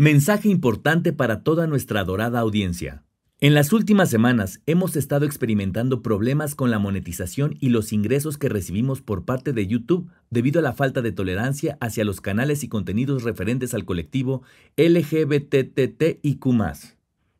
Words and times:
Mensaje 0.00 0.48
importante 0.48 1.12
para 1.12 1.42
toda 1.42 1.66
nuestra 1.66 1.98
adorada 2.02 2.38
audiencia. 2.38 3.02
En 3.40 3.52
las 3.52 3.72
últimas 3.72 4.08
semanas 4.08 4.62
hemos 4.66 4.94
estado 4.94 5.26
experimentando 5.26 6.02
problemas 6.02 6.54
con 6.54 6.70
la 6.70 6.78
monetización 6.78 7.56
y 7.58 7.70
los 7.70 7.92
ingresos 7.92 8.38
que 8.38 8.48
recibimos 8.48 9.02
por 9.02 9.24
parte 9.24 9.52
de 9.52 9.66
YouTube 9.66 10.08
debido 10.30 10.60
a 10.60 10.62
la 10.62 10.72
falta 10.72 11.02
de 11.02 11.10
tolerancia 11.10 11.78
hacia 11.80 12.04
los 12.04 12.20
canales 12.20 12.62
y 12.62 12.68
contenidos 12.68 13.24
referentes 13.24 13.74
al 13.74 13.84
colectivo 13.84 14.42
LGBTTIQ. 14.76 16.46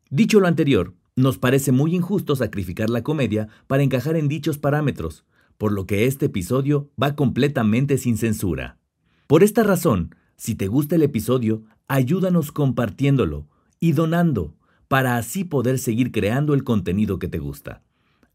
Dicho 0.09 0.41
lo 0.41 0.47
anterior, 0.47 0.95
nos 1.15 1.37
parece 1.37 1.71
muy 1.71 1.95
injusto 1.95 2.35
sacrificar 2.35 2.89
la 2.89 3.03
comedia 3.03 3.47
para 3.67 3.83
encajar 3.83 4.17
en 4.17 4.27
dichos 4.27 4.57
parámetros, 4.57 5.23
por 5.57 5.71
lo 5.71 5.85
que 5.85 6.07
este 6.07 6.25
episodio 6.25 6.91
va 7.01 7.15
completamente 7.15 7.97
sin 7.97 8.17
censura. 8.17 8.79
Por 9.27 9.43
esta 9.43 9.63
razón, 9.63 10.13
si 10.39 10.55
te 10.55 10.67
gusta 10.67 10.95
el 10.95 11.03
episodio, 11.03 11.63
ayúdanos 11.89 12.53
compartiéndolo 12.53 13.45
y 13.81 13.91
donando 13.91 14.55
para 14.87 15.17
así 15.17 15.43
poder 15.43 15.79
seguir 15.79 16.13
creando 16.13 16.53
el 16.53 16.63
contenido 16.63 17.19
que 17.19 17.27
te 17.27 17.39
gusta. 17.39 17.81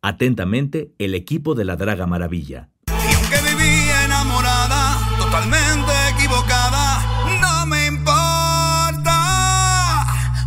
Atentamente, 0.02 0.92
el 0.98 1.14
equipo 1.14 1.54
de 1.54 1.64
la 1.64 1.76
Draga 1.76 2.06
Maravilla. 2.06 2.68
Y 2.88 3.14
aunque 3.14 3.36
vivía 3.48 4.04
enamorada, 4.04 4.98
totalmente 5.18 5.92
equivocada, 6.14 7.00
no 7.40 7.64
me 7.66 7.86
importa. 7.86 9.14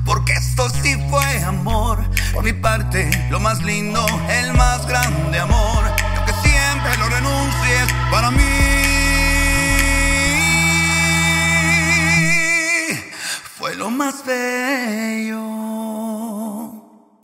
Porque 0.05 0.34
esto 0.34 0.70
sí 0.84 0.96
fue 1.10 1.44
amor. 1.44 1.98
Por 2.35 2.44
mi 2.44 2.54
parte, 2.54 3.10
lo 3.32 3.40
más 3.40 3.63
lindo, 3.63 4.05
el 4.30 4.54
más 4.54 4.88
grande 4.88 5.40
amor. 5.40 5.85
Y 5.88 6.18
aunque 6.18 6.34
siempre 6.48 6.96
lo 6.99 7.10
renuncies, 7.10 7.91
para 8.12 8.30
mí 8.30 8.47
más. 13.98 14.24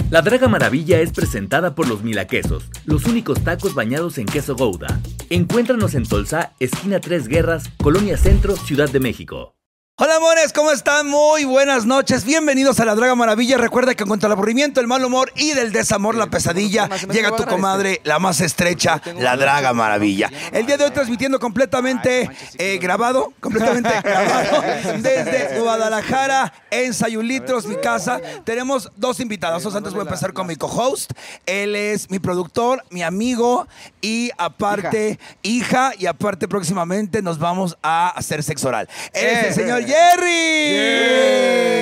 La 0.09 0.21
Draga 0.21 0.47
Maravilla 0.47 0.99
es 0.99 1.11
presentada 1.11 1.75
por 1.75 1.87
los 1.87 2.03
Milaquesos, 2.03 2.69
los 2.85 3.05
únicos 3.05 3.43
tacos 3.43 3.73
bañados 3.73 4.17
en 4.17 4.25
queso 4.25 4.55
Gouda. 4.55 4.99
Encuéntranos 5.29 5.95
en 5.95 6.05
Tolsa, 6.05 6.53
esquina 6.59 6.99
Tres 6.99 7.27
Guerras, 7.27 7.69
Colonia 7.77 8.17
Centro, 8.17 8.55
Ciudad 8.55 8.89
de 8.89 8.99
México. 8.99 9.55
Hola 9.95 10.15
amores, 10.15 10.53
¿cómo 10.53 10.71
están? 10.71 11.07
Muy 11.07 11.45
buenas 11.45 11.85
noches. 11.85 12.25
Bienvenidos 12.25 12.79
a 12.79 12.85
la 12.85 12.95
Draga 12.95 13.13
Maravilla. 13.13 13.59
Recuerda 13.59 13.93
que 13.93 14.05
contra 14.05 14.25
el 14.25 14.33
aburrimiento, 14.33 14.81
el 14.81 14.87
mal 14.87 15.05
humor 15.05 15.31
y 15.35 15.51
del 15.51 15.71
desamor, 15.71 16.15
la 16.15 16.25
pesadilla, 16.31 16.89
llega 17.11 17.35
tu 17.35 17.45
comadre, 17.45 18.01
la 18.03 18.17
más 18.17 18.41
estrecha, 18.41 18.99
la 19.19 19.37
Draga 19.37 19.71
Maravilla. 19.71 20.31
El 20.51 20.65
día 20.65 20.77
de 20.77 20.85
hoy 20.85 20.89
transmitiendo 20.89 21.39
completamente 21.39 22.27
eh, 22.57 22.79
grabado, 22.81 23.33
completamente 23.39 23.91
grabado 24.03 24.63
desde 24.97 25.59
Guadalajara, 25.59 26.51
en 26.71 26.91
Sayulitros, 26.95 27.67
mi 27.67 27.75
casa. 27.75 28.19
Tenemos 28.45 28.91
dos 28.95 29.19
invitados. 29.19 29.63
Antes 29.75 29.93
voy 29.93 29.99
a 29.99 30.05
empezar 30.05 30.33
con 30.33 30.47
mi 30.47 30.55
co-host. 30.55 31.11
Él 31.45 31.75
es 31.75 32.09
mi 32.09 32.17
productor, 32.17 32.83
mi 32.89 33.03
amigo 33.03 33.67
y 34.01 34.31
aparte 34.39 35.19
hija, 35.43 35.91
y 35.99 36.07
aparte 36.07 36.47
próximamente 36.47 37.21
nos 37.21 37.37
vamos 37.37 37.77
a 37.83 38.09
hacer 38.09 38.41
sexo 38.41 38.69
oral. 38.69 38.89
Él 39.13 39.27
es 39.27 39.43
el 39.43 39.53
señor 39.53 39.82
Jerry. 39.85 40.69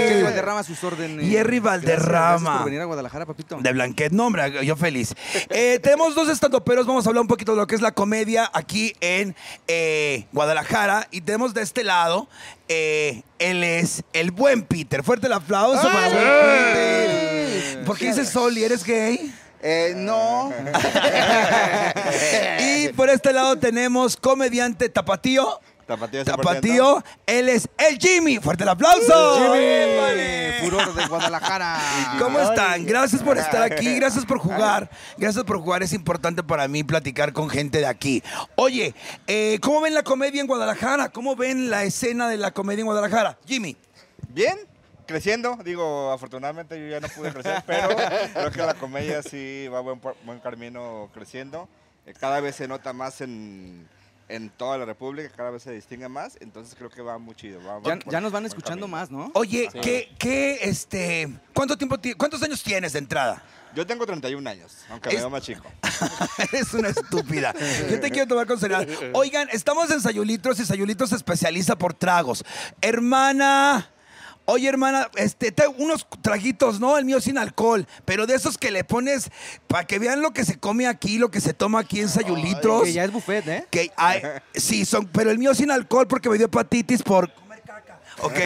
Jerry 0.10 0.24
Valderrama 0.24 0.60
a 0.60 0.64
sus 0.64 0.84
órdenes. 0.84 1.30
Jerry 1.30 1.60
Valderrama. 1.60 2.40
Gracias 2.40 2.58
por 2.58 2.66
venir 2.66 2.82
a 2.82 2.86
Guadalajara, 2.86 3.26
papito. 3.26 3.58
De 3.60 3.74
Blanquet, 3.74 4.12
no, 4.12 4.28
hombre, 4.28 4.66
yo 4.66 4.76
feliz. 4.76 5.14
Eh, 5.50 5.80
tenemos 5.84 6.16
dos 6.16 6.30
estandoperos, 6.30 6.86
vamos 6.86 7.06
a 7.06 7.10
hablar 7.10 7.22
un 7.22 7.28
poquito 7.28 7.52
de 7.54 7.58
lo 7.58 7.68
que 7.68 7.76
es 7.76 7.82
la 7.82 7.92
comedia 7.92 8.50
aquí 8.54 8.94
en 9.02 9.36
eh, 9.68 10.26
Guadalajara. 10.32 11.08
Y 11.12 11.22
tenemos 11.22 11.54
de 11.54 11.62
este 11.62 11.84
lado, 11.84 12.28
eh, 12.68 13.24
él 13.40 13.64
es 13.64 14.04
el 14.14 14.32
buen 14.32 14.64
Peter. 14.64 15.04
Fuerte 15.04 15.28
el 15.28 15.34
aplauso 15.34 15.84
para 15.84 16.08
el 16.08 16.14
buen 16.14 16.74
Peter. 16.74 17.86
¿Por 17.86 17.98
qué 17.98 18.08
dices 18.08 18.30
Soli? 18.30 18.64
¿Eres 18.64 18.84
gay? 18.84 19.34
Eh, 19.62 19.94
no. 19.96 20.52
Y 22.60 22.90
por 22.90 23.10
este 23.10 23.32
lado 23.32 23.58
tenemos 23.58 24.18
comediante 24.18 24.90
Tapatío. 24.90 25.60
Tapatío, 25.92 26.24
100%. 26.24 26.26
Tapatío, 26.26 27.04
él 27.26 27.50
es 27.50 27.68
el 27.78 27.98
Jimmy. 27.98 28.40
Fuerte 28.40 28.64
el 28.64 28.70
aplauso. 28.70 29.40
Vale. 29.40 30.60
Furor 30.62 30.94
de 30.94 31.06
Guadalajara. 31.08 31.80
¿Cómo 32.20 32.40
están? 32.40 32.86
Gracias 32.86 33.22
por 33.22 33.38
estar 33.38 33.64
aquí, 33.64 33.96
gracias 34.00 34.26
por 34.26 34.40
jugar. 34.40 34.90
Gracias 35.18 35.44
por 35.44 35.58
jugar, 35.60 35.84
es 35.84 35.92
importante 35.94 36.44
para 36.44 36.68
mí 36.68 36.84
platicar 36.84 37.34
con 37.34 37.50
gente 37.50 37.80
de 37.80 37.88
aquí. 37.88 38.24
Oye, 38.56 38.96
eh, 39.28 39.60
¿cómo 39.62 39.82
ven 39.82 39.94
la 39.94 40.04
comedia 40.04 40.40
en 40.40 40.48
Guadalajara? 40.48 41.10
¿Cómo 41.10 41.36
ven 41.36 41.70
la 41.70 41.84
escena 41.84 42.30
de 42.30 42.38
la 42.38 42.52
comedia 42.52 42.82
en 42.82 42.86
Guadalajara? 42.86 43.38
Jimmy. 43.46 43.76
Bien, 44.30 44.58
creciendo. 45.06 45.58
Digo, 45.64 46.12
afortunadamente 46.12 46.80
yo 46.80 46.88
ya 46.88 47.02
no 47.02 47.10
pude 47.10 47.34
crecer, 47.34 47.64
pero 47.68 47.90
creo 48.34 48.52
que 48.52 48.62
la 48.62 48.76
comedia 48.76 49.22
sí 49.22 49.68
va 49.68 49.82
buen 49.82 50.40
camino 50.42 51.10
creciendo. 51.14 51.68
Eh, 52.06 52.14
Cada 52.20 52.40
vez 52.40 52.56
se 52.56 52.68
nota 52.68 52.94
más 52.94 53.22
en, 53.22 53.88
en 54.36 54.50
toda 54.50 54.78
la 54.78 54.86
República, 54.86 55.30
cada 55.36 55.50
vez 55.52 55.64
se 55.64 55.72
distingue 55.72 56.08
más, 56.10 56.38
entonces 56.42 56.76
creo 56.76 56.90
que 56.90 57.02
va 57.02 57.18
muy 57.18 57.36
chido. 57.36 57.60
va- 57.64 57.82
Ya, 57.84 58.00
por- 58.00 58.12
ya 58.14 58.22
nos 58.22 58.32
van 58.32 58.46
escuchando 58.46 58.88
más, 58.88 59.12
¿no? 59.12 59.32
Oye, 59.36 59.70
Sí. 59.72 59.80
¿qué, 59.82 60.16
qué, 60.18 60.60
este, 60.64 61.30
cuánto 61.54 61.78
tiempo, 61.78 62.00
ti- 62.00 62.14
cuántos 62.14 62.42
años 62.44 62.62
tienes 62.64 62.94
de 62.94 63.00
entrada? 63.00 63.44
Yo 63.74 63.88
tengo 63.88 64.06
31 64.06 64.46
años, 64.50 64.76
aunque 64.90 65.10
Es- 65.10 65.16
me 65.16 65.22
veo 65.22 65.30
más 65.30 65.44
chico. 65.44 65.64
Eres 66.52 66.74
una 66.74 66.90
estúpida. 66.90 67.54
Yo 67.90 68.00
te 68.02 68.10
quiero 68.12 68.28
tomar 68.28 68.46
con 68.48 68.60
seriedad. 68.60 68.86
Oigan, 69.14 69.48
estamos 69.54 69.90
en 69.92 70.02
Sayulitos 70.02 70.60
y 70.60 70.66
Sayulitos 70.66 71.10
se 71.12 71.16
especializa 71.16 71.78
por 71.78 71.94
tragos. 71.94 72.44
Hermana. 72.82 73.90
Oye, 74.52 74.68
hermana, 74.68 75.10
este, 75.16 75.52
te- 75.52 75.68
unos 75.68 76.06
traguitos, 76.22 76.80
¿no? 76.80 76.98
El 76.98 77.06
mío 77.06 77.22
sin 77.22 77.38
alcohol, 77.38 77.88
pero 78.06 78.28
de 78.28 78.36
esos 78.36 78.58
que 78.58 78.70
le 78.72 78.84
pones 78.84 79.30
para 79.68 79.86
que 79.86 79.98
vean 79.98 80.22
lo 80.22 80.32
que 80.32 80.44
se 80.46 80.58
come 80.60 80.88
aquí, 80.88 81.18
lo 81.18 81.32
que 81.32 81.40
se 81.42 81.54
toma 81.54 81.80
aquí 81.80 82.02
en 82.02 82.10
Sayulitros. 82.10 82.84
Que 82.84 82.94
ya 82.94 83.04
es 83.06 83.12
buffet, 83.12 83.48
¿eh? 83.48 83.66
Que 83.72 83.92
hay- 83.96 84.22
sí, 84.54 84.84
son, 84.86 85.08
pero 85.08 85.32
el 85.32 85.38
mío 85.38 85.54
sin 85.56 85.72
alcohol 85.72 86.08
porque 86.08 86.30
me 86.30 86.38
dio 86.38 86.48
hepatitis 86.48 87.02
por 87.02 87.32
Ok. 88.22 88.40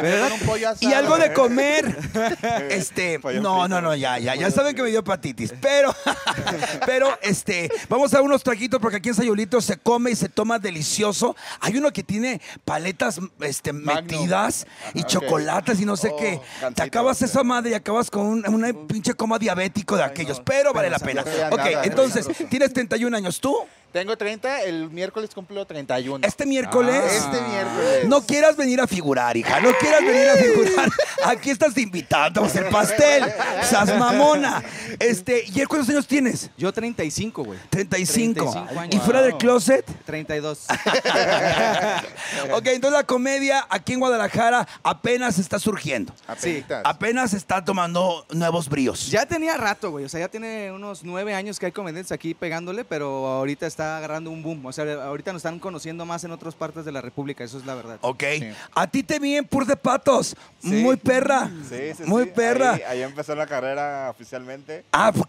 y 0.80 0.92
algo 0.92 1.18
de 1.18 1.32
comer. 1.32 1.96
Este, 2.70 3.18
no, 3.40 3.66
no, 3.68 3.80
no, 3.80 3.94
ya, 3.94 4.18
ya, 4.18 4.34
ya 4.34 4.50
saben 4.50 4.74
que 4.74 4.82
me 4.82 4.90
dio 4.90 5.00
hepatitis. 5.00 5.52
Pero, 5.60 5.94
pero, 6.86 7.18
este, 7.22 7.70
vamos 7.88 8.12
a 8.14 8.22
unos 8.22 8.42
traguitos 8.42 8.80
porque 8.80 8.98
aquí 8.98 9.08
en 9.10 9.14
Sayulito 9.14 9.60
se 9.60 9.76
come 9.76 10.10
y 10.10 10.16
se 10.16 10.28
toma 10.28 10.58
delicioso. 10.58 11.36
Hay 11.60 11.76
uno 11.76 11.92
que 11.92 12.02
tiene 12.02 12.40
paletas, 12.64 13.20
este, 13.40 13.72
metidas 13.72 14.66
y 14.94 15.04
chocolates 15.04 15.80
y 15.80 15.84
no 15.84 15.96
sé 15.96 16.12
qué. 16.18 16.40
Te 16.40 16.60
gansito. 16.60 16.82
acabas 16.82 17.22
esa 17.22 17.42
madre 17.42 17.70
y 17.70 17.74
acabas 17.74 18.10
con 18.10 18.26
un, 18.26 18.48
una 18.48 18.72
pinche 18.86 19.14
coma 19.14 19.38
diabético 19.38 19.96
de 19.96 20.04
aquellos, 20.04 20.40
pero 20.40 20.72
vale 20.72 20.90
la 20.90 20.98
pena. 20.98 21.22
Ok, 21.50 21.58
Nada, 21.58 21.84
entonces, 21.84 22.28
tienes 22.48 22.72
31 22.72 23.16
años. 23.16 23.40
¿Tú? 23.40 23.56
Tengo 23.92 24.16
30, 24.16 24.62
el 24.62 24.88
miércoles 24.90 25.30
cumplo 25.34 25.66
31. 25.66 26.24
Este 26.24 26.46
miércoles. 26.46 27.02
Este 27.12 27.40
miércoles. 27.42 28.06
No 28.06 28.24
quieras 28.24 28.56
venir 28.56 28.80
a 28.80 28.86
figurar, 28.86 29.36
hija. 29.36 29.58
No 29.60 29.72
quieras 29.80 30.00
venir 30.02 30.28
a 30.28 30.36
figurar. 30.36 30.88
Aquí 31.24 31.50
estás 31.50 31.76
invitado. 31.76 32.46
el 32.54 32.66
pastel. 32.66 33.24
Sas 33.64 33.92
mamona. 33.98 34.62
Este, 35.00 35.42
¿y 35.44 35.64
cuántos 35.64 35.88
años 35.88 36.06
tienes? 36.06 36.50
Yo 36.56 36.72
35, 36.72 37.42
güey. 37.42 37.58
35. 37.68 38.52
35 38.52 38.80
años. 38.80 38.94
¿Y 38.94 38.98
fuera 39.00 39.22
del 39.22 39.36
closet? 39.36 39.84
32. 40.04 40.66
ok, 42.52 42.66
entonces 42.66 42.92
la 42.92 43.04
comedia 43.04 43.66
aquí 43.68 43.94
en 43.94 43.98
Guadalajara 43.98 44.68
apenas 44.84 45.38
está 45.40 45.58
surgiendo. 45.58 46.12
Apenitas. 46.28 46.82
Apenas 46.84 47.34
está 47.34 47.64
tomando 47.64 48.24
nuevos 48.30 48.68
bríos. 48.68 49.10
Ya 49.10 49.26
tenía 49.26 49.56
rato, 49.56 49.90
güey. 49.90 50.04
O 50.04 50.08
sea, 50.08 50.20
ya 50.20 50.28
tiene 50.28 50.70
unos 50.70 51.02
nueve 51.02 51.34
años 51.34 51.58
que 51.58 51.66
hay 51.66 51.72
comediantes 51.72 52.12
aquí 52.12 52.34
pegándole, 52.34 52.84
pero 52.84 53.26
ahorita 53.26 53.66
está 53.66 53.79
agarrando 53.80 54.30
un 54.30 54.42
boom. 54.42 54.66
O 54.66 54.72
sea, 54.72 54.84
ahorita 55.04 55.32
nos 55.32 55.40
están 55.40 55.58
conociendo 55.58 56.04
más 56.06 56.24
en 56.24 56.30
otras 56.30 56.54
partes 56.54 56.84
de 56.84 56.92
la 56.92 57.00
República, 57.00 57.44
eso 57.44 57.58
es 57.58 57.66
la 57.66 57.74
verdad. 57.74 57.98
Ok. 58.02 58.24
Sí. 58.38 58.50
A 58.74 58.86
ti 58.86 59.02
te 59.02 59.18
vi 59.18 59.36
en 59.36 59.44
Pur 59.46 59.66
de 59.66 59.76
Patos. 59.76 60.36
Sí. 60.60 60.68
Muy 60.82 60.96
perra. 60.96 61.50
Sí, 61.68 61.94
sí, 61.96 62.02
Muy 62.04 62.24
sí. 62.24 62.30
perra. 62.34 62.72
Ahí, 62.72 62.82
ahí 62.82 63.02
empezó 63.02 63.34
la 63.34 63.46
carrera 63.46 64.08
oficialmente. 64.10 64.84
Ah, 64.92 65.12
pues, 65.12 65.26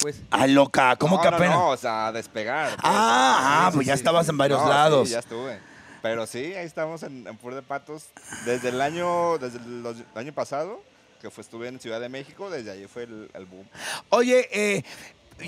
Pues. 0.00 0.22
ah, 0.30 0.46
loca. 0.46 0.96
¿Cómo 0.96 1.16
no, 1.16 1.22
que 1.22 1.30
no, 1.30 1.36
apenas? 1.36 1.54
No, 1.56 1.68
o 1.68 1.76
sea, 1.76 2.12
despegar. 2.12 2.68
pues. 2.70 2.80
Ah, 2.82 3.66
ah, 3.66 3.70
pues 3.72 3.84
sí, 3.84 3.88
ya 3.88 3.96
sí. 3.96 4.00
estabas 4.00 4.28
en 4.28 4.36
varios 4.38 4.62
No, 4.62 4.68
lados. 4.68 5.08
Sí, 5.08 5.12
ya 5.14 5.20
estuve. 5.20 5.58
Pero 6.02 6.26
sí, 6.26 6.38
ahí 6.54 6.66
estamos 6.66 7.02
en, 7.02 7.26
en 7.26 7.36
Pur 7.38 7.54
de 7.54 7.62
Patos 7.62 8.08
desde 8.44 8.68
el 8.68 8.80
año, 8.82 9.38
desde 9.38 9.56
el, 9.58 9.86
el 9.86 10.04
año 10.18 10.32
pasado, 10.34 10.82
que 11.22 11.30
fue, 11.30 11.40
estuve 11.40 11.68
en 11.68 11.80
Ciudad 11.80 11.98
de 11.98 12.10
México, 12.10 12.50
desde 12.50 12.70
ahí 12.72 12.86
fue 12.86 13.04
el, 13.04 13.30
el 13.32 13.46
boom. 13.46 13.66
Oye, 14.10 14.46
eh, 14.52 14.84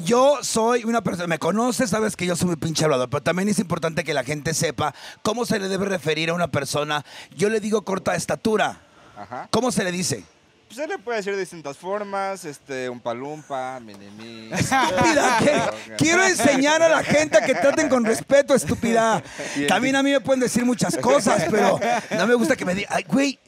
yo 0.02 0.38
soy 0.42 0.84
una 0.84 1.02
persona, 1.02 1.26
me 1.26 1.38
conoces, 1.38 1.90
sabes 1.90 2.16
que 2.16 2.26
yo 2.26 2.36
soy 2.36 2.48
muy 2.48 2.56
pinche 2.56 2.84
hablador, 2.84 3.08
pero 3.08 3.22
también 3.22 3.48
es 3.48 3.58
importante 3.58 4.04
que 4.04 4.14
la 4.14 4.24
gente 4.24 4.54
sepa 4.54 4.94
cómo 5.22 5.46
se 5.46 5.58
le 5.58 5.68
debe 5.68 5.86
referir 5.86 6.30
a 6.30 6.34
una 6.34 6.48
persona. 6.48 7.04
Yo 7.36 7.48
le 7.48 7.60
digo 7.60 7.82
corta 7.82 8.14
estatura. 8.14 8.80
Ajá. 9.16 9.48
¿Cómo 9.50 9.72
se 9.72 9.84
le 9.84 9.92
dice? 9.92 10.24
Pues 10.66 10.78
se 10.78 10.86
le 10.88 10.98
puede 10.98 11.18
decir 11.18 11.32
de 11.34 11.40
distintas 11.40 11.76
formas, 11.76 12.44
este, 12.44 12.90
un 12.90 13.00
palumpa, 13.00 13.78
minimi. 13.78 14.52
Estúpida, 14.52 15.38
¿qué? 15.38 15.94
Quiero 15.98 16.24
enseñar 16.24 16.82
a 16.82 16.88
la 16.88 17.04
gente 17.04 17.38
a 17.38 17.46
que 17.46 17.54
traten 17.54 17.88
con 17.88 18.04
respeto, 18.04 18.54
estúpida. 18.54 19.22
También 19.68 19.94
a 19.94 20.02
mí 20.02 20.10
me 20.10 20.20
pueden 20.20 20.40
decir 20.40 20.64
muchas 20.64 20.96
cosas, 20.96 21.44
pero 21.50 21.78
no 22.16 22.26
me 22.26 22.34
gusta 22.34 22.56
que 22.56 22.64
me 22.64 22.74
digan, 22.74 23.00
güey, 23.06 23.38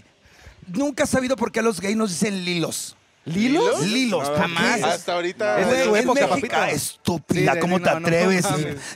nunca 0.69 1.05
he 1.05 1.07
sabido 1.09 1.35
por 1.35 1.51
qué 1.51 1.59
a 1.59 1.63
los 1.63 1.81
gays 1.81 1.97
nos 1.97 2.11
dicen 2.11 2.45
lilos. 2.45 2.97
¿Lilos? 3.29 3.81
Lilos, 3.87 4.29
No, 4.31 4.37
jamás. 4.37 4.83
Hasta 4.83 5.13
ahorita. 5.15 5.61
Es 5.61 5.69
de 5.71 5.85
tu 5.85 5.97
época, 5.97 6.29
papito. 6.29 6.65
estúpida, 6.65 7.55
Sí, 7.55 7.61
¿cómo 7.61 7.79
te 7.81 7.87
no, 7.91 8.01
no 8.01 8.07
atreves? 8.07 8.47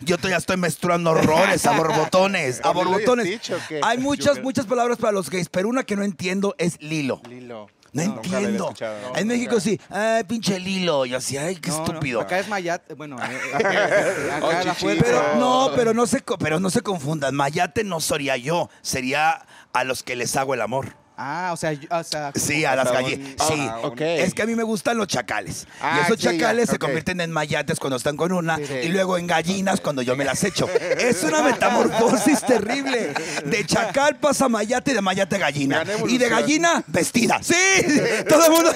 Yo 0.00 0.16
todavía 0.16 0.38
estoy 0.38 0.56
menstruando 0.56 1.10
horrores, 1.10 1.64
a 1.66 1.72
borbotones, 1.76 2.60
a 2.60 2.72
¿Con 2.72 2.76
Lilo 2.76 3.00
y 3.00 3.04
borbotones. 3.06 3.40
Hay 3.82 3.98
muchas, 3.98 4.42
muchas 4.42 4.66
palabras 4.66 4.98
para 4.98 5.12
los 5.12 5.30
gays, 5.30 5.48
pero 5.48 5.68
una 5.68 5.84
que 5.84 5.96
no 5.96 6.02
entiendo 6.04 6.54
es 6.58 6.80
lilo. 6.82 7.20
Lilo. 7.28 7.68
No, 7.94 8.00
entiendo. 8.00 8.72
en 9.16 9.28
México 9.28 9.60
sí, 9.60 9.78
ay, 9.90 10.24
pinche 10.24 10.58
lilo. 10.58 11.04
Yo 11.04 11.18
así, 11.18 11.36
ay, 11.36 11.56
qué 11.56 11.68
No, 11.68 11.76
no, 11.78 11.84
estúpido. 11.84 12.20
acá 12.22 12.38
es 12.38 12.48
Mayat, 12.48 12.94
bueno, 12.96 13.18
eh, 13.22 13.38
eh, 13.60 14.30
acá 14.32 14.40
Oh, 14.42 14.50
la. 14.64 14.74
Pero 14.98 15.34
no, 15.36 15.70
pero 15.76 15.92
no 15.92 16.06
se, 16.06 16.22
co- 16.22 16.38
pero 16.38 16.58
no 16.58 16.70
se 16.70 16.80
confundan. 16.80 17.34
Mayate 17.34 17.84
no 17.84 18.00
sería 18.00 18.38
yo, 18.38 18.70
sería 18.80 19.44
a 19.74 19.84
los 19.84 20.02
que 20.02 20.16
les 20.16 20.34
hago 20.36 20.54
el 20.54 20.62
amor. 20.62 20.94
Ah, 21.14 21.50
o 21.52 21.56
sea, 21.56 21.72
yo- 21.74 21.88
o 21.90 22.02
sea, 22.02 22.32
Sí, 22.34 22.64
a 22.64 22.74
las 22.74 22.86
hasta 22.86 23.02
gallinas. 23.02 23.28
Sí. 23.46 23.54
Ah, 23.70 23.80
ok. 23.82 24.00
Es 24.00 24.32
que 24.34 24.42
a 24.42 24.46
mí 24.46 24.54
me 24.56 24.62
gustan 24.62 24.96
los 24.96 25.06
chacales. 25.06 25.64
y 25.64 25.66
Ah, 25.80 26.02
esos 26.06 26.16
sí, 26.16 26.22
ya, 26.24 26.32
chacales 26.32 26.70
se 26.70 26.76
ok. 26.76 26.80
convierten 26.82 27.20
en 27.20 27.30
mayates 27.30 27.78
cuando 27.78 27.96
están 27.96 28.16
con 28.16 28.32
una 28.32 28.56
Sí, 28.56 28.66
sí. 28.66 28.74
y 28.84 28.88
luego 28.88 29.18
en 29.18 29.26
gallinas 29.26 29.80
cuando 29.80 30.00
yo 30.02 30.16
me 30.16 30.24
las 30.24 30.42
echo. 30.42 30.66
Es 30.98 31.22
una 31.22 31.42
metamorfosis 31.42 32.40
terrible. 32.46 33.12
De 33.44 33.66
chacal 33.66 34.16
pasa 34.16 34.48
mayate 34.48 34.92
y 34.92 34.94
de 34.94 35.02
mayate 35.02 35.36
a 35.36 35.38
gallina. 35.38 35.84
Gran 35.84 35.88
Y 35.88 35.90
de 36.18 36.26
evolución. 36.26 36.30
gallina, 36.30 36.84
vestida. 36.86 37.40
Sí, 37.42 37.54
todo 38.28 38.46
el 38.46 38.50
mundo 38.52 38.72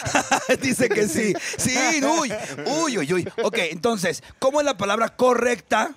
dice 0.62 0.88
que 0.88 1.08
sí. 1.08 1.34
Sí, 1.58 1.76
uy, 2.04 2.32
uy, 2.66 2.98
uy, 2.98 3.12
uy. 3.12 3.28
Ok, 3.42 3.58
entonces, 3.70 4.22
¿cómo 4.38 4.60
es 4.60 4.64
la 4.66 4.76
palabra 4.76 5.08
correcta? 5.10 5.94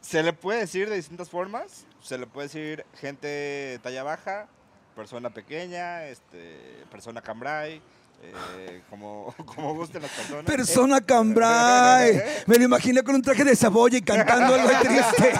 Se 0.00 0.22
le 0.22 0.32
puede 0.32 0.60
decir 0.60 0.88
de 0.88 0.96
distintas 0.96 1.28
formas. 1.28 1.84
Se 2.02 2.18
le 2.18 2.26
puede 2.26 2.48
decir 2.48 2.84
gente 3.00 3.78
talla 3.82 4.02
baja, 4.02 4.46
persona 4.94 5.30
pequeña, 5.30 6.04
este, 6.06 6.84
persona 6.90 7.20
cambray, 7.20 7.80
eh, 8.24 8.82
como, 8.88 9.34
como 9.46 9.74
gusten 9.74 10.02
las 10.02 10.10
personas. 10.12 10.44
Persona 10.44 11.00
cambray. 11.00 12.22
Me 12.46 12.56
lo 12.56 12.64
imaginé 12.64 13.02
con 13.02 13.16
un 13.16 13.22
traje 13.22 13.42
de 13.44 13.56
cebolla 13.56 13.98
y 13.98 14.02
cantando 14.02 14.54
algo 14.54 14.68
triste. 14.82 15.32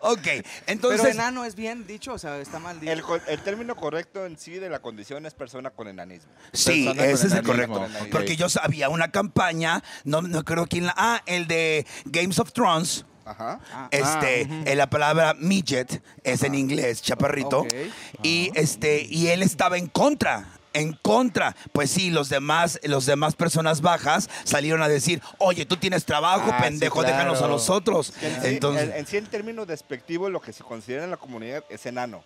ok, 0.00 0.46
entonces. 0.66 1.00
pero 1.02 1.12
enano 1.12 1.44
es 1.44 1.54
bien 1.54 1.86
dicho, 1.86 2.14
o 2.14 2.18
sea, 2.18 2.38
está 2.38 2.58
mal 2.58 2.80
dicho. 2.80 2.92
El, 2.92 3.02
co- 3.02 3.20
el 3.26 3.40
término 3.42 3.74
correcto 3.76 4.24
en 4.24 4.38
sí 4.38 4.52
de 4.58 4.70
la 4.70 4.80
condición 4.80 5.26
es 5.26 5.34
persona 5.34 5.70
con 5.70 5.88
enanismo. 5.88 6.30
Sí, 6.52 6.84
Persona 6.86 7.04
ese 7.06 7.26
es 7.26 7.32
el 7.34 7.42
correcto. 7.42 7.86
Porque 8.10 8.36
yo 8.36 8.48
sabía 8.48 8.88
una 8.88 9.10
campaña, 9.10 9.82
no, 10.04 10.22
no 10.22 10.44
creo 10.44 10.66
quién 10.66 10.86
la. 10.86 10.94
Ah, 10.96 11.22
el 11.26 11.46
de 11.46 11.86
Games 12.06 12.38
of 12.38 12.52
Thrones. 12.52 13.04
Ajá. 13.28 13.60
Ah, 13.72 13.88
Este, 13.90 14.48
eh, 14.70 14.74
la 14.74 14.88
palabra 14.88 15.34
midget 15.34 16.02
es 16.24 16.42
en 16.42 16.54
inglés, 16.54 17.02
chaparrito. 17.02 17.66
Y 18.22 18.50
este, 18.54 19.02
y 19.02 19.28
él 19.28 19.42
estaba 19.42 19.76
en 19.78 19.86
contra. 19.88 20.46
En 20.74 20.92
contra, 20.92 21.56
pues 21.72 21.90
sí, 21.90 22.10
los 22.10 22.28
demás, 22.28 22.78
los 22.84 23.06
demás 23.06 23.34
personas 23.34 23.80
bajas 23.80 24.28
salieron 24.44 24.82
a 24.82 24.86
decir, 24.88 25.20
oye, 25.38 25.64
tú 25.66 25.76
tienes 25.78 26.04
trabajo, 26.04 26.50
Ah, 26.52 26.58
sí, 26.58 26.62
pendejo, 26.64 27.00
claro. 27.00 27.08
déjanos 27.16 27.42
a 27.42 27.48
nosotros. 27.48 28.12
En, 28.20 28.32
sí, 28.42 28.46
Entonces, 28.48 28.90
en- 28.90 28.96
en 28.96 29.06
sí, 29.06 29.16
en 29.16 29.26
términos 29.26 29.66
despectivos, 29.66 30.30
lo 30.30 30.40
que 30.40 30.52
se 30.52 30.62
considera 30.62 31.04
en 31.04 31.10
la 31.10 31.16
comunidad 31.16 31.64
es 31.70 31.84
enano. 31.86 32.18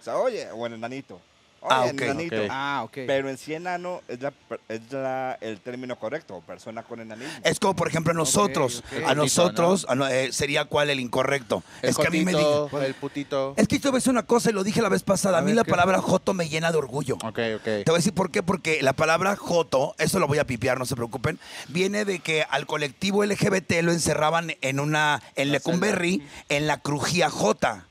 O 0.00 0.04
sea, 0.04 0.18
oye, 0.18 0.50
o 0.50 0.66
en 0.66 0.74
enanito. 0.74 1.20
Ah, 1.70 1.84
ok. 1.86 2.00
enanito. 2.02 2.36
Ok. 2.42 2.48
Ah, 2.50 2.80
ok. 2.84 2.92
Pero 3.06 3.28
en 3.30 3.38
sí 3.38 3.54
enano 3.54 4.02
es, 4.08 4.20
la, 4.20 4.32
es 4.68 4.80
la- 4.92 5.38
el 5.40 5.60
término 5.60 5.98
correcto, 5.98 6.42
persona 6.46 6.82
con 6.82 7.00
enanismo. 7.00 7.32
es 7.42 7.58
como, 7.60 7.74
por 7.74 7.88
ejemplo, 7.88 8.12
a 8.12 8.14
nosotros, 8.14 8.82
a 8.86 8.90
Putito, 8.90 9.14
nosotros, 9.14 9.86
a 9.88 9.94
no- 9.94 10.06
eh, 10.06 10.32
sería 10.32 10.64
cuál 10.66 10.90
el 10.90 11.00
incorrecto. 11.00 11.62
El 11.82 11.90
es 11.90 11.96
que 11.98 12.06
a 12.06 12.10
mí 12.10 12.24
me 12.24 12.32
digan, 12.32 12.68
El 12.82 12.94
putito. 12.94 13.54
es 13.56 13.66
que 13.68 13.76
yo 13.76 13.82
te 13.82 13.88
voy 13.88 13.96
a 13.96 13.98
decir 13.98 14.10
una 14.10 14.24
cosa 14.24 14.50
y 14.50 14.52
lo 14.52 14.64
dije 14.64 14.82
la 14.82 14.88
vez 14.88 15.02
pasada, 15.02 15.38
a, 15.38 15.40
A 15.40 15.42
mí 15.42 15.48
ver, 15.48 15.56
la 15.56 15.64
¿qué? 15.64 15.70
palabra 15.70 16.00
joto 16.00 16.34
me 16.34 16.48
llena 16.48 16.70
de 16.72 16.78
orgullo. 16.78 17.16
Ok, 17.16 17.38
ok. 17.56 17.62
Te 17.64 17.84
voy 17.86 17.94
a 17.94 17.98
decir 17.98 18.14
por 18.14 18.30
qué, 18.30 18.42
porque 18.42 18.82
la 18.82 18.92
palabra 18.92 19.36
joto, 19.36 19.94
eso 19.98 20.18
lo 20.18 20.26
voy 20.26 20.38
a 20.38 20.46
pipear, 20.46 20.78
no 20.78 20.86
se 20.86 20.94
preocupen, 20.96 21.38
viene 21.68 22.04
de 22.04 22.18
que 22.20 22.44
al 22.50 22.66
colectivo 22.66 23.24
LGBT 23.24 23.82
lo 23.82 23.92
encerraban 23.92 24.54
en 24.60 24.80
una, 24.80 25.22
en 25.36 25.50
Lecumberri, 25.52 26.26
en 26.48 26.66
la 26.66 26.78
crujía 26.78 27.30
J. 27.30 27.86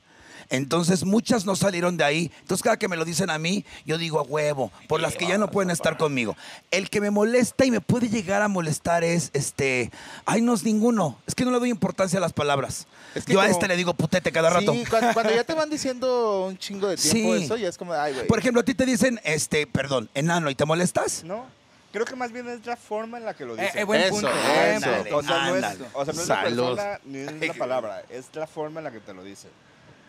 Entonces 0.54 1.04
muchas 1.04 1.44
no 1.46 1.56
salieron 1.56 1.96
de 1.96 2.04
ahí. 2.04 2.30
Entonces 2.40 2.62
cada 2.62 2.78
que 2.78 2.88
me 2.88 2.96
lo 2.96 3.04
dicen 3.04 3.30
a 3.30 3.38
mí, 3.38 3.64
yo 3.84 3.98
digo 3.98 4.18
a 4.20 4.22
huevo, 4.22 4.70
por 4.88 5.00
las 5.00 5.16
que 5.16 5.26
ya 5.26 5.38
no 5.38 5.50
pueden 5.50 5.70
estar 5.70 5.96
conmigo. 5.96 6.36
El 6.70 6.90
que 6.90 7.00
me 7.00 7.10
molesta 7.10 7.64
y 7.64 7.70
me 7.70 7.80
puede 7.80 8.08
llegar 8.08 8.42
a 8.42 8.48
molestar 8.48 9.04
es 9.04 9.30
este, 9.32 9.90
ay 10.26 10.40
no 10.42 10.54
es 10.54 10.62
ninguno. 10.64 11.18
Es 11.26 11.34
que 11.34 11.44
no 11.44 11.50
le 11.50 11.58
doy 11.58 11.70
importancia 11.70 12.18
a 12.18 12.20
las 12.20 12.32
palabras. 12.32 12.86
Es 13.14 13.24
que 13.24 13.32
yo 13.32 13.40
a 13.40 13.44
como- 13.44 13.52
este 13.54 13.68
le 13.68 13.76
digo 13.76 13.94
putete 13.94 14.32
cada 14.32 14.50
rato. 14.50 14.72
Sí, 14.72 14.84
cuando, 14.88 15.12
cuando 15.12 15.34
ya 15.34 15.44
te 15.44 15.54
van 15.54 15.70
diciendo 15.70 16.46
un 16.46 16.58
chingo 16.58 16.88
de 16.88 16.96
tiempo 16.96 17.34
Sí. 17.36 17.42
eso, 17.44 17.56
ya 17.56 17.68
es 17.68 17.78
como, 17.78 17.92
ay, 17.92 18.12
güey. 18.14 18.26
Por 18.26 18.38
ejemplo, 18.38 18.60
a 18.60 18.64
ti 18.64 18.74
te 18.74 18.84
dicen, 18.86 19.20
este, 19.24 19.66
perdón, 19.66 20.08
enano, 20.14 20.50
¿y 20.50 20.54
te 20.54 20.64
molestas? 20.64 21.22
¿No? 21.24 21.46
Creo 21.92 22.04
que 22.04 22.16
más 22.16 22.32
bien 22.32 22.48
es 22.48 22.66
la 22.66 22.76
forma 22.76 23.18
en 23.18 23.24
la 23.24 23.34
que 23.34 23.44
lo 23.44 23.56
Eh, 23.56 23.62
dicen. 23.62 23.78
eh, 23.78 23.84
buen 23.84 24.00
Eso, 24.00 24.10
punto. 24.10 24.28
eso. 24.28 24.86
Ándale. 24.86 25.12
O 25.12 25.22
sea, 25.22 25.30
no 25.46 25.56
es, 25.56 25.64
Ándale. 25.64 25.84
o 25.92 26.04
sea, 26.04 26.14
no 26.14 26.20
es 26.22 26.28
la 26.28 26.42
Salud. 26.42 26.64
persona 26.76 27.00
ni 27.04 27.18
es 27.18 27.48
la 27.48 27.54
palabra, 27.54 28.02
es 28.10 28.26
la 28.34 28.46
forma 28.48 28.80
en 28.80 28.84
la 28.84 28.90
que 28.90 28.98
te 29.00 29.14
lo 29.14 29.22
dice. 29.22 29.48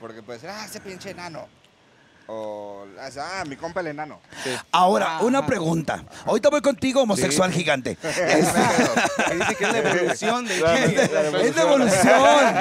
Porque 0.05 0.21
puede 0.21 0.37
ser, 0.37 0.51
ah, 0.51 0.65
ese 0.65 0.79
pinche 0.81 1.09
enano. 1.09 1.47
O, 2.27 2.85
ah, 3.19 3.43
mi 3.47 3.55
compa 3.55 3.81
el 3.81 3.87
enano. 3.87 4.19
Ahora, 4.71 5.17
Ajá. 5.17 5.25
una 5.25 5.45
pregunta. 5.45 6.03
Ahorita 6.25 6.49
voy 6.49 6.61
contigo, 6.61 7.01
homosexual 7.03 7.51
gigante. 7.51 7.97
Es, 8.05 8.47
dice 9.39 9.55
que 9.55 9.63
es 9.65 9.71
la 9.71 9.77
evolución 9.79 10.45
de... 10.47 10.55
es 10.55 11.55
de 11.55 11.61
evolución. 11.61 12.55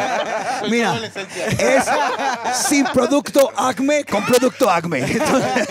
Mira, 0.70 0.90
adolescencia. 0.90 1.46
es 1.46 1.84
sin 2.66 2.84
producto 2.87 3.50
Acme 3.56 4.05
con 4.05 4.25
producto 4.25 4.69
Acme. 4.70 5.00
Entonces, 5.11 5.69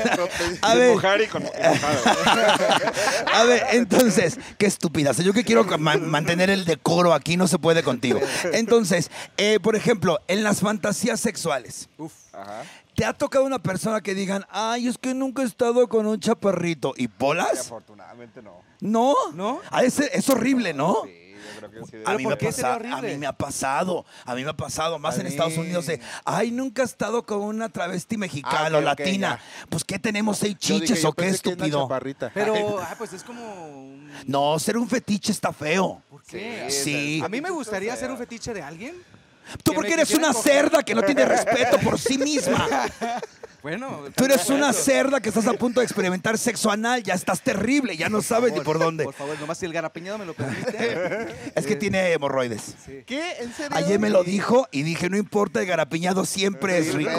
a 0.62 0.76
ver, 0.76 0.98
a 3.34 3.44
ver, 3.44 3.64
entonces, 3.72 4.38
qué 4.58 4.66
estúpida. 4.66 5.12
O 5.12 5.14
sea, 5.14 5.26
yo 5.26 5.34
que 5.34 5.44
quiero 5.44 5.66
ma- 5.78 5.98
mantener 5.98 6.50
el 6.50 6.66
decoro 6.66 7.14
aquí, 7.14 7.38
no 7.38 7.48
se 7.48 7.60
puede 7.60 7.84
contigo. 7.84 8.20
Entonces, 8.54 9.12
eh, 9.38 9.60
por 9.62 9.76
ejemplo, 9.76 10.20
en 10.28 10.44
las 10.44 10.62
fantasías 10.62 11.20
sexuales. 11.20 11.90
Ajá. 12.34 12.64
¿Te 12.96 13.06
ha 13.06 13.14
tocado 13.14 13.46
una 13.46 13.60
persona 13.60 14.02
que 14.02 14.14
digan, 14.14 14.46
ay, 14.50 14.88
es 14.88 14.98
que 14.98 15.14
nunca 15.14 15.42
he 15.42 15.46
estado 15.46 15.88
con 15.90 16.06
un 16.06 16.20
chaparrito? 16.20 16.94
¿Y 16.96 17.08
bolas? 17.08 17.60
afortunadamente 17.62 18.42
no. 18.42 18.62
¿No? 18.80 19.16
¿No? 19.34 19.62
Ah, 19.72 19.84
es, 19.84 20.00
es 20.00 20.30
horrible, 20.30 20.74
¿no? 20.74 20.98
Sí, 21.06 21.34
yo 21.34 21.60
creo 21.70 21.72
que 21.72 21.78
sí. 21.90 21.98
A 21.98 22.06
¿Pero 22.06 22.18
mí, 22.18 22.24
por 22.26 22.42
me 22.42 22.48
horrible? 22.76 22.96
a 22.96 23.02
mí 23.02 23.18
me 23.18 23.26
ha 23.26 23.34
pasado, 23.34 24.06
a 24.26 24.36
mí 24.36 24.44
me 24.44 24.50
ha 24.52 24.56
pasado, 24.58 25.00
más 25.00 25.18
A 25.18 25.22
en 25.22 25.28
Estados. 25.28 25.58
Unidos 25.58 25.88
de, 25.88 26.00
ay, 26.26 26.52
nunca 26.52 26.84
he 26.84 26.86
estado 26.86 27.26
con 27.26 27.42
una 27.42 27.70
travesti 27.70 28.18
mexicana 28.18 28.70
Ah, 28.76 28.78
o 28.78 28.82
latina. 28.82 29.40
Pues, 29.70 29.84
¿qué 29.84 29.98
tenemos, 29.98 30.38
seis 30.38 30.56
Yo 30.60 30.76
dije, 30.76 30.86
chiches 30.88 31.02
yo 31.02 31.10
o 31.10 31.14
qué 31.14 31.24
pensé 31.24 31.42
que 31.42 31.48
una 31.50 31.56
estúpido? 31.56 31.82
chaparrita. 31.84 32.32
Pero, 32.34 32.80
ah, 32.80 32.94
pues 32.98 33.14
es 33.14 33.24
como... 33.24 33.42
un- 33.70 34.12
No, 34.28 34.60
ser 34.60 34.78
un 34.78 34.88
fetiche 34.88 35.32
está 35.32 35.52
feo. 35.52 36.02
¿Por 36.10 36.22
qué? 36.24 36.68
Sí. 36.70 37.22
A 37.24 37.30
mí 37.30 37.42
me 37.42 37.50
gustaría 37.50 37.92
hacer 37.94 38.12
un 38.12 38.18
fetiche 38.18 38.54
de 38.54 38.62
alguien. 38.62 38.96
Tú 39.64 39.72
que 39.72 39.76
porque 39.76 39.94
eres 39.94 40.12
una 40.12 40.34
cerda 40.34 40.84
que 40.84 40.96
no 40.96 41.04
tiene 41.04 41.26
respeto 41.26 41.80
por 41.80 42.00
sí 42.00 42.18
misma. 42.18 42.68
Bueno, 43.64 44.04
Tú 44.14 44.26
eres 44.26 44.50
una 44.50 44.74
cerda 44.74 45.22
que 45.22 45.30
estás 45.30 45.48
a 45.48 45.54
punto 45.54 45.80
de 45.80 45.86
experimentar 45.86 46.38
sexo 46.38 46.70
anal, 46.70 47.02
ya 47.02 47.14
estás 47.14 47.42
terrible, 47.42 47.96
ya 47.96 48.10
no 48.10 48.22
sabes 48.22 48.52
ni 48.52 48.60
por 48.60 48.78
dónde. 48.78 49.06
Por 49.06 49.14
favor, 49.14 49.40
nomás 49.40 49.58
si 49.58 49.66
el 49.66 49.72
garapiñado 49.72 50.18
me 50.18 50.26
lo 50.26 50.34
permite. 50.34 51.28
Es 51.56 51.66
que 51.66 51.78
tiene 51.78 52.12
hemorroides. 52.12 52.76
¿Qué? 53.06 53.38
¿En 53.40 53.54
serio? 53.54 53.78
Ayer 53.78 54.00
me 54.00 54.10
lo 54.10 54.26
dijo 54.26 54.68
y 54.72 54.84
dije, 54.84 55.10
no 55.10 55.16
importa, 55.16 55.62
el 55.62 55.68
garapiñado 55.68 56.26
siempre 56.26 56.78
es 56.78 56.94
rico. 56.94 57.12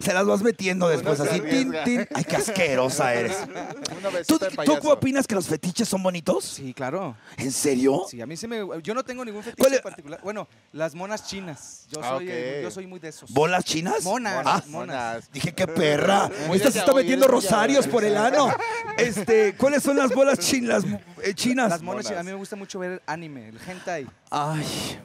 Se 0.00 0.12
las 0.12 0.26
vas 0.26 0.42
metiendo 0.42 0.88
después 0.88 1.20
así. 1.20 1.40
Tin. 1.40 2.08
Ay, 2.12 2.24
qué 2.24 2.36
asquerosa 2.36 3.14
eres. 3.14 3.36
¿Tú, 3.46 4.10
besita 4.10 4.46
de 4.46 4.50
¿Tú 4.50 4.56
payaso. 4.56 4.80
cómo 4.80 4.92
opinas 4.94 5.28
que 5.28 5.36
los 5.36 5.46
fetiches 5.46 5.88
son 5.88 6.02
bonitos? 6.02 6.44
Sí, 6.44 6.74
claro. 6.74 7.14
¿En 7.36 7.52
serio? 7.52 8.04
Sí, 8.08 8.20
a 8.20 8.26
mí 8.26 8.36
sí 8.36 8.48
me... 8.48 8.62
Yo 8.82 8.94
no 8.94 9.04
tengo 9.04 9.24
ningún 9.24 9.42
¿Cuál 9.42 9.54
fetiche 9.54 9.76
en 9.76 9.82
particular. 9.82 10.20
Bueno, 10.24 10.48
las 10.72 10.96
monas 10.96 11.24
chinas. 11.28 11.81
Yo 11.92 12.00
Ah, 12.02 12.08
soy, 12.16 12.26
eh, 12.30 12.60
yo 12.62 12.70
soy 12.70 12.86
muy 12.86 12.98
de 12.98 13.08
esos. 13.08 13.30
¿Bolas 13.30 13.64
chinas? 13.64 14.02
Monas. 14.02 14.42
Ah, 14.46 14.62
monas. 14.68 15.30
Dije, 15.30 15.52
qué 15.54 15.66
perra. 15.66 16.30
Muy 16.46 16.56
Esta 16.56 16.70
se 16.70 16.78
está 16.78 16.94
metiendo 16.94 17.26
muy 17.26 17.34
rosarios 17.34 17.86
por 17.86 18.02
el 18.02 18.16
ano. 18.16 18.48
Este, 18.96 19.54
¿cuáles 19.56 19.82
son 19.82 19.96
las 19.98 20.10
bolas 20.14 20.38
chinas? 20.38 20.84
eh, 21.22 21.34
chinas? 21.34 21.68
Las 21.68 21.82
monas, 21.82 22.04
Monas. 22.04 22.06
chinas. 22.06 22.20
A 22.20 22.22
mí 22.24 22.30
me 22.30 22.36
gusta 22.36 22.56
mucho 22.56 22.78
ver 22.78 23.02
anime, 23.06 23.48
el 23.50 23.58
hentai. 23.66 24.06
Ay. 24.30 24.98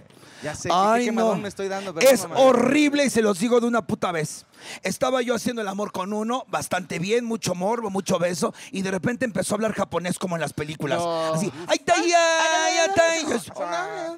Ya 0.44 0.54
sé 0.56 0.70
Ay, 0.72 1.06
qué 1.06 1.12
no. 1.12 1.22
quemadón 1.24 1.42
me 1.42 1.48
estoy 1.50 1.68
dando. 1.68 1.94
pero 1.94 2.10
Es 2.10 2.22
no, 2.24 2.30
mamá. 2.30 2.42
horrible 2.42 3.04
y 3.06 3.10
se 3.10 3.22
los 3.22 3.40
digo 3.40 3.60
de 3.60 3.68
una 3.68 3.82
puta 3.86 4.12
vez. 4.12 4.46
Estaba 4.84 5.22
yo 5.22 5.36
haciendo 5.36 5.62
el 5.62 5.68
amor 5.68 5.92
con 5.92 6.14
uno, 6.14 6.46
bastante 6.50 7.00
bien, 7.00 7.26
mucho 7.26 7.56
morbo, 7.56 7.90
mucho 7.90 8.20
beso, 8.20 8.54
y 8.72 8.82
de 8.82 8.92
repente 8.92 9.26
empezó 9.26 9.54
a 9.54 9.58
hablar 9.58 9.74
japonés 9.74 10.20
como 10.20 10.36
en 10.36 10.42
las 10.42 10.54
películas. 10.54 11.00
No. 11.00 11.34
Así, 11.34 11.52
¡ay, 11.68 11.80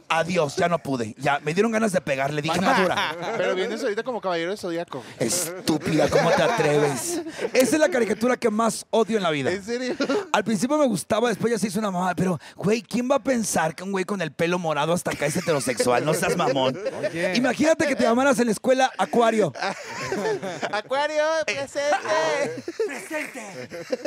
Adiós, 0.10 0.55
ya 0.55 0.67
no 0.67 0.79
pude. 0.79 1.15
Ya, 1.17 1.39
me 1.43 1.53
dieron 1.53 1.72
ganas 1.72 1.91
de 1.91 2.01
pegarle. 2.01 2.41
Dije, 2.41 2.60
madura. 2.62 3.15
Pero 3.38 3.55
vienes 3.55 3.81
ahorita 3.81 4.03
como 4.03 4.22
caballero 4.22 4.51
de 4.51 4.58
zodíaco. 4.58 5.03
Estúpida, 5.19 6.10
¿cómo 6.10 6.31
te 6.31 6.43
atreves? 6.43 7.22
Esa 7.53 7.75
es 7.75 7.79
la 7.79 7.89
caricatura 7.89 8.38
que 8.38 8.50
más 8.50 8.86
odio 8.89 9.17
en 9.17 9.24
la 9.24 9.31
vida. 9.31 9.51
¿En 9.51 9.63
serio? 9.63 9.96
Al 10.31 10.43
principio 10.43 10.77
me 10.77 10.88
gustaba, 10.88 11.29
después 11.29 11.51
ya 11.51 11.60
se 11.60 11.67
hizo 11.67 11.79
una 11.79 11.91
mamada. 11.91 12.15
Pero, 12.15 12.39
güey, 12.55 12.81
¿quién 12.81 13.10
va 13.10 13.15
a 13.15 13.24
pensar 13.24 13.75
que 13.75 13.84
un 13.84 13.91
güey 13.91 14.05
con 14.05 14.22
el 14.22 14.31
pelo 14.31 14.60
morado 14.60 14.93
hasta 14.93 15.12
acá 15.12 15.25
es 15.25 15.36
heterosexual? 15.38 16.03
No 16.05 16.13
seas 16.13 16.36
mamón. 16.36 16.77
Oye. 17.00 17.36
Imagínate 17.36 17.88
que 17.88 17.96
te 17.96 18.03
llamaras 18.03 18.39
en 18.39 18.48
la 18.48 18.51
escuela 18.51 18.91
Acuario. 18.98 19.53
Acuario, 20.71 21.24
presente. 21.45 23.41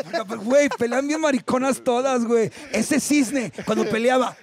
Oiga, 0.06 0.24
pero, 0.28 0.40
Güey, 0.40 0.68
pelean 0.70 1.06
bien 1.06 1.20
mariconas 1.20 1.82
todas, 1.82 2.24
güey. 2.24 2.50
Ese 2.72 3.00
cisne, 3.00 3.52
cuando 3.64 3.84
peleaba, 3.88 4.36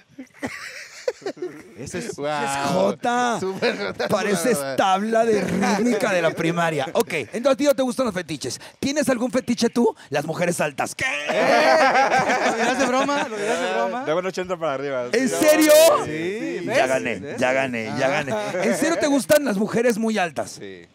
Ese 1.78 1.98
es. 1.98 2.16
Wow. 2.16 2.28
Jota. 2.72 3.38
Súper 3.40 3.76
Jota. 3.78 4.08
Pareces 4.08 4.58
tabla 4.76 5.24
de 5.24 5.40
rítmica 5.40 6.12
de 6.12 6.22
la 6.22 6.30
primaria. 6.30 6.86
Ok, 6.92 7.12
entonces 7.32 7.52
a 7.52 7.56
ti 7.56 7.64
no 7.64 7.74
te 7.74 7.82
gustan 7.82 8.06
los 8.06 8.14
fetiches. 8.14 8.60
¿Tienes 8.78 9.08
algún 9.08 9.30
fetiche 9.30 9.68
tú? 9.70 9.94
Las 10.10 10.24
mujeres 10.24 10.60
altas. 10.60 10.94
¿Qué? 10.94 11.04
¿Lo 11.06 12.56
dirás 12.56 12.78
de 12.78 12.86
broma? 12.86 13.26
¿Lo 13.28 13.36
dirás 13.36 13.60
de 13.60 13.72
broma? 13.72 14.04
De 14.04 14.14
un 14.14 14.26
80 14.26 14.56
para 14.56 14.74
arriba. 14.74 15.06
¿En 15.12 15.28
serio? 15.28 15.72
Sí, 16.04 16.60
Ya 16.64 16.72
¿ves? 16.72 16.88
gané, 16.88 17.22
ya 17.38 17.52
gané, 17.52 17.84
ya 17.98 18.08
gané. 18.08 18.34
¿En 18.62 18.76
serio 18.76 18.96
te 18.98 19.06
gustan 19.06 19.44
las 19.44 19.56
mujeres 19.56 19.98
muy 19.98 20.16
altas? 20.18 20.52
Sí. 20.52 20.86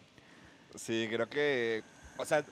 Sí, 0.76 1.08
creo 1.10 1.28
que. 1.28 1.82
O 2.18 2.24
sea, 2.24 2.44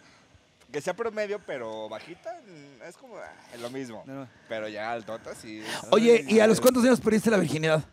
que 0.72 0.80
sea 0.80 0.94
promedio, 0.94 1.40
pero 1.46 1.88
bajita, 1.88 2.40
mm, 2.46 2.82
es 2.82 2.96
como 2.96 3.16
ah, 3.16 3.32
es 3.54 3.60
lo 3.60 3.70
mismo. 3.70 4.02
No. 4.06 4.26
Pero 4.48 4.68
ya 4.68 4.90
altota, 4.90 5.34
sí. 5.34 5.62
Oye, 5.90 6.24
¿y 6.28 6.40
a 6.40 6.46
los 6.46 6.60
cuántos 6.60 6.82
años 6.84 7.00
perdiste 7.00 7.30
la 7.30 7.38
virginidad? 7.38 7.84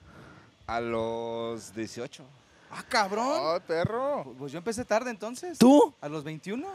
A 0.66 0.80
los 0.80 1.74
18. 1.76 2.26
Ah, 2.72 2.84
cabrón. 2.88 3.28
Oh, 3.28 3.60
perro. 3.68 4.34
Pues 4.40 4.52
yo 4.52 4.58
empecé 4.58 4.86
tarde 4.86 5.12
entonces. 5.12 5.58
¿Tú? 5.58 5.94
¿A 6.02 6.08
los 6.08 6.24
21? 6.24 6.68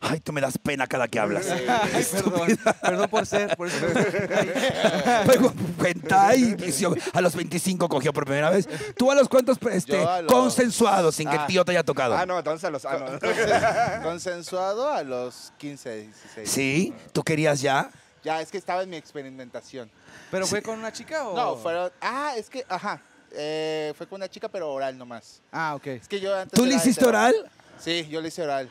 Ay, 0.00 0.20
tú 0.20 0.32
me 0.32 0.40
das 0.40 0.58
pena 0.58 0.86
cada 0.86 1.08
que 1.08 1.18
hablas. 1.18 1.46
Ay, 1.50 2.06
perdón. 2.12 2.58
Perdón 2.82 3.08
por 3.08 3.26
ser. 3.26 3.56
Por 3.56 3.68
a 7.12 7.20
los 7.20 7.34
25 7.34 7.88
cogió 7.88 8.12
por 8.12 8.24
primera 8.24 8.50
vez. 8.50 8.68
¿Tú 8.96 9.10
a 9.10 9.14
los 9.14 9.28
cuántos 9.28 9.58
este, 9.70 9.92
Yo 9.92 10.08
a 10.08 10.22
los- 10.22 10.32
consensuados 10.32 11.14
sin 11.16 11.28
que 11.28 11.36
el 11.36 11.42
Ah. 11.42 11.46
tío 11.46 11.64
te 11.64 11.72
haya 11.72 11.84
tocado? 11.84 12.16
Ah, 12.16 12.26
no, 12.26 12.38
entonces 12.38 12.64
a 12.64 12.70
los. 12.70 12.84
Ah, 12.84 12.98
no. 12.98 13.18
Consen- 13.18 14.00
Consensuado 14.02 14.92
a 14.92 15.02
los 15.02 15.52
15, 15.58 15.96
16. 15.96 16.50
¿Sí? 16.50 16.94
¿Tú 17.12 17.22
querías 17.22 17.60
ya? 17.60 17.90
Ya, 18.24 18.40
es 18.40 18.50
que 18.50 18.58
estaba 18.58 18.82
en 18.82 18.90
mi 18.90 18.96
experimentación. 18.96 19.90
¿Pero 20.30 20.46
fue 20.46 20.60
con 20.60 20.78
una 20.78 20.92
chica 20.92 21.28
o...? 21.28 21.36
No, 21.36 21.56
fueron. 21.56 21.92
Ah, 22.00 22.32
es 22.36 22.50
que, 22.50 22.64
ajá. 22.68 23.00
eh, 23.32 23.94
fue 23.96 24.06
con 24.08 24.16
una 24.16 24.28
chica, 24.28 24.48
pero 24.48 24.72
oral 24.72 24.98
nomás. 24.98 25.40
Ah, 25.52 25.74
ok. 25.76 25.86
Es 25.88 26.08
que 26.08 26.18
yo 26.18 26.34
antes. 26.36 26.58
¿Tú 26.58 26.66
le 26.66 26.74
hiciste 26.74 27.04
oral? 27.04 27.34
Sí, 27.78 28.06
yo 28.10 28.20
le 28.20 28.28
hice 28.28 28.42
oral. 28.42 28.68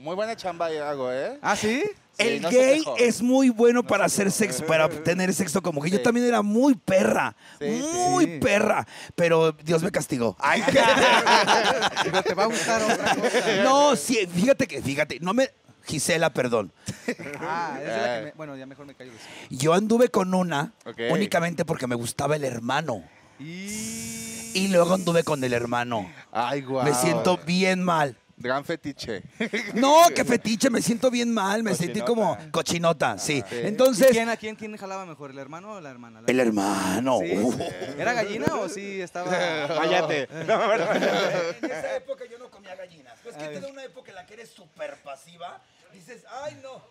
Muy 0.00 0.14
buena 0.16 0.34
chamba 0.34 0.66
hago, 0.66 1.12
¿eh? 1.12 1.38
¿Ah, 1.42 1.54
sí? 1.54 1.82
Sí, 2.12 2.26
el 2.26 2.40
no 2.40 2.48
gay 2.50 2.82
es 2.98 3.20
muy 3.20 3.50
bueno 3.50 3.82
para 3.82 4.06
hacer 4.06 4.32
sexo, 4.32 4.64
para 4.64 4.88
tener 4.88 5.32
sexo 5.34 5.60
como 5.60 5.82
que 5.82 5.90
yo 5.90 6.00
también 6.00 6.26
era 6.26 6.40
muy 6.40 6.74
perra, 6.74 7.36
Sí, 7.58 7.66
muy 7.66 8.24
Sí. 8.24 8.38
perra, 8.40 8.86
pero 9.14 9.52
Dios 9.52 9.82
me 9.82 9.90
castigó. 9.90 10.36
Ay, 10.38 10.62
Digo, 12.04 12.22
te 12.22 12.32
va 12.32 12.44
a 12.44 12.46
gustar 12.46 12.82
otra 12.82 13.14
cosa. 13.14 13.62
no, 13.62 13.94
sí, 13.94 14.26
fíjate 14.26 14.66
que, 14.66 14.80
fíjate, 14.80 15.18
no 15.20 15.34
me, 15.34 15.50
Gisela, 15.84 16.32
perdón. 16.32 16.72
Ah, 17.38 17.78
esa 17.82 17.96
es 17.96 18.02
la 18.06 18.18
que 18.18 18.24
me... 18.24 18.32
Bueno, 18.32 18.56
ya 18.56 18.64
mejor 18.64 18.86
me 18.86 18.94
callo. 18.94 19.10
de 19.10 19.16
eso. 19.18 19.26
Yo 19.50 19.74
anduve 19.74 20.08
con 20.08 20.32
una 20.32 20.72
únicamente 21.10 21.66
porque 21.66 21.86
me 21.86 21.94
gustaba 21.94 22.36
el 22.36 22.44
hermano 22.44 23.04
Y... 23.38 24.50
y 24.54 24.68
luego 24.68 24.94
anduve 24.94 25.24
con 25.24 25.44
el 25.44 25.52
hermano. 25.52 26.10
Ay, 26.32 26.62
guau. 26.62 26.84
Me 26.86 26.94
siento 26.94 27.38
bien 27.44 27.82
mal. 27.82 28.16
Gran 28.40 28.64
fetiche. 28.64 29.22
No, 29.74 30.04
qué 30.14 30.24
fetiche, 30.24 30.70
me 30.70 30.80
siento 30.80 31.10
bien 31.10 31.32
mal, 31.32 31.62
me 31.62 31.74
sentí 31.74 32.00
como 32.00 32.36
cochinota, 32.50 33.18
sí. 33.18 33.42
Sí. 33.48 33.56
¿Y 33.62 33.66
Entonces, 33.66 34.08
quién, 34.10 34.28
¿A 34.30 34.36
quién, 34.36 34.56
quién 34.56 34.76
jalaba 34.76 35.04
mejor, 35.06 35.30
el 35.30 35.38
hermano 35.38 35.74
o 35.74 35.80
la 35.80 35.90
hermana? 35.90 36.22
La- 36.22 36.26
el 36.26 36.40
hermano. 36.40 37.18
¿Sí? 37.20 37.36
uh. 37.36 37.54
¿Era 37.98 38.12
gallina 38.14 38.46
o 38.56 38.68
sí 38.68 39.00
estaba...? 39.00 39.30
Cállate. 39.68 40.26
No, 40.46 40.58
verdad. 40.68 41.54
En 41.62 41.70
esa 41.70 41.96
época 41.96 42.24
yo 42.30 42.38
no 42.38 42.50
comía 42.50 42.74
gallinas. 42.74 43.14
Pues 43.22 43.36
que 43.36 43.46
te 43.46 43.60
da 43.60 43.68
una 43.68 43.84
época 43.84 44.10
en 44.10 44.16
la 44.16 44.26
que 44.26 44.34
eres 44.34 44.48
súper 44.50 44.96
pasiva. 45.02 45.60
Dices, 45.92 46.24
ay, 46.42 46.58
no. 46.62 46.82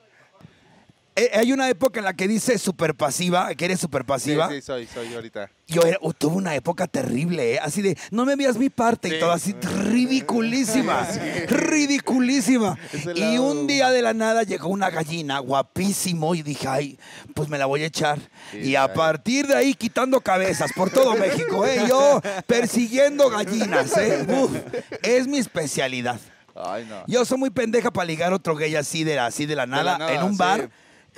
Eh, 1.22 1.32
hay 1.34 1.52
una 1.52 1.68
época 1.70 2.00
en 2.00 2.06
la 2.06 2.14
que 2.14 2.30
dices 2.30 2.62
súper 2.62 2.96
pasiva, 2.96 3.54
que 3.54 3.66
eres 3.66 3.80
súper 3.82 4.04
Sí, 4.04 4.08
pasiva. 4.08 4.48
sí, 4.50 4.62
soy, 4.62 4.88
soy 4.88 5.14
ahorita. 5.14 5.52
Yo 5.68 5.82
era- 5.82 5.98
uh, 6.02 6.14
tuve 6.14 6.38
una 6.38 6.56
época 6.56 6.88
terrible, 6.88 7.56
¿eh? 7.56 7.60
así 7.62 7.82
de, 7.82 7.98
no 8.10 8.26
me 8.26 8.38
veas 8.38 8.56
mi 8.58 8.70
parte 8.70 9.10
y 9.10 9.12
Sí. 9.12 9.20
todo 9.20 9.32
así, 9.34 9.54
ridiculísima, 9.92 11.06
ridiculísima. 11.48 12.78
Y 13.16 13.38
un 13.38 13.68
día 13.68 13.90
de 13.92 14.02
la 14.02 14.14
nada 14.14 14.44
llegó 14.44 14.70
una 14.70 14.90
gallina, 14.90 15.40
guapísimo, 15.40 16.36
y 16.36 16.42
dije, 16.42 16.68
ay, 16.70 17.00
pues 17.34 17.50
me 17.50 17.58
la 17.58 17.66
voy 17.66 17.84
a 17.84 17.88
echar. 17.88 18.20
Sí, 18.52 18.60
y 18.60 18.76
a 18.76 18.84
ay. 18.84 18.90
partir 18.96 19.46
de 19.48 19.56
ahí 19.56 19.74
quitando 19.74 20.22
cabezas 20.22 20.72
por 20.74 20.90
todo 20.90 21.16
México, 21.18 21.66
¿eh? 21.66 21.84
Yo 21.88 22.22
persiguiendo 22.48 23.30
gallinas, 23.30 23.96
¿eh? 23.98 24.26
Uf, 24.28 24.52
es 25.04 25.28
mi 25.28 25.38
especialidad. 25.40 26.20
Ay, 26.56 26.86
no. 26.90 27.04
Yo 27.08 27.24
soy 27.26 27.38
muy 27.38 27.50
pendeja 27.50 27.92
para 27.92 28.06
ligar 28.06 28.34
otro 28.34 28.56
gay 28.56 28.76
así 28.76 29.04
de 29.04 29.16
la, 29.16 29.26
así 29.28 29.46
de 29.46 29.56
la 29.56 29.66
nada, 29.66 29.98
nada, 29.98 30.14
en 30.14 30.24
un 30.24 30.32
sí. 30.34 30.38
bar. 30.38 30.70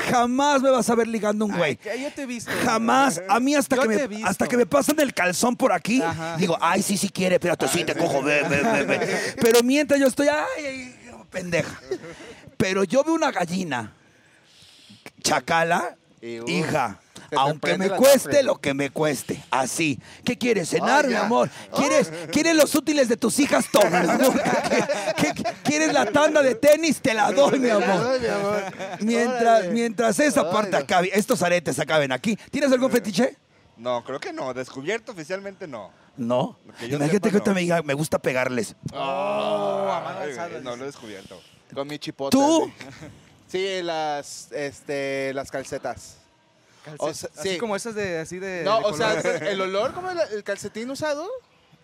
Jamás 0.10 0.62
me 0.62 0.70
vas 0.70 0.90
a 0.90 0.96
ver 0.96 1.08
ligando 1.08 1.46
un 1.46 1.56
güey. 1.58 1.78
Ay, 1.92 2.04
yo 2.04 2.12
te 2.12 2.24
he 2.24 2.26
visto. 2.26 2.52
Jamás. 2.64 3.22
A 3.30 3.40
mí 3.40 3.56
hasta 3.56 3.76
Yo 3.76 3.84
que, 3.84 4.08
me, 4.08 4.24
hasta 4.24 4.48
que 4.48 4.58
me 4.58 4.66
pasan 4.66 5.00
el 5.00 5.14
calzón 5.14 5.56
por 5.56 5.72
aquí, 5.74 6.02
Ajá. 6.02 6.38
digo, 6.38 6.58
ay, 6.62 6.82
sí, 6.82 6.98
sí 6.98 7.10
quiere, 7.10 7.36
espérate, 7.36 7.68
sí, 7.68 7.84
te 7.84 7.96
cojo, 7.96 8.22
ve, 8.24 8.44
ve, 8.50 8.62
ve, 8.62 8.84
ve. 8.84 9.36
Pero 9.42 9.62
mientras 9.64 10.00
yo 10.00 10.08
estoy, 10.08 10.28
ay, 10.30 10.66
ay, 10.66 10.96
pendeja. 11.30 11.80
Pero 12.58 12.84
yo 12.84 13.04
veo 13.04 13.14
una 13.14 13.32
gallina, 13.32 13.94
chacala, 15.22 15.96
Y, 16.22 16.40
hija. 16.52 17.00
Aunque 17.38 17.78
me 17.78 17.90
cueste 17.90 18.44
lo 18.44 18.60
que 18.60 18.74
me 18.74 18.90
cueste. 18.90 19.44
Así. 19.52 20.00
¿Qué 20.24 20.38
quieres? 20.38 20.70
¿Cenar, 20.70 21.06
Ay, 21.06 21.12
mi 21.12 21.16
amor? 21.18 21.50
¿Quieres, 21.76 22.12
¿Quieres 22.32 22.56
los 22.56 22.74
útiles 22.76 23.08
de 23.10 23.18
tus 23.18 23.40
hijas? 23.40 23.66
Toma, 23.72 24.02
mi 24.02 24.10
amor. 24.10 24.42
¿Qué- 25.18 25.34
qué- 25.36 25.54
¿Quieres 25.64 25.94
la 25.94 26.06
tanda 26.12 26.42
de 26.42 26.56
tenis? 26.56 27.00
Te 27.02 27.14
la 27.14 27.32
doy, 27.32 27.60
mi 27.60 27.70
amor. 27.70 28.08
Ay, 28.12 28.20
mi 28.20 28.28
amor. 28.28 28.64
Mientras, 29.02 29.68
mientras 29.70 30.20
esa 30.20 30.50
parte 30.52 30.72
no. 30.72 30.78
acabe, 30.80 31.10
estos 31.14 31.42
aretes 31.42 31.80
acaben 31.80 32.12
aquí. 32.12 32.38
¿Tienes 32.52 32.72
algún 32.72 32.92
fetiche? 32.92 33.38
No, 33.78 34.04
creo 34.04 34.20
que 34.20 34.32
no. 34.34 34.54
Descubierto 34.54 35.12
oficialmente 35.14 35.68
no. 35.68 35.92
No. 36.18 36.58
Que 36.80 36.88
yo 36.90 36.98
Imagínate 36.98 37.30
sepa, 37.30 37.44
que 37.44 37.50
no. 37.50 37.56
me 37.56 37.62
diga, 37.62 37.82
me 37.82 37.94
gusta 37.94 38.20
pegarles. 38.20 38.76
Oh, 38.94 39.90
a 39.92 40.02
mano 40.04 40.20
Ay, 40.22 40.30
alzada, 40.30 40.50
güey, 40.50 40.62
no 40.64 40.76
lo 40.76 40.84
he 40.84 40.86
descubierto. 40.88 41.42
Con 41.74 41.88
mi 41.88 41.98
chipota. 41.98 42.32
¿Tú? 42.38 42.72
Sí, 42.80 43.08
Sí, 43.48 43.82
las, 43.84 44.50
este, 44.52 45.34
las 45.34 45.50
calcetas. 45.52 46.18
O 46.98 47.14
sea, 47.14 47.30
Así 47.38 47.50
sí. 47.52 47.58
como 47.58 47.76
esas 47.76 47.94
de... 47.96 48.20
Así 48.20 48.40
de 48.40 48.64
No, 48.64 48.80
de 48.80 48.86
o 48.86 48.94
sea, 48.94 49.20
el 49.20 49.62
olor 49.62 49.94
como 49.94 50.10
el, 50.10 50.20
el 50.34 50.44
calcetín 50.44 50.90
usado, 50.90 51.28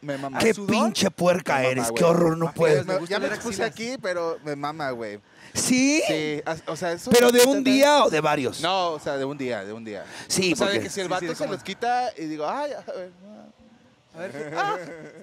me 0.01 0.17
mama. 0.17 0.39
Qué 0.39 0.53
sudor? 0.53 0.69
pinche 0.69 1.09
puerca 1.11 1.55
Me 1.55 1.59
mama, 1.61 1.71
eres. 1.71 1.83
güey. 1.89 1.95
Qué 1.95 2.03
horror, 2.03 2.37
no 2.37 2.47
Ah, 2.47 2.53
puedes. 2.55 2.85
me 2.85 2.99
Me- 2.99 3.07
ya 3.07 3.19
me 3.19 3.29
puse 3.37 3.63
aquí, 3.63 3.97
pero 4.01 4.37
me 4.43 4.55
mama, 4.55 4.91
güey. 4.91 5.19
¿Sí? 5.53 6.01
O 6.67 6.75
sea, 6.75 6.91
eso... 6.91 7.09
¿Pero 7.11 7.31
de 7.31 7.43
un 7.45 7.63
día 7.63 8.03
o 8.03 8.09
de 8.09 8.21
varios? 8.21 8.61
No, 8.61 8.91
o 8.91 8.99
sea, 8.99 9.17
de 9.17 9.25
un 9.25 9.37
día, 9.37 9.63
de 9.65 9.73
un 9.73 9.83
día. 9.83 10.05
Sí, 10.27 10.53
o 10.53 10.55
sea, 10.55 10.67
de 10.67 10.73
porque- 10.73 10.83
que 10.87 10.89
si 10.93 11.01
el 11.01 11.09
vato 11.09 11.27
sí, 11.27 11.35
se 11.35 11.47
los 11.47 11.63
quita 11.63 12.11
y 12.17 12.25
digo, 12.25 12.47
ay, 12.47 12.71
a 12.73 12.91
ver, 12.91 13.11
A 14.17 14.19
ver, 14.19 14.53
ah, 14.57 14.77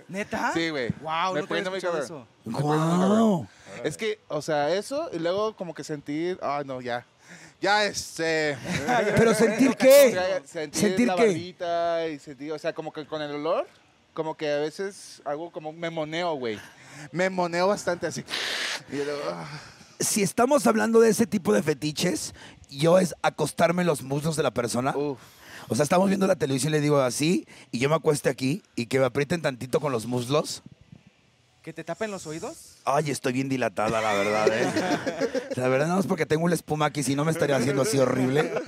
¿neta? 0.06 0.52
Sí, 0.54 0.70
güey. 0.70 0.90
Wow, 1.00 1.34
Me 1.34 1.40
no 1.42 1.46
muy 1.48 1.58
escuchado 1.58 1.80
cabrón. 1.80 2.02
eso. 2.04 2.26
Guau. 2.44 3.48
Es 3.82 3.96
que, 3.96 4.20
o 4.28 4.40
sea, 4.40 4.72
eso 4.72 5.10
y 5.12 5.18
luego 5.18 5.56
como 5.56 5.74
que 5.74 5.82
sentir, 5.82 6.38
ay, 6.40 6.64
no, 6.64 6.80
ya. 6.80 7.04
Ya, 7.60 7.84
este... 7.84 8.56
¿Pero 9.16 9.34
sentir 9.34 9.70
o 9.70 9.76
qué? 9.76 10.12
sea, 10.12 10.46
sentir, 10.46 10.80
¿Sentir 10.80 11.06
la 11.08 11.16
qué? 11.16 11.26
barbita 11.26 12.06
y 12.08 12.18
sentir, 12.20 12.52
o 12.52 12.58
sea, 12.58 12.72
como 12.72 12.92
que 12.92 13.04
con 13.04 13.20
el 13.20 13.32
olor, 13.32 13.66
como 14.12 14.36
que 14.36 14.52
a 14.52 14.58
veces 14.58 15.20
hago 15.24 15.50
como 15.50 15.72
me 15.72 15.90
moneo, 15.90 16.34
güey. 16.34 16.60
Me 17.10 17.28
moneo 17.30 17.66
bastante 17.66 18.06
así. 18.06 18.24
Y 18.92 18.96
luego, 18.96 19.22
ah. 19.28 19.48
Si 19.98 20.22
estamos 20.22 20.66
hablando 20.68 21.00
de 21.00 21.08
ese 21.08 21.26
tipo 21.26 21.52
de 21.52 21.62
fetiches, 21.62 22.34
yo 22.68 22.98
es 22.98 23.14
acostarme 23.22 23.82
en 23.82 23.88
los 23.88 24.02
muslos 24.02 24.36
de 24.36 24.42
la 24.44 24.52
persona. 24.52 24.96
Uf. 24.96 25.18
O 25.68 25.74
sea, 25.74 25.82
estamos 25.82 26.08
viendo 26.08 26.26
la 26.26 26.36
televisión 26.36 26.72
y 26.72 26.76
le 26.76 26.80
digo 26.80 27.00
así, 27.00 27.46
y 27.70 27.78
yo 27.78 27.88
me 27.88 27.94
acueste 27.94 28.28
aquí 28.28 28.62
y 28.76 28.86
que 28.86 28.98
me 28.98 29.06
aprieten 29.06 29.42
tantito 29.42 29.80
con 29.80 29.92
los 29.92 30.06
muslos. 30.06 30.62
¿Que 31.62 31.72
te 31.72 31.82
tapen 31.82 32.10
los 32.10 32.26
oídos? 32.26 32.76
Ay, 32.84 33.10
estoy 33.10 33.32
bien 33.32 33.48
dilatada, 33.48 34.02
la 34.02 34.12
verdad, 34.12 34.48
¿eh? 34.52 34.70
La 35.56 35.68
verdad, 35.68 35.88
no 35.88 35.98
es 35.98 36.06
porque 36.06 36.26
tengo 36.26 36.44
una 36.44 36.54
espuma 36.54 36.86
aquí, 36.86 37.02
si 37.02 37.16
no 37.16 37.24
me 37.24 37.32
estaría 37.32 37.56
haciendo 37.56 37.82
así 37.82 37.98
horrible. 37.98 38.52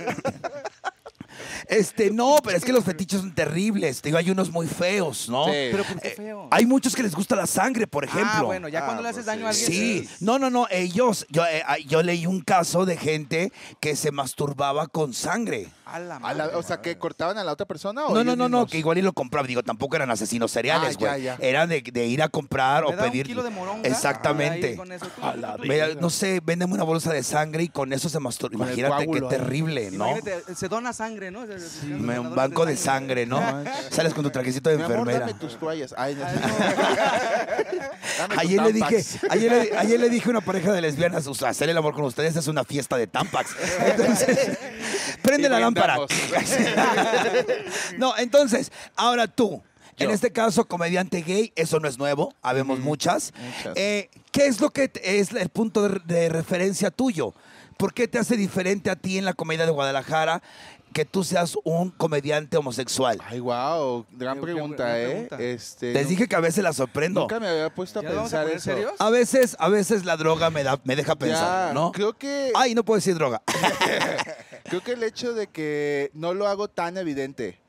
Este, 1.69 2.11
no, 2.11 2.37
pero 2.43 2.57
es 2.57 2.63
que 2.63 2.71
los 2.73 2.83
fetiches 2.83 3.19
son 3.21 3.33
terribles. 3.35 4.01
Te 4.01 4.09
digo, 4.09 4.17
hay 4.17 4.29
unos 4.29 4.51
muy 4.51 4.67
feos, 4.67 5.27
¿no? 5.29 5.45
Sí. 5.45 5.51
Pero 5.71 5.83
¿por 5.83 5.99
qué 5.99 6.07
Eh, 6.09 6.13
feo? 6.15 6.47
Hay 6.51 6.65
muchos 6.65 6.95
que 6.95 7.03
les 7.03 7.13
gusta 7.15 7.35
la 7.35 7.45
sangre, 7.47 7.87
por 7.87 8.05
ejemplo. 8.05 8.31
Ah, 8.33 8.41
bueno, 8.43 8.67
ya 8.69 8.79
Ah, 8.79 8.85
cuando 8.85 9.03
le 9.03 9.09
haces 9.09 9.25
pues 9.25 9.25
daño 9.25 9.45
a 9.47 9.49
alguien... 9.49 9.67
Sí, 9.71 10.09
no, 10.21 10.39
no, 10.39 10.49
no, 10.49 10.67
ellos, 10.69 11.25
yo, 11.29 11.45
eh, 11.45 11.63
ah, 11.67 11.77
yo 11.79 12.01
leí 12.03 12.25
un 12.25 12.41
caso 12.41 12.85
de 12.85 12.95
gente 12.97 13.51
que 13.79 13.95
se 13.95 14.11
masturbaba 14.11 14.87
con 14.87 15.13
sangre. 15.13 15.67
A 15.85 15.99
la 15.99 16.17
A 16.17 16.19
madre. 16.19 16.37
la- 16.37 16.57
o 16.57 16.63
sea, 16.63 16.81
que 16.81 16.97
cortaban 16.97 17.37
a 17.37 17.43
la 17.45 17.53
otra 17.53 17.65
persona 17.65 18.05
o 18.07 18.13
No, 18.13 18.23
no, 18.23 18.35
no, 18.35 18.49
no, 18.49 18.65
que 18.65 18.77
igual 18.77 18.97
y 18.97 19.01
lo 19.01 19.13
compraba. 19.13 19.47
Digo, 19.47 19.63
tampoco 19.63 19.95
eran 19.95 20.11
asesinos 20.11 20.51
seriales, 20.51 20.95
Ah, 20.95 20.99
güey. 20.99 21.23
ya. 21.23 21.37
Eran 21.39 21.69
de, 21.69 21.81
de 21.81 22.05
ir 22.07 22.21
a 22.21 22.27
comprar 22.29 22.83
Me 22.83 22.89
o 22.93 22.95
da 22.95 23.05
un 23.05 23.11
pedir. 23.11 23.25
kilo 23.25 23.41
de 23.43 23.49
moronga, 23.51 23.87
Exactamente. 23.87 24.77
la 25.37 25.57
no 25.99 26.09
sé, 26.09 26.41
véndeme 26.43 26.73
una 26.73 26.83
bolsa 26.83 27.13
de 27.13 27.23
sangre 27.23 27.63
y 27.63 27.69
con 27.69 27.93
eso 27.93 28.09
se 28.09 28.19
masturba. 28.19 28.55
Imagínate 28.65 29.07
qué 29.09 29.21
terrible, 29.21 29.91
¿no? 29.91 30.07
Imagínate, 30.17 30.55
se 30.55 30.67
dona 30.67 30.91
sangre, 30.93 31.31
¿no? 31.31 31.45
Me- 31.87 32.19
Un 32.19 32.35
banco 32.35 32.65
de 32.65 32.75
sangre, 32.77 33.25
¿no? 33.25 33.41
Sales 33.91 34.13
con 34.13 34.23
tu 34.23 34.29
trajecito 34.29 34.69
de 34.69 34.77
Mi 34.77 34.83
amor, 34.83 34.97
enfermera. 34.99 35.19
dame 35.27 35.33
tus 35.39 35.57
toallas. 35.57 35.93
Ay, 35.97 36.15
no. 36.15 36.21
Dame 38.17 38.35
tus 38.35 38.37
Ayer 38.39 38.61
le, 38.63 38.73
dije, 38.73 39.03
Tampax. 39.03 39.31
ayer, 39.31 39.51
le, 39.51 39.77
ayer 39.77 39.99
le 39.99 40.09
dije 40.09 40.27
a 40.27 40.29
una 40.31 40.41
pareja 40.41 40.71
de 40.71 40.81
lesbianas, 40.81 41.27
o 41.27 41.35
sea, 41.35 41.49
hacer 41.49 41.69
el 41.69 41.77
amor 41.77 41.93
con 41.93 42.03
ustedes 42.05 42.35
es 42.35 42.47
una 42.47 42.63
fiesta 42.63 42.97
de 42.97 43.05
Tampax. 43.07 43.51
Entonces, 43.85 44.57
prende 45.21 45.47
Y 45.47 45.51
la 45.51 45.59
lámpara. 45.59 45.97
no, 47.97 48.17
entonces, 48.17 48.71
ahora 48.95 49.27
tú, 49.27 49.61
en 49.97 50.07
Yo. 50.09 50.13
este 50.13 50.31
caso, 50.31 50.65
comediante 50.65 51.21
gay, 51.21 51.51
eso 51.55 51.79
no 51.79 51.87
es 51.87 51.97
nuevo, 51.97 52.33
habemos 52.41 52.79
muchas. 52.79 53.33
muchas. 53.39 53.73
Eh, 53.75 54.09
¿Qué 54.31 54.47
es 54.47 54.59
lo 54.61 54.69
que 54.71 54.87
te- 54.89 55.19
es 55.19 55.31
el 55.31 55.49
punto 55.49 55.87
de, 55.87 55.99
de 56.05 56.29
referencia 56.29 56.91
tuyo? 56.91 57.33
¿Por 57.77 57.93
qué 57.93 58.07
te 58.07 58.17
hace 58.19 58.35
diferente 58.37 58.89
a 58.89 58.95
ti 58.95 59.17
en 59.17 59.25
la 59.25 59.33
comedia 59.33 59.65
de 59.65 59.71
Guadalajara 59.71 60.41
que 60.93 61.05
tú 61.05 61.23
seas 61.23 61.55
un 61.63 61.91
comediante 61.91 62.57
homosexual? 62.57 63.19
Ay, 63.23 63.39
wow, 63.39 64.05
gran 64.13 64.41
pregunta, 64.41 64.99
¿eh? 64.99 65.07
pregunta. 65.27 65.39
Este, 65.39 65.93
Les 65.93 66.09
dije 66.09 66.27
que 66.27 66.35
a 66.35 66.39
veces 66.39 66.63
la 66.63 66.73
sorprendo. 66.73 67.21
Nunca 67.21 67.39
me 67.39 67.47
había 67.47 67.69
puesto 67.69 67.99
a 67.99 68.03
¿Ya 68.03 68.09
vamos 68.13 68.33
a 68.33 68.39
pensar 68.41 68.55
eso. 68.55 68.63
serios? 68.71 68.93
A 68.97 69.09
veces, 69.11 69.55
a 69.59 69.69
veces 69.69 70.05
la 70.05 70.17
droga 70.17 70.49
me, 70.49 70.63
da, 70.63 70.79
me 70.85 70.95
deja 70.95 71.15
pensar, 71.15 71.69
Ya, 71.69 71.73
¿no? 71.73 71.91
Creo 71.91 72.13
que, 72.13 72.51
Ay, 72.55 72.73
no 72.73 72.83
puedo 72.83 72.97
decir 72.97 73.13
droga. 73.15 73.41
creo 74.63 74.81
que 74.81 74.93
el 74.93 75.03
hecho 75.03 75.33
de 75.33 75.47
que 75.47 76.09
no 76.13 76.33
lo 76.33 76.47
hago 76.47 76.67
tan 76.67 76.97
evidente. 76.97 77.59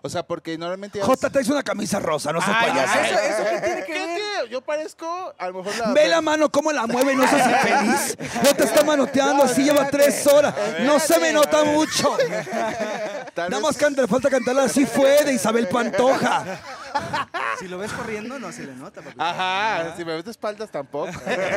O 0.00 0.08
sea, 0.08 0.22
porque 0.22 0.56
normalmente... 0.56 1.00
Jota, 1.02 1.28
traes 1.28 1.48
una 1.48 1.64
camisa 1.64 1.98
rosa, 1.98 2.32
no 2.32 2.40
seas 2.40 2.56
Ay, 2.60 2.70
payaso. 2.70 3.00
eso, 3.00 3.18
eso 3.18 3.50
qué 3.50 3.60
tiene 3.66 3.84
que 3.84 3.92
ver? 3.92 4.17
Yo 4.46 4.60
parezco, 4.60 5.34
a 5.38 5.48
lo 5.48 5.62
mejor 5.62 5.76
la... 5.78 5.92
Ve 5.92 6.08
la 6.08 6.20
mano 6.20 6.50
cómo 6.50 6.72
la 6.72 6.86
mueve, 6.86 7.14
no 7.14 7.26
seas 7.28 7.48
infeliz. 7.50 8.16
No 8.42 8.54
te 8.54 8.64
está 8.64 8.82
manoteando, 8.84 9.44
así 9.44 9.62
lleva 9.64 9.88
tres 9.88 10.26
horas. 10.26 10.54
No 10.80 10.98
se 10.98 11.18
me 11.18 11.32
nota 11.32 11.64
mucho. 11.64 12.16
Nada 13.36 13.60
más 13.60 13.76
canta, 13.76 14.02
le 14.02 14.08
falta 14.08 14.28
cantarla 14.30 14.64
así 14.64 14.84
fue 14.86 15.24
de 15.24 15.32
Isabel 15.34 15.68
Pantoja. 15.68 16.44
Si 17.58 17.68
lo 17.68 17.78
ves 17.78 17.92
corriendo, 17.92 18.38
no 18.38 18.50
se 18.52 18.64
le 18.64 18.74
nota. 18.74 19.02
papi. 19.02 19.16
Ajá, 19.18 19.94
si 19.96 20.04
me 20.04 20.14
ves 20.14 20.24
de 20.24 20.30
espaldas 20.30 20.70
tampoco. 20.70 21.12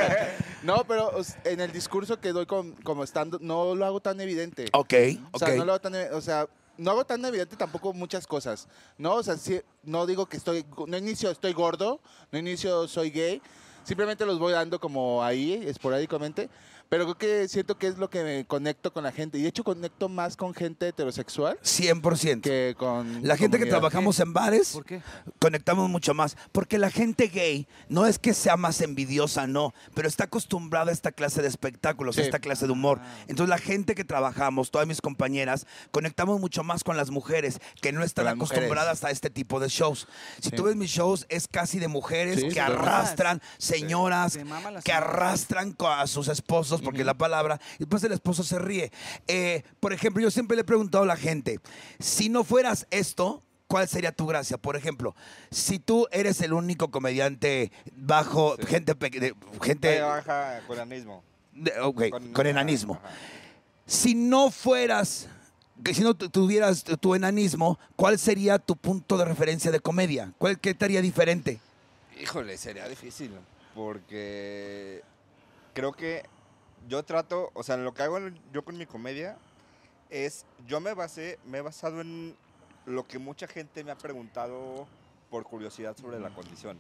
no, 0.64 0.84
pero 0.88 1.08
o 1.10 1.22
en 1.46 1.62
el 1.62 1.72
discurso 1.72 2.20
que 2.20 2.30
doy 2.32 2.46
con- 2.46 2.74
como 2.84 3.04
estando, 3.04 3.38
no 3.42 3.76
lo 3.76 3.86
hago 3.86 4.00
tan 4.02 4.20
evidente. 4.22 4.66
Ok, 4.74 4.94
O 5.32 5.38
ok. 5.38 5.44
sea, 5.46 5.56
no 5.56 5.66
lo 5.66 5.74
hago 5.74 5.82
tan, 5.82 5.96
e- 5.96 6.10
o 6.12 6.22
sea, 6.22 6.48
no 6.82 6.92
hago 6.92 7.06
tan 7.06 7.24
evidente 7.24 7.56
tampoco 7.56 7.94
muchas 7.94 8.26
cosas. 8.26 8.68
No, 8.98 9.16
o 9.16 9.24
sea, 9.24 9.36
no 9.84 10.08
digo 10.08 10.26
que 10.26 10.38
estoy, 10.38 10.66
no 10.88 10.98
inicio 10.98 11.30
estoy 11.30 11.54
gordo, 11.54 12.02
no 12.32 12.40
inicio 12.40 12.88
soy 12.88 13.12
gay. 13.12 13.42
Simplemente 13.84 14.26
los 14.26 14.40
voy 14.40 14.54
dando 14.54 14.80
como 14.80 15.24
ahí, 15.24 15.54
esporádicamente. 15.54 16.50
Pero 16.91 17.05
creo 17.05 17.17
que 17.17 17.48
siento 17.48 17.77
que 17.77 17.88
es 17.88 17.98
lo 17.98 18.10
que 18.10 18.21
me 18.21 18.45
conecto 18.45 18.91
con 18.91 19.05
la 19.05 19.13
gente. 19.13 19.38
Y 19.38 19.43
de 19.43 19.48
hecho 19.48 19.63
conecto 19.63 20.10
más 20.10 20.36
con 20.36 20.53
gente 20.53 20.89
heterosexual 20.89 21.57
100%. 21.63 22.41
que 22.41 22.75
con 22.77 23.25
La 23.25 23.38
gente 23.38 23.57
que 23.60 23.65
trabajamos 23.65 24.19
en 24.19 24.33
bares, 24.33 24.71
¿Por 24.74 24.83
qué? 24.83 25.01
conectamos 25.39 25.89
mucho 25.89 26.13
más. 26.13 26.36
Porque 26.51 26.77
la 26.77 26.91
gente 26.91 27.27
gay 27.29 27.65
no 27.88 28.07
es 28.07 28.19
que 28.19 28.33
sea 28.33 28.57
más 28.57 28.81
envidiosa, 28.81 29.48
no, 29.48 29.74
pero 29.93 30.10
está 30.10 30.25
acostumbrada 30.25 30.89
a 30.89 30.93
esta 30.93 31.13
clase 31.13 31.41
de 31.41 31.48
espectáculos, 31.48 32.17
a 32.17 32.24
esta 32.24 32.39
clase 32.39 32.65
de 32.65 32.74
humor. 32.74 33.00
Entonces 33.29 33.48
la 33.48 33.57
gente 33.57 33.95
que 33.95 34.03
trabajamos, 34.03 34.69
todas 34.69 34.86
mis 34.86 35.00
compañeras, 35.00 35.67
conectamos 35.91 36.41
mucho 36.41 36.62
más 36.63 36.83
con 36.83 36.98
las 36.98 37.10
mujeres 37.10 37.60
que 37.81 37.93
no 37.93 38.03
están 38.03 38.25
mujeres. 38.25 38.51
acostumbradas 38.51 39.03
a 39.05 39.12
este 39.12 39.29
tipo 39.29 39.62
de 39.62 39.69
shows. 39.69 40.10
Si 40.41 40.50
Sí. 40.50 40.55
tú 40.57 40.63
ves 40.63 40.75
mis 40.75 40.91
shows, 40.91 41.25
es 41.29 41.48
casi 41.48 41.79
de 41.79 41.88
mujeres 41.88 42.41
Sí, 42.41 42.50
que 42.50 42.60
arrastran, 42.60 43.41
señoras, 43.60 44.38
que 44.83 44.91
arrastran 44.91 45.74
a 45.79 46.05
sus 46.07 46.27
esposos, 46.27 46.81
porque 46.82 47.04
la 47.04 47.14
palabra, 47.14 47.60
y 47.76 47.80
después 47.80 48.04
el 48.04 48.12
esposo 48.12 48.44
se 48.44 48.60
ríe. 48.60 48.92
Eh, 49.28 49.64
por 49.80 49.94
ejemplo, 49.94 50.22
yo 50.22 50.32
siempre 50.32 50.56
le 50.56 50.62
he 50.62 50.66
preguntado 50.66 51.04
a 51.04 51.08
la 51.08 51.16
gente, 51.18 51.60
si 52.00 52.30
no 52.30 52.44
fueras 52.44 52.88
esto, 52.92 53.44
¿cuál 53.68 53.88
sería 53.88 54.12
tu 54.12 54.28
gracia? 54.28 54.58
Por 54.58 54.76
ejemplo, 54.76 55.16
si 55.50 55.80
tú 55.80 56.08
eres 56.12 56.42
el 56.42 56.54
único 56.54 56.92
comediante 56.92 57.72
bajo, 57.96 58.56
gente, 58.68 58.94
de- 58.96 59.36
gente 59.62 60.02
baja 60.02 60.62
con 60.68 60.80
anismo. 60.80 61.24
de- 61.54 61.80
ok, 61.82 62.10
con, 62.10 62.34
Con- 62.34 62.48
enanismo. 62.48 62.96
ajá. 63.04 63.14
Si 63.86 64.16
no 64.16 64.52
fueras, 64.52 65.28
si 65.94 66.02
no 66.02 66.13
tu- 66.13 66.30
tuvieras 66.30 66.84
tu, 66.84 66.96
tu 66.98 67.15
enanismo, 67.15 67.78
¿cuál 67.96 68.17
sería 68.20 68.58
tu 68.60 68.76
punto 68.78 69.17
de 69.17 69.26
referencia 69.26 69.70
de 69.72 69.80
comedia? 69.80 70.32
¿Cuál, 70.38 70.60
¿Qué 70.60 70.74
te 70.74 70.86
haría 70.86 71.02
diferente? 71.02 71.60
Híjole, 72.22 72.58
sería 72.58 72.88
difícil, 72.88 73.32
porque 73.76 75.02
creo 75.74 75.91
que 75.94 76.24
yo 76.88 77.04
trato, 77.04 77.52
o 77.54 77.63
sea, 77.63 77.78
lo 77.78 77.94
que 77.94 78.04
hago 78.04 78.20
yo 78.52 78.63
con 78.63 78.78
mi 78.78 78.86
comedia 78.86 79.38
es, 80.10 80.46
yo 80.67 80.80
me 80.80 80.94
basé, 80.94 81.39
me 81.46 81.60
he 81.60 81.62
basado 81.62 82.02
en 82.02 82.36
lo 82.86 83.08
que 83.08 83.20
mucha 83.20 83.48
gente 83.48 83.84
me 83.84 83.91
ha 83.91 83.98
preguntado 83.98 84.88
por 85.30 85.44
curiosidad 85.44 85.96
sobre 85.96 86.20
la 86.20 86.34
condición. 86.34 86.78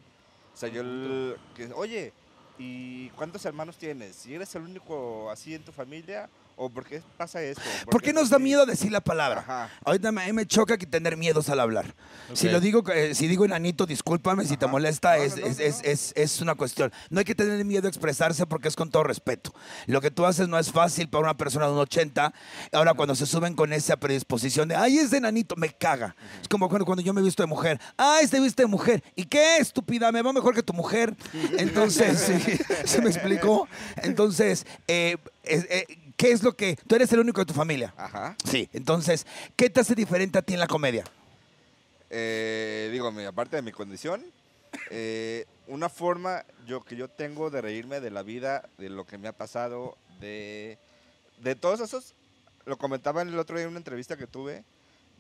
O 0.53 0.57
sea, 0.57 0.69
yo, 0.69 0.81
el- 0.81 1.37
que, 1.55 1.71
oye, 1.73 2.11
¿y 2.57 3.09
cuántos 3.11 3.45
hermanos 3.45 3.77
tienes? 3.77 4.25
¿Y 4.25 4.35
eres 4.35 4.53
el 4.55 4.63
único 4.63 5.29
así 5.29 5.55
en 5.55 5.63
tu 5.63 5.71
familia? 5.71 6.29
¿O 6.55 6.69
por 6.69 6.85
qué 6.85 7.01
pasa 7.17 7.41
esto? 7.41 7.61
¿Por 7.89 8.01
qué 8.03 8.13
nos 8.13 8.29
da 8.29 8.37
miedo 8.37 8.65
decir 8.65 8.91
la 8.91 9.01
palabra? 9.01 9.41
Ajá. 9.41 9.69
Ahorita 9.83 10.11
me, 10.11 10.21
a 10.23 10.25
mí 10.27 10.33
me 10.33 10.45
choca 10.45 10.77
que 10.77 10.85
tener 10.85 11.17
miedos 11.17 11.49
al 11.49 11.59
hablar. 11.59 11.95
Si 12.33 12.49
lo 12.49 12.59
digo, 12.59 12.83
eh, 12.91 13.15
si 13.15 13.27
digo 13.27 13.45
enanito, 13.45 13.85
discúlpame 13.85 14.45
si 14.45 14.57
te 14.57 14.67
molesta, 14.67 15.17
No, 15.17 15.23
es, 15.23 15.35
no, 15.35 15.41
no, 15.41 15.47
es, 15.47 15.57
no, 15.59 15.63
es- 15.65 15.81
es- 15.83 16.13
es 16.15 16.39
una 16.41 16.53
cuestión. 16.55 16.91
No 17.09 17.19
hay 17.19 17.25
que 17.25 17.33
tener 17.35 17.65
miedo 17.65 17.87
a 17.87 17.89
expresarse 17.89 18.45
porque 18.45 18.67
es 18.67 18.75
con 18.75 18.89
todo 18.91 19.03
respeto. 19.03 19.53
Lo 19.87 20.01
que 20.01 20.11
tú 20.11 20.25
haces 20.25 20.47
no 20.47 20.59
es 20.59 20.71
fácil 20.71 21.09
para 21.09 21.23
una 21.23 21.35
persona 21.37 21.65
de 21.65 21.73
un 21.73 21.79
80. 21.79 22.31
Ahora, 22.71 22.93
cuando 22.93 23.15
se 23.15 23.25
suben 23.25 23.55
con 23.55 23.73
esa 23.73 23.97
predisposición 23.97 24.67
de, 24.69 24.75
ay, 24.75 24.99
es 24.99 25.09
de 25.11 25.17
enanito, 25.17 25.55
me 25.55 25.69
caga. 25.69 26.15
Es 26.41 26.47
como 26.47 26.69
cuando, 26.69 26.85
cuando 26.85 27.01
yo 27.01 27.11
me 27.13 27.21
he 27.21 27.23
visto 27.23 27.41
de 27.43 27.47
mujer. 27.47 27.79
Ay, 27.97 28.27
te 28.27 28.39
viste 28.39 28.63
de 28.63 28.67
mujer. 28.67 29.03
¿Y 29.15 29.25
qué, 29.25 29.57
estúpida? 29.57 30.11
Me 30.11 30.21
va 30.21 30.31
mejor 30.31 30.53
que 30.53 30.63
tu 30.63 30.73
mujer. 30.73 31.15
Entonces, 31.57 32.19
sí, 32.45 32.57
¿se 32.85 33.01
me 33.01 33.09
explicó? 33.09 33.67
Entonces, 33.97 34.65
eh, 34.87 35.17
eh, 35.43 35.85
¿qué 36.21 36.31
es 36.31 36.43
lo 36.43 36.55
que... 36.55 36.75
Tú 36.87 36.95
eres 36.95 37.11
el 37.13 37.19
único 37.19 37.41
de 37.41 37.45
tu 37.45 37.53
familia. 37.53 37.93
Ajá. 37.97 38.35
Sí, 38.45 38.69
entonces, 38.73 39.25
¿qué 39.55 39.71
te 39.71 39.79
hace 39.79 39.95
diferente 39.95 40.37
a 40.37 40.43
ti 40.43 40.53
en 40.53 40.59
la 40.59 40.67
comedia? 40.67 41.03
Eh, 42.11 42.89
digo, 42.91 43.11
aparte 43.27 43.55
de 43.55 43.63
mi 43.63 43.71
condición, 43.71 44.23
eh, 44.91 45.45
una 45.65 45.89
forma 45.89 46.45
yo, 46.67 46.83
que 46.83 46.95
yo 46.95 47.07
tengo 47.07 47.49
de 47.49 47.61
reírme 47.61 48.01
de 48.01 48.11
la 48.11 48.21
vida, 48.21 48.69
de 48.77 48.89
lo 48.89 49.05
que 49.05 49.17
me 49.17 49.29
ha 49.29 49.31
pasado, 49.31 49.97
de, 50.19 50.77
de 51.39 51.55
todos 51.55 51.79
esos, 51.79 52.13
lo 52.65 52.77
comentaba 52.77 53.23
el 53.23 53.39
otro 53.39 53.57
día 53.57 53.63
en 53.63 53.71
una 53.71 53.79
entrevista 53.79 54.15
que 54.15 54.27
tuve, 54.27 54.63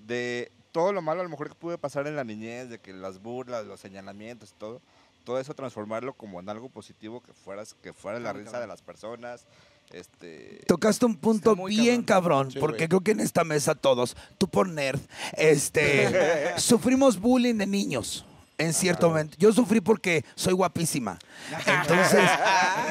de 0.05 0.51
todo 0.71 0.93
lo 0.93 1.01
malo 1.01 1.21
a 1.21 1.23
lo 1.23 1.29
mejor 1.31 1.49
que 1.49 1.55
pude 1.55 1.79
pasar 1.79 2.05
en 2.05 2.15
la 2.15 2.23
niñez, 2.23 2.69
de 2.69 2.77
que 2.77 2.93
las 2.93 3.19
burlas, 3.23 3.65
los 3.65 3.79
señalamientos 3.79 4.53
todo, 4.53 4.81
todo 5.23 5.39
eso 5.39 5.55
transformarlo 5.55 6.13
como 6.13 6.39
en 6.39 6.49
algo 6.49 6.69
positivo 6.69 7.23
que 7.23 7.33
fueras 7.33 7.73
que 7.81 7.91
fuera 7.91 8.19
la 8.19 8.33
risa 8.33 8.59
de 8.59 8.67
las 8.67 8.83
personas. 8.83 9.47
Este, 9.93 10.61
Tocaste 10.67 11.05
un 11.05 11.15
punto 11.15 11.55
bien 11.65 12.03
cabrón, 12.03 12.51
Sí, 12.51 12.59
porque 12.59 12.77
güey. 12.77 12.87
creo 12.87 13.01
que 13.01 13.11
en 13.11 13.19
esta 13.19 13.43
mesa 13.43 13.75
todos, 13.75 14.15
tú 14.37 14.47
por 14.47 14.69
nerd, 14.69 14.99
este, 15.33 16.53
sufrimos 16.57 17.19
bullying 17.19 17.55
de 17.55 17.67
niños. 17.67 18.25
En 18.57 18.73
cierto 18.75 19.09
momento. 19.09 19.35
Yo 19.39 19.51
sufrí 19.51 19.81
porque 19.81 20.23
soy 20.35 20.53
guapísima. 20.53 21.17
Entonces, 21.65 22.21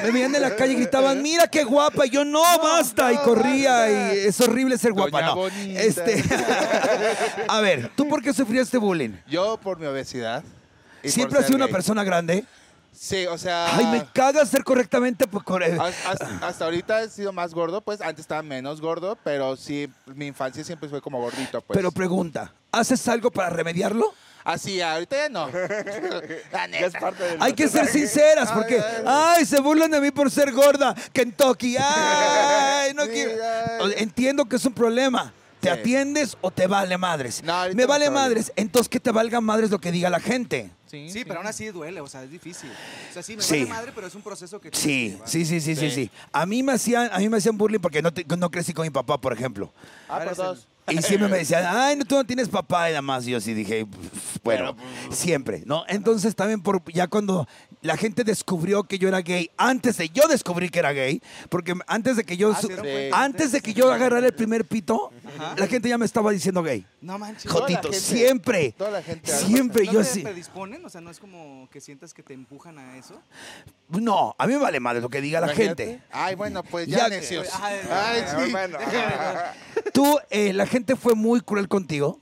me 0.03 0.11
veían 0.11 0.35
en 0.35 0.41
la 0.41 0.53
calle 0.57 0.73
y 0.73 0.75
gritaban, 0.75 1.21
mira 1.21 1.47
qué 1.47 1.63
guapa. 1.63 2.05
Y 2.05 2.09
yo, 2.09 2.25
no, 2.25 2.41
basta. 2.61 3.13
Y 3.13 3.15
corría. 3.19 3.89
Y 3.89 4.17
es 4.27 4.41
horrible 4.41 4.77
ser 4.77 4.91
guapa. 4.91 5.21
No. 5.21 5.47
Este, 5.47 6.21
a 7.47 7.61
ver, 7.61 7.89
¿tú 7.95 8.05
por 8.09 8.21
qué 8.21 8.33
sufrías 8.33 8.63
este 8.67 8.79
bullying? 8.79 9.11
Yo 9.29 9.57
por 9.63 9.79
mi 9.79 9.85
obesidad. 9.85 10.43
¿Siempre 11.05 11.39
has 11.39 11.45
sido 11.45 11.55
una 11.55 11.69
persona 11.69 12.03
grande? 12.03 12.43
Sí, 12.93 13.25
o 13.25 13.37
sea... 13.37 13.75
Ay, 13.75 13.85
me 13.87 14.05
caga 14.13 14.45
ser 14.45 14.63
correctamente. 14.63 15.25
pues, 15.27 15.43
Hasta, 15.79 16.11
hasta- 16.11 16.47
hasta 16.47 16.65
ahorita 16.65 17.01
he 17.03 17.09
sido 17.09 17.31
más 17.33 17.53
gordo, 17.53 17.81
pues 17.81 18.01
antes 18.01 18.21
estaba 18.23 18.43
menos 18.43 18.81
gordo, 18.81 19.17
pero 19.23 19.55
sí, 19.57 19.89
mi 20.05 20.27
infancia 20.27 20.63
siempre 20.63 20.87
fue 20.89 21.01
como 21.01 21.19
gordito, 21.19 21.61
pues. 21.61 21.75
Pero 21.77 21.91
pregunta, 21.91 22.53
¿haces 22.71 23.07
algo 23.07 23.31
para 23.31 23.49
remediarlo? 23.49 24.13
Así, 24.43 24.81
ahorita 24.81 25.15
ya 25.17 25.29
no. 25.29 25.47
La 26.51 26.67
neta. 26.67 26.99
parte 26.99 27.23
del 27.23 27.41
Hay 27.41 27.53
que 27.53 27.67
ser 27.67 27.87
sinceras, 27.87 28.51
porque, 28.51 28.79
ay, 29.05 29.35
ay, 29.39 29.45
se 29.45 29.59
burlan 29.61 29.91
de 29.91 30.01
mí 30.01 30.11
por 30.11 30.29
ser 30.31 30.51
gorda. 30.51 30.95
Kentucky, 31.13 31.77
ay, 31.79 32.93
no 32.93 33.05
Sí, 33.05 33.11
quiero. 33.11 33.31
ay. 33.83 33.93
Entiendo 33.97 34.45
que 34.45 34.55
es 34.55 34.65
un 34.65 34.73
problema. 34.73 35.31
¿Te 35.59 35.71
Sí. 35.71 35.79
atiendes 35.79 36.37
o 36.41 36.49
te 36.49 36.65
vale 36.65 36.97
madres? 36.97 37.43
No, 37.43 37.53
ahorita 37.53 37.77
Me 37.77 37.85
vale 37.85 38.09
madres. 38.09 38.51
Entonces, 38.55 38.89
que 38.89 38.99
te 38.99 39.11
valga 39.11 39.39
madres 39.41 39.69
lo 39.69 39.79
que 39.79 39.91
diga 39.91 40.09
la 40.09 40.19
gente. 40.19 40.71
Sí, 40.91 41.23
pero 41.25 41.39
aún 41.39 41.47
así 41.47 41.67
duele, 41.67 42.01
o 42.01 42.07
sea, 42.07 42.23
es 42.23 42.31
difícil. 42.31 42.69
O 43.09 43.13
sea, 43.13 43.23
sí, 43.23 43.35
me 43.37 43.41
Sí. 43.43 43.59
vale 43.59 43.65
madre, 43.67 43.91
pero 43.95 44.07
es 44.07 44.15
un 44.15 44.21
proceso 44.21 44.59
que... 44.59 44.71
tienes 44.71 44.79
que 44.85 44.89
Sí, 44.89 45.09
llevar. 45.11 45.27
sí, 45.29 45.45
sí, 45.45 45.61
sí, 45.61 45.75
sí, 45.75 45.89
Sí. 45.89 45.95
sí. 45.95 46.11
A 46.31 46.45
mí 46.45 46.61
me 46.63 46.73
hacían, 46.73 47.09
a 47.11 47.19
mí 47.19 47.29
me 47.29 47.37
hacían 47.37 47.57
bullying 47.57 47.79
porque 47.79 48.01
no, 48.01 48.13
te- 48.13 48.25
no 48.37 48.49
crecí 48.51 48.73
con 48.73 48.83
mi 48.85 48.89
papá, 48.89 49.19
por 49.19 49.33
ejemplo. 49.33 49.71
Ah, 50.09 50.15
por 50.17 50.21
Eres 50.23 50.37
dos. 50.37 50.67
Y 50.89 50.97
siempre 51.01 51.29
me 51.29 51.37
decían, 51.37 51.63
ay, 51.69 51.95
no, 51.95 52.03
tú 52.05 52.15
no 52.15 52.23
tienes 52.25 52.49
papá 52.49 52.89
y 52.89 52.91
nada 52.93 53.01
más. 53.01 53.25
Y 53.27 53.31
yo 53.31 53.39
sí 53.39 53.53
dije, 53.53 53.85
"Pff, 53.85 54.37
bueno, 54.43 54.75
siempre, 55.11 55.63
¿no? 55.65 55.85
Entonces 55.87 56.35
también 56.35 56.61
por, 56.61 56.83
ya 56.91 57.07
cuando 57.07 57.47
la 57.81 57.97
gente 57.97 58.23
descubrió 58.23 58.83
que 58.83 58.99
yo 58.99 59.07
era 59.07 59.21
gay, 59.21 59.49
antes 59.57 59.97
de 59.97 60.09
yo 60.09 60.27
descubrir 60.27 60.69
que 60.69 60.79
era 60.79 60.91
gay, 60.91 61.21
porque 61.49 61.73
antes 61.87 62.15
de 62.15 62.23
que 62.23 62.37
yo, 62.37 62.51
Ah, 62.51 62.55
su- 62.55 62.67
¿se 62.67 62.73
dieron 62.73 62.85
cuenta 62.85 63.23
antes 63.23 63.51
de 63.51 63.61
que 63.61 63.73
yo 63.73 63.91
agarrara 63.91 64.27
el 64.27 64.33
primer 64.33 64.65
pito, 64.65 65.11
la 65.57 65.65
gente 65.67 65.89
ya 65.89 65.97
me 65.97 66.05
estaba 66.05 66.31
diciendo 66.31 66.61
gay. 66.61 66.85
No 67.01 67.17
manches. 67.17 67.43
Toda 67.51 67.61
la 67.61 67.75
Jotito, 67.77 67.81
gente- 67.91 67.99
siempre. 67.99 68.71
toda 68.77 68.91
la 68.91 69.01
gente- 69.01 69.31
Siempre 69.31 69.85
¿No 69.85 69.91
yo 69.93 69.99
te 69.99 70.05
sí. 70.05 70.21
predisponen? 70.21 70.85
O 70.85 70.89
sea, 70.89 71.01
¿no 71.01 71.09
es 71.09 71.19
como 71.19 71.67
que 71.71 71.81
sientas 71.81 72.13
que 72.13 72.21
te 72.23 72.33
empujan 72.35 72.77
a 72.77 72.97
eso? 72.97 73.19
No, 73.89 74.35
a 74.37 74.45
mí 74.47 74.53
me 74.53 74.59
vale 74.59 74.79
madre 74.79 75.01
lo 75.01 75.09
que 75.09 75.19
diga 75.21 75.39
la 75.41 75.47
Imagínate. 75.47 75.85
gente. 75.85 76.03
Ay, 76.11 76.35
bueno, 76.35 76.63
pues 76.63 76.87
Ya 76.87 77.09
necios. 77.09 77.47
Ay, 77.61 77.79
Ay, 77.89 78.23
sí. 78.45 78.51
bueno. 78.51 78.77
Tú, 79.93 80.19
eh, 80.29 80.53
la 80.53 80.65
gente 80.65 80.95
fue 80.95 81.15
muy 81.15 81.41
cruel 81.41 81.67
contigo. 81.67 82.19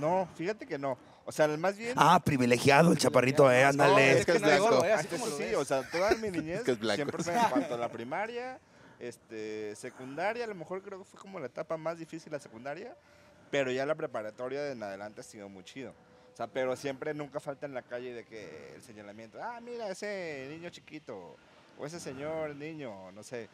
No, 0.00 0.28
fíjate 0.36 0.66
que 0.66 0.78
no. 0.78 0.96
O 1.28 1.32
sea, 1.32 1.48
más 1.48 1.76
bien. 1.76 1.92
Ah, 1.96 2.20
privilegiado 2.24 2.92
el 2.92 2.98
chaparrito, 2.98 3.50
eh, 3.50 3.62
No, 3.62 3.68
ándale. 3.70 4.20
es 4.20 4.24
que 4.26 4.32
es 4.32 4.40
blanco. 4.40 4.84
¿eh? 4.84 4.92
Ah, 4.92 5.02
sí, 5.02 5.54
o 5.56 5.64
sea, 5.64 5.82
toda 5.90 6.14
mi 6.14 6.30
niñez, 6.30 6.58
Es 6.60 6.64
que 6.64 6.70
es 6.72 6.78
blanco. 6.78 6.96
siempre 6.96 7.22
fue 7.24 7.34
en 7.34 7.40
cuanto 7.50 7.74
a 7.74 7.78
la 7.78 7.88
primaria, 7.90 8.58
este, 9.00 9.74
secundaria, 9.76 10.44
a 10.44 10.46
lo 10.46 10.54
mejor 10.54 10.82
creo 10.82 11.00
que 11.00 11.04
fue 11.04 11.18
como 11.20 11.38
la 11.40 11.46
etapa 11.46 11.76
más 11.76 11.98
difícil 11.98 12.32
la 12.32 12.38
secundaria, 12.38 12.96
pero 13.50 13.70
ya 13.72 13.84
la 13.86 13.94
preparatoria 13.96 14.62
de 14.62 14.72
en 14.72 14.82
adelante 14.82 15.20
ha 15.20 15.24
sido 15.24 15.48
muy 15.48 15.64
chido. 15.64 15.90
O 16.32 16.36
sea, 16.36 16.46
pero 16.46 16.76
siempre 16.76 17.12
nunca 17.14 17.40
falta 17.40 17.66
en 17.66 17.74
la 17.74 17.82
calle 17.82 18.12
de 18.14 18.24
que 18.24 18.74
el 18.74 18.82
señalamiento, 18.82 19.38
ah, 19.42 19.58
mira 19.60 19.88
ese 19.90 20.46
niño 20.50 20.70
chiquito, 20.70 21.34
o 21.78 21.86
ese 21.86 21.98
señor 21.98 22.54
niño, 22.54 23.10
no 23.12 23.22
sé. 23.22 23.48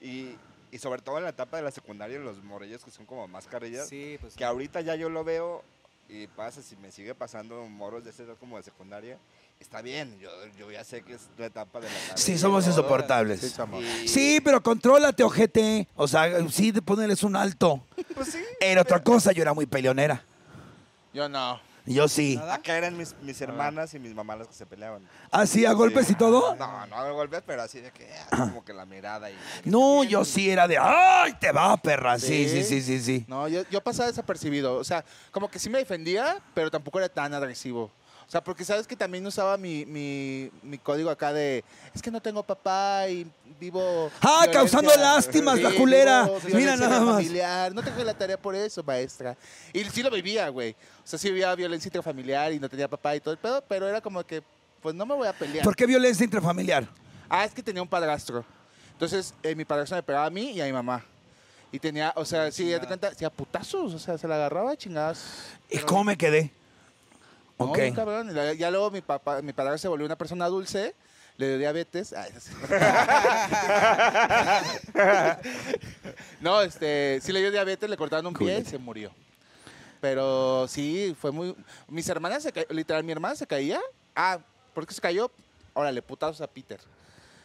Y, 0.00 0.36
y 0.70 0.78
sobre 0.78 1.00
todo 1.00 1.18
en 1.18 1.24
la 1.24 1.30
etapa 1.30 1.56
de 1.56 1.62
la 1.62 1.70
secundaria, 1.70 2.18
los 2.18 2.42
morellos 2.42 2.84
que 2.84 2.90
son 2.90 3.06
como 3.06 3.26
más 3.28 3.46
carrillas, 3.46 3.88
Sí, 3.88 4.18
pues. 4.20 4.34
que 4.34 4.44
ahorita 4.44 4.80
ya 4.82 4.94
yo 4.96 5.08
lo 5.08 5.22
veo 5.24 5.62
y 6.08 6.26
pasa, 6.26 6.62
si 6.62 6.76
me 6.76 6.90
sigue 6.92 7.14
pasando 7.14 7.64
moros 7.66 8.04
de 8.04 8.10
esa 8.10 8.22
edad 8.24 8.34
como 8.38 8.56
de 8.56 8.62
secundaria, 8.62 9.18
está 9.58 9.80
bien, 9.82 10.18
yo, 10.20 10.30
yo 10.58 10.70
ya 10.70 10.84
sé 10.84 11.02
que 11.02 11.14
es 11.14 11.28
la 11.38 11.46
etapa 11.46 11.80
de 11.80 11.88
la. 11.88 12.16
Sí, 12.16 12.36
somos 12.38 12.64
Sí, 12.64 12.70
insoportables. 12.70 13.56
Y- 13.80 14.08
Sí, 14.08 14.40
pero 14.44 14.62
contrólate, 14.62 15.22
ojete. 15.22 15.88
O 15.96 16.06
sea, 16.06 16.46
sí, 16.50 16.72
ponerles 16.72 17.22
un 17.22 17.36
alto. 17.36 17.84
Pues 18.14 18.28
sí. 18.28 18.42
Era 18.60 18.82
otra 18.82 19.02
cosa, 19.02 19.32
yo 19.32 19.42
era 19.42 19.52
muy 19.54 19.66
peleonera. 19.66 20.22
Yo 21.12 21.28
no. 21.28 21.60
Yo 21.86 22.08
sí. 22.08 22.40
Acá 22.50 22.78
eran 22.78 22.96
mis, 22.96 23.14
mis 23.20 23.38
hermanas 23.42 23.92
y 23.92 23.98
mis 23.98 24.14
mamás 24.14 24.38
las 24.38 24.48
que 24.48 24.54
se 24.54 24.64
peleaban. 24.64 25.06
¿Así 25.30 25.66
a 25.66 25.72
golpes 25.72 26.08
y 26.10 26.14
todo? 26.14 26.54
No, 26.56 26.86
no 26.86 26.96
a 26.96 27.10
golpes, 27.10 27.42
pero 27.46 27.62
así 27.62 27.80
de 27.80 27.90
que, 27.90 28.10
ah, 28.30 28.36
como 28.38 28.64
que 28.64 28.72
la 28.72 28.86
mirada 28.86 29.30
y... 29.30 29.36
No, 29.64 30.02
yo 30.02 30.24
sí 30.24 30.48
era 30.48 30.66
de, 30.66 30.78
¡ay, 30.78 31.34
te 31.38 31.52
va, 31.52 31.76
perra! 31.76 32.18
Sí, 32.18 32.48
sí, 32.48 32.62
sí, 32.62 32.80
Sí. 32.80 32.80
sí, 32.82 33.00
sí. 33.00 33.24
No, 33.28 33.48
yo, 33.48 33.62
yo 33.70 33.82
pasaba 33.82 34.08
desapercibido. 34.08 34.76
O 34.76 34.84
sea, 34.84 35.04
como 35.30 35.50
que 35.50 35.58
sí 35.58 35.68
me 35.68 35.78
defendía, 35.78 36.40
pero 36.54 36.70
tampoco 36.70 36.98
era 36.98 37.08
tan 37.10 37.34
agresivo. 37.34 37.90
O 38.26 38.30
sea, 38.30 38.42
porque 38.42 38.64
sabes 38.64 38.86
que 38.86 38.96
también 38.96 39.26
usaba 39.26 39.56
mi, 39.56 39.84
mi, 39.86 40.50
mi 40.62 40.78
código 40.78 41.10
acá 41.10 41.32
de 41.32 41.64
es 41.94 42.00
que 42.00 42.10
no 42.10 42.20
tengo 42.20 42.42
papá 42.42 43.08
y 43.08 43.26
vivo. 43.60 44.10
Ah, 44.20 44.46
causando 44.52 44.90
lástimas, 44.96 45.60
la 45.60 45.70
culera. 45.72 46.24
vivo 46.24 46.56
Mira 46.56 46.76
nada 46.76 47.00
más. 47.00 47.16
Familiar. 47.16 47.74
No 47.74 47.82
tengo 47.82 48.02
la 48.02 48.14
tarea 48.14 48.36
por 48.36 48.54
eso, 48.54 48.82
maestra. 48.82 49.36
Y 49.72 49.84
sí 49.84 50.02
lo 50.02 50.10
vivía, 50.10 50.48
güey. 50.48 50.72
O 50.72 51.06
sea, 51.06 51.18
sí 51.18 51.28
vivía 51.28 51.54
violencia 51.54 51.88
intrafamiliar 51.88 52.52
y 52.52 52.58
no 52.58 52.68
tenía 52.68 52.88
papá 52.88 53.14
y 53.14 53.20
todo 53.20 53.32
el 53.32 53.38
pedo, 53.38 53.62
pero 53.68 53.88
era 53.88 54.00
como 54.00 54.24
que, 54.24 54.42
pues 54.82 54.94
no 54.94 55.04
me 55.06 55.14
voy 55.14 55.28
a 55.28 55.32
pelear. 55.32 55.64
¿Por 55.64 55.76
qué 55.76 55.86
violencia 55.86 56.24
intrafamiliar? 56.24 56.88
Ah, 57.28 57.44
es 57.44 57.52
que 57.52 57.62
tenía 57.62 57.82
un 57.82 57.88
padrastro. 57.88 58.44
Entonces, 58.92 59.34
eh, 59.42 59.54
mi 59.54 59.64
padrastro 59.64 59.96
me 59.96 60.02
pegaba 60.02 60.26
a 60.26 60.30
mí 60.30 60.52
y 60.52 60.60
a 60.60 60.64
mi 60.64 60.72
mamá. 60.72 61.04
Y 61.70 61.78
tenía, 61.78 62.12
o 62.16 62.24
sea, 62.24 62.52
sí, 62.52 62.68
ya 62.70 62.80
te 62.80 62.86
cuenta, 62.86 63.12
sí, 63.14 63.24
a 63.24 63.30
putazos, 63.30 63.92
o 63.92 63.98
sea, 63.98 64.16
se 64.16 64.28
la 64.28 64.36
agarraba 64.36 64.70
a 64.70 64.76
chingadas. 64.76 65.24
¿Y 65.68 65.78
cómo 65.78 66.04
me 66.04 66.16
quedé? 66.16 66.52
No, 67.58 67.72
cabrón. 67.94 68.34
Ya 68.56 68.70
luego 68.70 68.90
mi 68.90 69.00
papá, 69.00 69.40
mi 69.42 69.52
padrastro 69.52 69.78
se 69.78 69.88
volvió 69.88 70.06
una 70.06 70.16
persona 70.16 70.46
dulce, 70.48 70.94
le 71.36 71.48
dio 71.48 71.58
diabetes. 71.58 72.12
Ay, 72.12 72.30
no, 76.40 76.60
este, 76.62 77.20
sí 77.22 77.32
le 77.32 77.40
dio 77.40 77.50
diabetes, 77.50 77.88
le 77.88 77.96
cortaron 77.96 78.26
un 78.26 78.34
pie 78.34 78.58
y 78.60 78.64
se 78.64 78.78
murió. 78.78 79.10
Pero 80.00 80.66
sí, 80.68 81.16
fue 81.18 81.30
muy... 81.30 81.56
Mis 81.88 82.08
hermanas, 82.08 82.42
se 82.42 82.52
ca- 82.52 82.66
literal, 82.70 83.02
mi 83.04 83.12
hermana 83.12 83.34
se 83.36 83.46
caía. 83.46 83.80
Ah, 84.14 84.38
¿por 84.74 84.86
qué 84.86 84.92
se 84.94 85.00
cayó? 85.00 85.30
Órale, 85.72 86.02
putazos 86.02 86.40
a 86.42 86.46
Peter. 86.46 86.78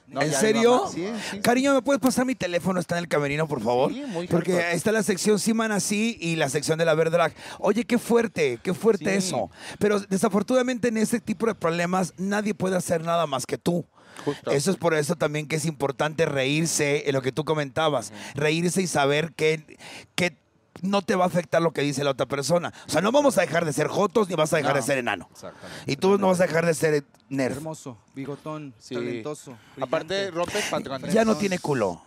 No, 0.10 0.22
¿En 0.22 0.34
serio? 0.34 0.90
Sí, 0.92 1.08
sí. 1.30 1.40
Cariño, 1.40 1.74
¿me 1.74 1.82
puedes 1.82 2.02
pasar 2.02 2.26
mi 2.26 2.36
teléfono? 2.36 2.80
Está 2.80 2.98
en 2.98 3.04
el 3.04 3.08
camerino, 3.08 3.48
por 3.48 3.62
favor. 3.62 3.94
Sí, 3.94 4.04
muy 4.08 4.28
Porque 4.28 4.72
está 4.72 4.92
la 4.92 5.04
sección 5.04 5.40
Siman 5.40 5.72
así 5.72 6.18
y 6.20 6.36
la 6.36 6.50
sección 6.50 6.80
de 6.80 6.86
la 6.86 6.96
Verdrag. 6.96 7.34
Oye, 7.60 7.86
qué 7.86 7.98
fuerte, 7.98 8.60
qué 8.64 8.74
fuerte 8.74 9.16
eso. 9.16 9.50
Pero 9.78 10.00
desafortunadamente 10.00 10.88
en 10.88 10.98
este 10.98 11.20
tipo 11.20 11.46
de 11.46 11.56
problemas 11.56 12.14
nadie 12.18 12.54
puede 12.54 12.76
hacer 12.76 13.04
nada 13.04 13.28
más 13.28 13.46
que 13.46 13.58
tú. 13.58 13.86
Justo. 14.26 14.52
Eso 14.52 14.72
es 14.72 14.78
por 14.78 14.94
eso 14.96 15.16
también 15.16 15.48
que 15.48 15.56
es 15.56 15.66
importante 15.66 16.26
reírse 16.26 17.08
en 17.08 17.14
lo 17.14 17.22
que 17.22 17.32
tú 17.32 17.46
comentabas. 17.46 18.12
Reírse 18.36 18.82
y 18.82 18.88
saber 18.88 19.34
que, 19.34 19.78
que 20.16 20.36
no 20.82 21.02
te 21.02 21.16
va 21.16 21.26
a 21.26 21.28
afectar 21.28 21.62
lo 21.62 21.72
que 21.72 21.82
dice 21.82 22.04
la 22.04 22.12
otra 22.12 22.26
persona. 22.26 22.74
O 22.88 22.90
sea, 22.90 23.02
no 23.02 23.12
vamos 23.12 23.38
a 23.38 23.42
dejar 23.42 23.66
de 23.66 23.74
ser 23.74 23.88
jotos 23.88 24.30
ni 24.30 24.36
vas 24.36 24.54
a 24.54 24.58
dejar 24.58 24.74
No. 24.74 24.78
de 24.78 24.82
ser 24.84 24.98
enano. 24.98 25.28
Exactamente. 25.32 25.92
Y 25.92 25.96
tú 25.98 26.18
no 26.18 26.28
vas 26.28 26.40
a 26.40 26.44
dejar 26.48 26.66
de 26.66 26.74
ser 26.74 27.04
nerd. 27.30 27.58
Hermoso, 27.58 27.98
bigotón, 28.16 28.74
Sí. 28.80 28.96
talentoso. 28.96 29.56
Aparte, 29.80 30.32
rompes 30.32 30.66
patrones. 30.70 31.14
Ya 31.14 31.26
no 31.26 31.36
tiene 31.36 31.60
culo. 31.60 32.02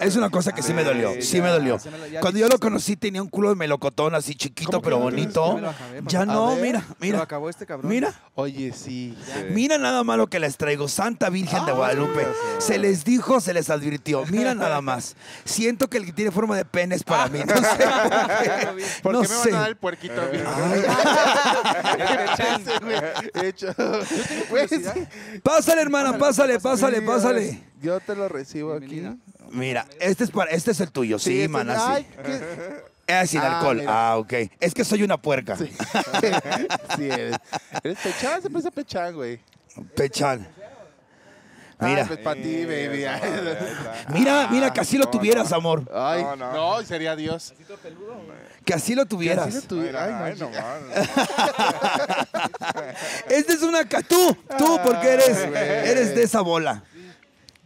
Es 0.00 0.16
una 0.16 0.28
cosa 0.30 0.52
que 0.52 0.62
sí 0.62 0.72
me 0.74 0.82
dolió, 0.82 1.12
sí 1.20 1.40
me 1.40 1.48
dolió. 1.48 1.78
Cuando 2.20 2.40
yo 2.40 2.48
lo 2.48 2.58
conocí 2.58 2.96
tenía 2.96 3.22
un 3.22 3.28
culo 3.28 3.50
de 3.50 3.54
melocotón 3.54 4.14
así 4.14 4.34
chiquito 4.34 4.70
¿Cómo 4.72 4.80
que 4.80 4.84
pero 4.84 4.98
bonito. 4.98 5.60
Ya 6.06 6.24
no, 6.26 6.56
mira, 6.56 6.84
mira. 6.98 7.22
acabó 7.22 7.48
este 7.48 7.64
cabrón. 7.66 7.88
Mira, 7.90 8.12
Oye, 8.34 8.72
sí. 8.72 9.16
mira 9.50 9.78
nada 9.78 10.02
más 10.04 10.16
lo 10.16 10.26
que 10.26 10.40
les 10.40 10.56
traigo. 10.56 10.88
Santa 10.88 11.28
Virgen 11.30 11.64
de 11.66 11.72
Guadalupe. 11.72 12.26
Se 12.58 12.78
les 12.78 13.04
dijo, 13.04 13.40
se 13.40 13.54
les 13.54 13.70
advirtió. 13.70 14.24
Mira 14.26 14.54
nada 14.56 14.80
más. 14.80 15.16
Siento 15.44 15.88
que 15.88 15.98
el 15.98 16.06
que 16.06 16.12
tiene 16.12 16.30
forma 16.30 16.56
de 16.56 16.64
pene 16.64 16.94
es 16.96 17.04
para 17.04 17.28
mí. 17.28 17.40
No 17.46 17.54
sé 17.56 17.62
por 17.62 17.68
qué. 18.42 18.84
¿Por 19.02 19.12
No 19.12 19.20
qué 19.22 19.28
me 19.28 19.36
van 19.36 19.54
a 19.54 19.58
dar 19.60 19.68
el 19.68 19.76
puerquito 19.76 20.20
a 20.20 20.26
mí? 20.26 20.38
Sí. 24.68 25.40
Pásale, 25.42 25.82
hermana, 25.82 26.18
pásale, 26.18 26.58
pásale, 26.60 27.02
pásale. 27.02 27.71
Yo 27.82 27.98
te 28.00 28.14
lo 28.14 28.28
recibo 28.28 28.74
aquí. 28.74 28.86
Bienvenida. 28.86 29.16
Mira, 29.50 29.86
este 30.00 30.24
es 30.24 30.30
para, 30.30 30.50
este 30.52 30.70
es 30.70 30.80
el 30.80 30.90
tuyo, 30.92 31.18
sí, 31.18 31.40
este- 31.42 31.48
mana, 31.48 31.94
ay, 31.94 32.06
sí. 32.08 32.16
qué- 32.24 32.92
Es 33.06 33.30
sin 33.30 33.40
Ah, 33.40 33.58
alcohol. 33.58 33.78
mira. 33.78 34.10
Ah, 34.12 34.16
ok. 34.18 34.32
Es 34.60 34.72
que 34.72 34.84
soy 34.84 35.02
una 35.02 35.20
puerca. 35.20 35.56
Sí, 35.56 35.66
sí 36.96 37.10
eres. 37.10 37.36
Eres 37.82 37.98
pechán, 37.98 38.40
se 38.40 38.48
parece 38.48 38.68
a 38.68 38.70
pechán, 38.70 39.14
güey. 39.14 39.40
Pechán. 39.96 40.46
Ah, 41.78 41.86
Mira. 41.88 42.06
pues 42.06 42.20
para 42.20 42.40
ti, 42.40 42.64
baby. 42.64 43.04
Mira, 44.14 44.46
mira, 44.52 44.72
que 44.72 44.80
así 44.80 44.96
lo 44.96 45.06
tuvieras, 45.06 45.50
no. 45.50 45.56
amor. 45.56 45.90
Ay, 45.92 46.22
No, 46.22 46.36
no, 46.36 46.52
no. 46.78 46.82
sería 46.86 47.16
Dios. 47.16 47.52
Que 48.64 48.74
así 48.74 48.94
lo 48.94 49.02
Así 49.02 49.08
tuvieras. 49.08 49.52
lo 49.52 49.62
tuviera. 49.62 50.04
Ay, 50.24 50.32
Ay, 50.32 50.38
no. 50.38 50.48
Esta 53.28 53.52
es 53.52 53.62
una... 53.62 53.84
ca- 53.88 54.02
Tú, 54.02 54.36
tú, 54.56 54.78
porque 54.84 55.08
eres, 55.08 55.36
Ay, 55.38 55.52
eres 55.90 56.14
de 56.14 56.22
esa 56.22 56.40
bola. 56.40 56.84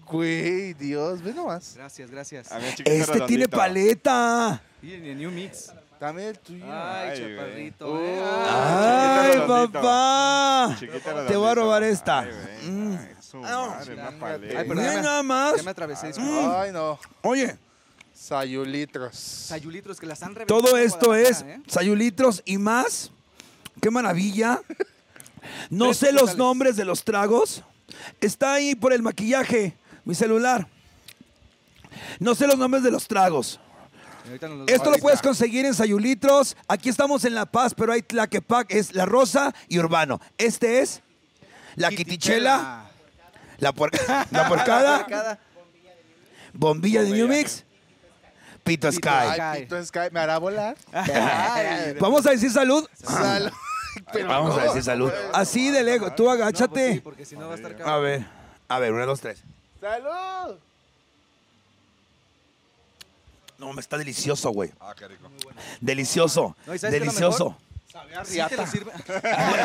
Güey, 0.06 0.74
Dios, 0.74 1.22
ve 1.22 1.32
nomás. 1.34 1.74
Gracias, 1.76 2.10
gracias. 2.10 2.52
A 2.52 2.58
mí 2.58 2.66
el 2.66 2.74
chiquito 2.74 2.90
Este 2.92 3.20
tiene 3.22 3.48
paleta. 3.48 4.62
Y 4.82 4.92
el 4.92 5.18
New 5.18 5.30
Mix. 5.30 5.72
Dame 5.98 6.28
el 6.28 6.38
tuyo. 6.38 6.64
Ay, 6.68 7.08
Ay, 7.10 7.18
chaparrito. 7.36 7.98
Eh. 8.00 8.22
Ay, 8.22 9.26
Chiquito 9.32 9.46
redondito. 9.46 9.72
papá. 9.72 10.76
Chiquito 10.78 10.98
Te 11.00 11.10
voy 11.10 11.14
a 11.14 11.24
redondito. 11.24 11.54
robar 11.54 11.82
esta. 11.84 12.18
Ay, 12.20 12.30
güey. 12.30 12.70
Mm. 12.70 12.96
Ay, 12.98 13.08
su 13.20 13.36
madre, 13.38 13.94
una 13.94 14.10
paleta. 14.10 14.58
Ay, 14.60 14.64
pero 14.68 14.80
Mira 14.80 14.92
ya 14.92 14.96
me- 14.98 15.02
nada 15.02 15.22
más. 15.22 15.56
Ya 15.56 15.62
me 15.62 15.70
atravesé. 15.70 16.06
disculpa. 16.08 16.62
Ay, 16.62 16.72
no. 16.72 16.98
Oye, 17.22 17.56
Sayulitros. 18.14 19.16
Sayulitros 19.16 19.98
que 20.00 20.06
las 20.06 20.22
han 20.22 20.34
reventado 20.34 20.60
todo 20.60 20.76
esto 20.76 21.14
es 21.14 21.42
¿eh? 21.42 21.60
sayulitros 21.66 22.42
y 22.44 22.58
más. 22.58 23.10
Qué 23.80 23.90
maravilla. 23.90 24.60
No 25.70 25.86
Tres 25.86 25.98
sé 25.98 26.12
los 26.12 26.36
nombres 26.36 26.76
de 26.76 26.84
los 26.84 27.04
tragos. 27.04 27.62
Está 28.20 28.54
ahí 28.54 28.74
por 28.74 28.92
el 28.92 29.02
maquillaje, 29.02 29.74
mi 30.06 30.14
celular. 30.14 30.66
No 32.18 32.34
sé 32.34 32.46
los 32.46 32.56
nombres 32.56 32.82
de 32.82 32.90
los 32.90 33.06
tragos. 33.06 33.60
Esto 34.66 34.90
lo 34.90 34.98
puedes 34.98 35.20
conseguir 35.22 35.66
en 35.66 35.74
Sayulitros. 35.74 36.56
Aquí 36.68 36.88
estamos 36.88 37.24
en 37.24 37.34
La 37.34 37.46
Paz, 37.46 37.74
pero 37.76 37.92
hay 37.92 38.02
Tlaquepac, 38.02 38.72
es 38.72 38.92
La 38.94 39.04
Rosa 39.06 39.54
y 39.68 39.78
Urbano. 39.78 40.20
Este 40.38 40.80
es 40.80 41.02
la 41.76 41.90
Quitichela, 41.90 42.86
la, 43.58 43.72
puer- 43.74 43.92
la 44.30 44.48
puercada, 44.48 45.06
Cada- 45.06 45.38
bombilla 46.52 47.02
de 47.02 47.10
New 47.10 47.28
Mix, 47.28 47.64
Pito 48.64 48.90
Sky. 48.90 49.60
Pito 49.60 49.84
Sky, 49.84 49.98
¿me 50.10 50.18
hará 50.20 50.38
volar? 50.38 50.76
Vamos 52.00 52.26
a 52.26 52.30
decir 52.30 52.50
salud. 52.50 52.88
Salud. 52.94 53.50
Vamos 54.26 54.58
a 54.58 54.64
decir 54.64 54.82
salud. 54.82 55.10
Así 55.32 55.70
de 55.70 55.82
lego. 55.84 56.12
Tú 56.14 56.24
pues 56.24 56.40
agáchate. 56.40 57.00
porque 57.02 57.24
si 57.24 57.36
no 57.36 57.46
va 57.46 57.52
a 57.52 57.56
estar 57.56 57.72
A 57.72 57.76
cabrón. 57.76 58.02
ver, 58.02 58.26
a 58.68 58.78
ver, 58.80 58.92
una, 58.92 59.06
dos, 59.06 59.20
tres. 59.20 59.42
¡Salud! 59.80 60.56
No, 63.58 63.72
me 63.72 63.80
está 63.80 63.96
delicioso, 63.96 64.50
güey. 64.50 64.70
Ah, 64.80 64.94
qué 64.96 65.08
rico. 65.08 65.28
Delicioso. 65.80 66.54
No, 66.66 66.74
¿y 66.74 66.78
sabes 66.78 66.92
qué 66.92 66.96
es 66.98 67.06
lo 67.06 67.12
delicioso. 67.12 67.56
Sí 68.24 68.38
lo 68.56 68.66
sirve. 68.66 68.92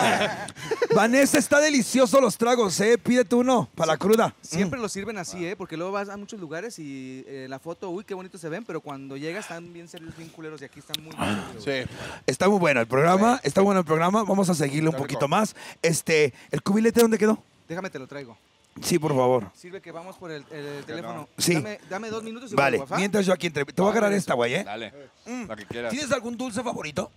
Vanessa, 0.96 1.38
está 1.38 1.60
delicioso 1.60 2.22
los 2.22 2.38
tragos, 2.38 2.80
¿eh? 2.80 2.98
Pídete 2.98 3.36
uno 3.36 3.70
para 3.76 3.94
la 3.94 3.98
cruda. 3.98 4.34
Siempre 4.42 4.80
lo 4.80 4.88
sirven 4.88 5.18
así, 5.18 5.46
¿eh? 5.46 5.56
Porque 5.56 5.76
luego 5.76 5.92
vas 5.92 6.10
a 6.10 6.18
muchos 6.18 6.40
lugares 6.40 6.80
y 6.80 7.24
eh, 7.28 7.48
la 7.50 7.60
foto, 7.60 7.90
uy, 7.90 8.04
qué 8.04 8.14
bonito 8.14 8.38
se 8.38 8.50
ven, 8.50 8.64
pero 8.64 8.82
cuando 8.82 9.18
llegas 9.18 9.46
están 9.46 9.72
bien 9.74 9.88
serios, 9.88 10.16
bien 10.16 10.30
culeros 10.30 10.62
y 10.62 10.66
aquí 10.66 10.80
están 10.80 11.04
muy 11.04 11.14
bien. 11.16 11.44
Sí. 11.60 11.92
Está 12.26 12.48
muy 12.48 12.60
bueno 12.60 12.80
el 12.80 12.88
programa, 12.88 13.40
está 13.44 13.62
bueno 13.62 13.80
el 13.80 13.86
programa. 13.86 14.24
Vamos 14.24 14.50
a 14.50 14.56
seguirle 14.56 14.90
un 14.90 14.96
poquito 14.96 15.28
más. 15.28 15.56
Este, 15.82 16.34
¿el 16.52 16.62
cubilete 16.62 17.02
dónde 17.02 17.18
quedó? 17.18 17.42
Déjame 17.68 17.90
te 17.90 18.00
lo 18.00 18.08
traigo. 18.08 18.38
Sí, 18.82 18.98
por 18.98 19.12
favor. 19.16 19.52
Sirve 19.56 19.82
que 19.82 19.92
vamos 19.92 20.16
por 20.18 20.32
el, 20.32 20.46
el 20.52 20.84
teléfono. 20.86 21.28
Sí. 21.38 21.56
Dame, 21.56 21.80
dame 21.90 22.10
dos 22.10 22.24
minutos 22.24 22.52
y 22.52 22.56
Vale, 22.56 22.82
mientras 22.96 23.26
yo 23.26 23.34
aquí 23.34 23.48
entre... 23.48 23.66
Te 23.66 23.82
voy 23.82 23.90
a 23.90 23.92
agarrar 23.92 24.14
esta, 24.14 24.34
güey, 24.34 24.54
¿eh? 24.56 24.64
Dale. 24.64 24.94
Lo 25.26 25.56
que 25.56 25.66
quieras. 25.66 25.92
¿Tienes 25.92 26.12
algún 26.12 26.38
dulce 26.38 26.64
favorito? 26.64 27.12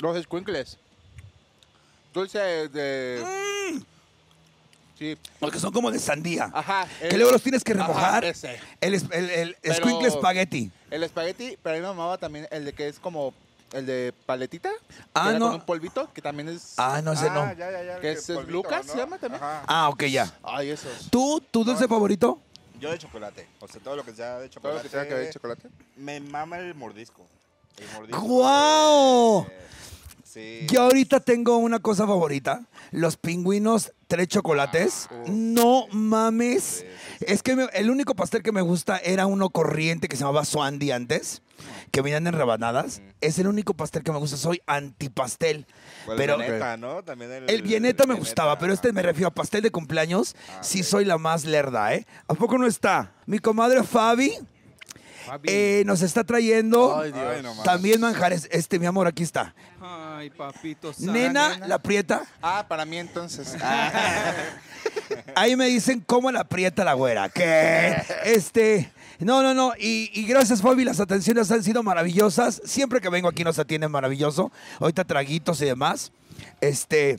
Los 0.00 0.22
squinkles. 0.22 0.78
Dulce 2.12 2.38
de... 2.68 3.24
Sí. 4.98 5.16
Los 5.40 5.50
que 5.50 5.58
son 5.58 5.72
como 5.72 5.90
de 5.90 5.98
sandía. 5.98 6.50
Ajá. 6.52 6.86
Que 7.00 7.08
el- 7.08 7.16
luego 7.16 7.32
los 7.32 7.42
tienes 7.42 7.64
que 7.64 7.72
Ajá, 7.72 7.86
remojar. 7.86 8.24
ese. 8.24 8.60
El, 8.80 8.94
es- 8.94 9.06
el, 9.10 9.30
el 9.30 9.56
Pero- 9.62 9.74
squinkle 9.76 10.08
espagueti. 10.08 10.70
El 10.90 11.02
espagueti, 11.02 11.56
pero 11.62 11.74
a 11.74 11.78
mí 11.78 11.82
me 11.82 11.88
mamaba 11.88 12.18
también 12.18 12.46
el 12.50 12.66
de 12.66 12.72
que 12.74 12.86
es 12.86 12.98
como 13.00 13.32
el 13.72 13.86
de 13.86 14.12
paletita. 14.26 14.70
Ah, 15.14 15.30
que 15.32 15.38
no. 15.38 15.46
Con 15.46 15.54
un 15.56 15.60
polvito, 15.66 16.12
que 16.12 16.20
también 16.22 16.48
es... 16.48 16.74
Ah, 16.76 17.00
no 17.02 17.16
sé, 17.16 17.28
Ah, 17.28 17.34
no. 17.34 17.58
ya, 17.58 17.70
ya, 17.70 17.82
ya. 17.82 18.00
¿Qué 18.00 18.10
el 18.12 18.16
es, 18.18 18.28
es 18.28 18.36
polvito, 18.36 18.52
Lucas, 18.52 18.86
¿no? 18.86 18.92
se 18.92 18.98
llama 18.98 19.18
también? 19.18 19.42
Ajá. 19.42 19.64
Ah, 19.66 19.88
ok, 19.88 20.04
ya. 20.04 20.32
Ay, 20.42 20.70
esos. 20.70 21.08
¿Tú, 21.10 21.42
tu 21.50 21.64
dulce 21.64 21.86
favorito? 21.88 22.40
Yo 22.80 22.90
de 22.90 22.98
chocolate. 22.98 23.48
O 23.60 23.68
sea, 23.68 23.80
todo 23.80 23.96
lo 23.96 24.04
que 24.04 24.12
sea 24.12 24.38
de 24.38 24.48
Todo 24.48 24.54
chocolate. 24.60 24.76
lo 24.78 24.82
que 24.82 24.88
tenga 24.88 25.08
que 25.08 25.14
de 25.14 25.30
chocolate. 25.32 25.68
Me 25.96 26.20
mama 26.20 26.58
el 26.58 26.74
mordisco. 26.74 27.26
El 27.78 27.88
mordisco. 27.94 28.20
¡Guau! 28.20 29.46
eh, 29.48 29.58
Sí. 30.32 30.66
Yo 30.70 30.82
ahorita 30.82 31.20
tengo 31.20 31.58
una 31.58 31.78
cosa 31.80 32.06
favorita. 32.06 32.62
Los 32.90 33.18
pingüinos 33.18 33.92
tres 34.06 34.28
chocolates. 34.28 35.08
No 35.28 35.86
mames. 35.90 36.86
Es 37.20 37.42
que 37.42 37.54
me- 37.54 37.68
el 37.74 37.90
único 37.90 38.14
pastel 38.14 38.42
que 38.42 38.50
me 38.50 38.62
gusta 38.62 38.96
era 38.96 39.26
uno 39.26 39.50
corriente 39.50 40.08
que 40.08 40.16
se 40.16 40.20
llamaba 40.20 40.46
Swandy 40.46 40.90
antes, 40.90 41.42
que 41.90 42.00
venían 42.00 42.26
en 42.26 42.32
rebanadas. 42.32 43.02
Es 43.20 43.38
el 43.38 43.46
único 43.46 43.74
pastel 43.74 44.02
que 44.04 44.10
me 44.12 44.18
gusta. 44.18 44.38
Soy 44.38 44.62
antipastel. 44.66 45.66
El 46.08 46.16
pero 46.16 46.38
Vieneta, 46.38 46.76
¿no? 46.78 47.02
También 47.02 47.30
el, 47.30 47.50
el 47.50 47.60
vieneta 47.62 48.04
me 48.04 48.14
Vieneta, 48.14 48.18
gustaba, 48.20 48.58
pero 48.58 48.72
este 48.72 48.90
me 48.94 49.02
refiero 49.02 49.28
a 49.28 49.34
pastel 49.34 49.62
de 49.62 49.70
cumpleaños. 49.70 50.34
Ah, 50.48 50.62
Sí 50.62 50.82
soy 50.82 51.04
la 51.04 51.18
más 51.18 51.44
lerda, 51.44 51.94
¿eh? 51.94 52.06
¿A 52.26 52.32
poco 52.32 52.56
no 52.56 52.66
está? 52.66 53.12
Mi 53.26 53.38
comadre 53.38 53.82
Fabi 53.82 54.32
eh, 55.44 55.82
nos 55.86 56.02
está 56.02 56.24
trayendo 56.24 56.98
Ay, 56.98 57.12
Dios. 57.12 57.24
Ay, 57.36 57.42
no 57.42 57.54
más. 57.54 57.64
también 57.64 58.00
manjares. 58.00 58.48
Este, 58.50 58.78
mi 58.78 58.86
amor, 58.86 59.06
aquí 59.06 59.22
está. 59.22 59.54
Ay, 60.22 60.30
papito. 60.30 60.92
Nena, 61.00 61.48
nena. 61.48 61.66
la 61.66 61.82
prieta. 61.82 62.22
Ah, 62.40 62.64
para 62.68 62.84
mí 62.84 62.96
entonces. 62.96 63.56
Ahí 65.34 65.56
me 65.56 65.66
dicen 65.66 65.98
cómo 66.06 66.30
la 66.30 66.42
aprieta 66.42 66.84
la 66.84 66.94
güera. 66.94 67.28
Que 67.28 67.96
este. 68.24 68.92
No, 69.18 69.42
no, 69.42 69.52
no. 69.52 69.72
Y, 69.76 70.12
y 70.14 70.24
gracias, 70.24 70.62
Fabi. 70.62 70.84
Las 70.84 71.00
atenciones 71.00 71.50
han 71.50 71.64
sido 71.64 71.82
maravillosas. 71.82 72.62
Siempre 72.64 73.00
que 73.00 73.08
vengo 73.08 73.26
aquí 73.26 73.42
nos 73.42 73.58
atienden 73.58 73.90
maravilloso. 73.90 74.52
Ahorita 74.78 75.02
traguitos 75.02 75.60
y 75.60 75.64
demás. 75.64 76.12
Este. 76.60 77.18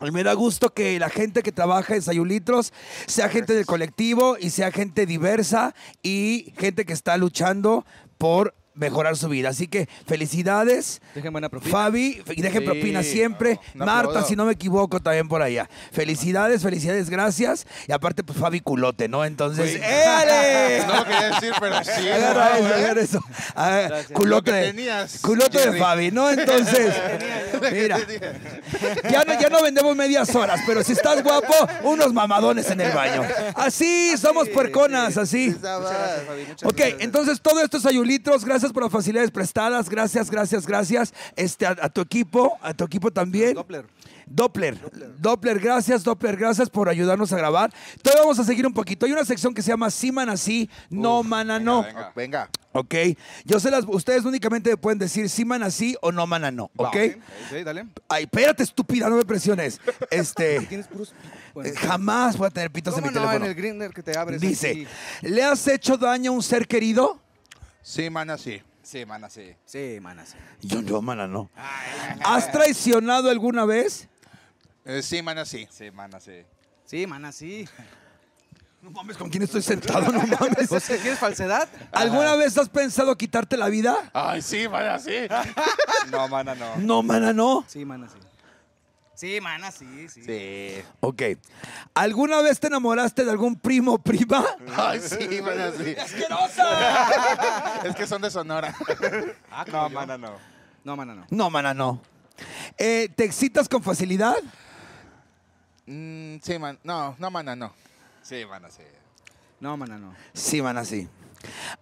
Me 0.00 0.22
da 0.22 0.32
gusto 0.32 0.72
que 0.72 0.98
la 0.98 1.10
gente 1.10 1.42
que 1.42 1.52
trabaja 1.52 1.94
en 1.94 2.00
Sayulitros 2.00 2.72
sea 3.06 3.28
gente 3.28 3.52
del 3.52 3.66
colectivo 3.66 4.38
y 4.40 4.48
sea 4.48 4.72
gente 4.72 5.04
diversa 5.04 5.74
y 6.02 6.54
gente 6.56 6.86
que 6.86 6.94
está 6.94 7.18
luchando 7.18 7.84
por 8.16 8.54
mejorar 8.80 9.16
su 9.16 9.28
vida. 9.28 9.50
Así 9.50 9.68
que 9.68 9.88
felicidades. 10.06 11.00
Dejen 11.14 11.32
buena 11.32 11.48
propina. 11.48 11.70
Fabi, 11.72 12.22
y 12.30 12.42
dejen 12.42 12.60
Sí. 12.62 12.66
propina 12.66 13.02
siempre. 13.02 13.60
No, 13.74 13.86
Marta, 13.86 14.22
si 14.24 14.34
no 14.36 14.44
me 14.44 14.52
equivoco, 14.52 15.00
también 15.00 15.28
por 15.28 15.42
allá. 15.42 15.68
Felicidades, 15.92 16.62
felicidades, 16.62 17.10
gracias. 17.10 17.66
Y 17.86 17.92
aparte, 17.92 18.24
pues 18.24 18.38
Fabi 18.38 18.60
culote, 18.60 19.08
¿no? 19.08 19.24
Entonces. 19.24 19.80
¡éale! 19.82 20.82
No 20.86 20.96
lo 20.96 21.04
quería 21.04 21.30
decir, 21.30 21.52
pero 21.60 21.84
sí. 21.84 22.08
Agarra 22.10 22.50
no, 22.50 22.56
eso, 22.66 22.74
agarra 22.74 23.00
eso. 23.00 23.24
Gracias. 23.54 24.06
culote, 24.12 24.50
tenías, 24.52 25.18
culote 25.20 25.70
de. 25.70 25.78
Fabi, 25.78 26.10
¿no? 26.10 26.30
Entonces, 26.30 26.94
mira, 27.72 27.98
ya 29.10 29.24
no, 29.24 29.40
ya 29.40 29.48
no 29.48 29.62
vendemos 29.62 29.94
medias 29.96 30.34
horas, 30.34 30.60
pero 30.66 30.82
si 30.82 30.92
estás 30.92 31.22
guapo, 31.22 31.52
unos 31.82 32.12
mamadones 32.12 32.70
en 32.70 32.80
el 32.80 32.92
baño. 32.92 33.22
Así, 33.54 34.16
somos 34.16 34.48
puerconas, 34.48 35.16
así. 35.16 35.48
Muchas 35.50 35.80
gracias, 35.80 36.22
Fabi. 36.26 36.44
Muchas 36.48 36.68
Ok, 36.68 36.76
gracias. 36.76 37.00
entonces 37.00 37.40
todo 37.40 37.60
esto 37.62 37.76
es 37.76 37.86
Ayulitros. 37.86 38.44
Gracias 38.44 38.69
por 38.72 38.82
las 38.82 38.92
facilidades 38.92 39.30
prestadas. 39.30 39.88
Gracias, 39.88 40.30
gracias, 40.30 40.66
gracias. 40.66 41.14
Este, 41.36 41.66
a, 41.66 41.76
a 41.80 41.88
tu 41.88 42.00
equipo, 42.00 42.58
a 42.62 42.74
tu 42.74 42.84
equipo 42.84 43.10
también. 43.10 43.54
Doppler. 43.54 43.86
Doppler. 44.26 44.78
Doppler, 45.18 45.58
gracias, 45.58 46.04
Doppler, 46.04 46.36
gracias 46.36 46.70
por 46.70 46.88
ayudarnos 46.88 47.32
a 47.32 47.36
grabar. 47.36 47.72
Todavía 48.00 48.22
vamos 48.22 48.38
a 48.38 48.44
seguir 48.44 48.64
un 48.64 48.72
poquito. 48.72 49.04
Hay 49.06 49.10
una 49.12 49.24
sección 49.24 49.52
que 49.52 49.60
se 49.60 49.70
llama 49.72 49.90
Sí, 49.90 50.12
man, 50.12 50.28
así, 50.28 50.70
no, 50.88 51.24
mana, 51.24 51.58
no. 51.58 51.82
venga. 51.82 52.12
Venga. 52.14 52.50
Ok. 52.72 52.94
Yo 53.44 53.58
se 53.58 53.72
las, 53.72 53.84
ustedes 53.88 54.24
únicamente 54.24 54.70
me 54.70 54.76
pueden 54.76 55.00
decir 55.00 55.28
sí, 55.28 55.44
man, 55.44 55.64
así 55.64 55.96
o 56.00 56.12
no, 56.12 56.28
mana, 56.28 56.52
no. 56.52 56.70
Ok. 56.76 56.96
Dale. 57.64 57.88
Ay, 58.08 58.22
espérate, 58.24 58.62
estúpida, 58.62 59.08
no 59.10 59.16
me 59.16 59.24
presiones. 59.24 59.80
Este. 60.12 60.60
Tienes 60.60 60.86
puros. 60.86 61.12
bueno, 61.52 61.70
eh, 61.70 61.74
Jamás 61.76 62.36
voy 62.36 62.46
a 62.46 62.50
tener 62.50 62.70
pitos 62.70 62.94
en 62.94 63.00
¿Cómo 63.00 63.10
mi 63.10 63.14
no? 63.14 63.20
teléfono. 63.22 63.44
En 63.44 63.50
el 63.50 63.56
grinder 63.56 63.90
que 63.92 64.02
te 64.04 64.16
abres. 64.16 64.40
Dice, 64.40 64.70
aquí. 64.70 64.86
¿le 65.22 65.42
has 65.42 65.66
hecho 65.66 65.96
daño 65.96 66.30
a 66.30 66.34
un 66.34 66.42
ser 66.44 66.68
querido? 66.68 67.18
Sí, 67.82 68.10
mana, 68.10 68.38
sí. 68.38 68.62
Sí, 68.82 69.04
mana, 69.06 69.28
sí. 69.28 69.54
Sí, 69.64 69.98
manas. 70.00 70.34
Yo 70.62 70.82
no, 70.82 71.02
mana, 71.02 71.26
no. 71.26 71.50
¿Has 72.24 72.50
traicionado 72.50 73.30
alguna 73.30 73.64
vez? 73.64 74.08
Eh, 74.84 75.02
sí, 75.02 75.22
mana, 75.22 75.44
sí. 75.44 75.68
Sí, 75.70 75.90
mana, 75.90 76.18
sí. 76.20 76.42
Sí, 76.86 77.06
manas, 77.06 77.34
sí. 77.36 77.68
No 78.82 78.90
mames, 78.92 79.18
¿con 79.18 79.28
quién 79.28 79.42
estoy 79.42 79.60
sentado? 79.60 80.10
No 80.10 80.26
mames. 80.26 80.72
O 80.72 80.80
sea, 80.80 80.96
¿Quieres 80.96 81.18
falsedad? 81.18 81.68
¿Alguna 81.92 82.34
vez 82.36 82.56
has 82.56 82.70
pensado 82.70 83.14
quitarte 83.14 83.58
la 83.58 83.68
vida? 83.68 84.10
Ay, 84.14 84.40
sí, 84.40 84.66
mana, 84.68 84.98
sí. 84.98 85.16
No, 86.10 86.26
mana, 86.28 86.54
no. 86.54 86.76
No, 86.76 87.02
mana, 87.02 87.34
no. 87.34 87.62
Sí, 87.68 87.84
manas, 87.84 88.12
sí. 88.12 88.18
Sí, 89.20 89.38
manas, 89.38 89.74
sí, 89.74 90.08
sí. 90.08 90.22
Sí. 90.24 90.82
Ok. 91.00 91.22
¿Alguna 91.92 92.40
vez 92.40 92.58
te 92.58 92.68
enamoraste 92.68 93.22
de 93.22 93.30
algún 93.30 93.54
primo 93.54 93.92
o 93.92 93.98
prima? 93.98 94.42
Ay, 94.74 94.98
sí, 94.98 95.42
mana, 95.42 95.70
sí. 95.76 95.94
Es 97.86 97.94
que 97.94 98.06
son 98.06 98.22
de 98.22 98.30
Sonora. 98.30 98.74
No, 99.70 99.90
mana, 99.90 100.16
no. 100.16 100.38
No, 100.84 100.96
mana, 100.96 101.14
no. 101.14 101.26
No, 101.28 101.50
mana, 101.50 101.74
no. 101.74 102.00
Eh, 102.78 103.10
¿Te 103.14 103.24
excitas 103.24 103.68
con 103.68 103.82
facilidad? 103.82 104.36
Mm, 105.84 106.36
sí, 106.42 106.58
man. 106.58 106.78
No, 106.82 107.14
no, 107.18 107.30
mana, 107.30 107.54
no. 107.54 107.74
Sí, 108.22 108.46
mana, 108.48 108.70
sí. 108.70 108.84
No, 109.60 109.76
mana, 109.76 109.98
no. 109.98 110.14
Sí, 110.32 110.62
mana, 110.62 110.82
sí. 110.82 111.06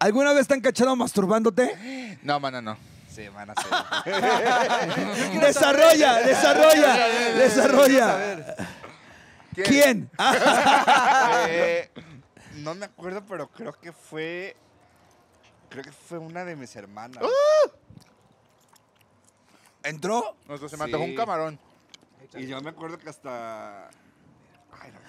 ¿Alguna 0.01 0.33
vez 0.33 0.48
te 0.48 0.55
han 0.55 0.61
cachado 0.61 0.96
masturbándote? 0.96 2.18
No, 2.24 2.40
mana, 2.40 2.61
no. 2.61 2.97
Desarrolla, 5.40 6.14
desarrolla, 6.22 7.09
desarrolla. 7.35 8.57
¿Quién? 9.54 10.11
Eh, 11.48 11.90
no 12.57 12.74
me 12.74 12.87
acuerdo, 12.87 13.24
pero 13.26 13.48
creo 13.48 13.72
que 13.72 13.92
fue. 13.92 14.57
Creo 15.68 15.85
que 15.85 15.92
fue 15.92 16.18
una 16.18 16.44
de 16.44 16.57
mis 16.57 16.74
hermanas. 16.76 17.22
¿Entró? 19.83 20.37
Nuestro 20.46 20.68
se 20.68 20.76
Sí. 20.76 20.94
un 20.94 21.14
camarón. 21.16 21.59
Y 22.35 22.46
yo 22.46 22.61
me 22.61 22.70
acuerdo 22.70 22.98
que 22.98 23.09
hasta. 23.09 23.88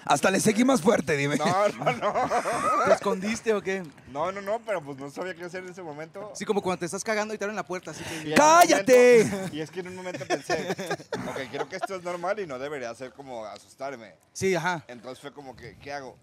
Hasta 0.04 0.30
le 0.30 0.40
seguí 0.40 0.64
más 0.64 0.80
fuerte, 0.80 1.16
dime. 1.16 1.36
No, 1.36 1.68
no, 1.68 1.92
no. 1.92 2.14
¿Te 2.86 2.92
escondiste 2.92 3.52
o 3.54 3.62
qué? 3.62 3.82
No, 4.08 4.32
no, 4.32 4.40
no, 4.40 4.60
pero 4.64 4.82
pues 4.82 4.98
no 4.98 5.10
sabía 5.10 5.34
qué 5.34 5.44
hacer 5.44 5.62
en 5.64 5.70
ese 5.70 5.82
momento. 5.82 6.32
Sí, 6.34 6.44
como 6.44 6.62
cuando 6.62 6.80
te 6.80 6.86
estás 6.86 7.04
cagando 7.04 7.34
y 7.34 7.38
te 7.38 7.44
abren 7.44 7.56
la 7.56 7.64
puerta, 7.66 7.90
así 7.92 8.02
que... 8.04 8.34
¡Cállate! 8.34 9.24
momento- 9.24 9.56
y 9.56 9.60
es 9.60 9.70
que 9.70 9.80
en 9.80 9.88
un 9.88 9.96
momento 9.96 10.26
pensé, 10.26 10.70
ok, 11.28 11.38
creo 11.50 11.68
que 11.68 11.76
esto 11.76 11.96
es 11.96 12.02
normal 12.02 12.40
y 12.40 12.46
no 12.46 12.58
debería 12.58 12.94
ser 12.94 13.12
como 13.12 13.44
asustarme. 13.44 14.14
Sí, 14.32 14.54
ajá. 14.54 14.84
Entonces 14.88 15.20
fue 15.20 15.32
como 15.32 15.54
que, 15.54 15.76
¿qué 15.78 15.92
hago? 15.92 16.16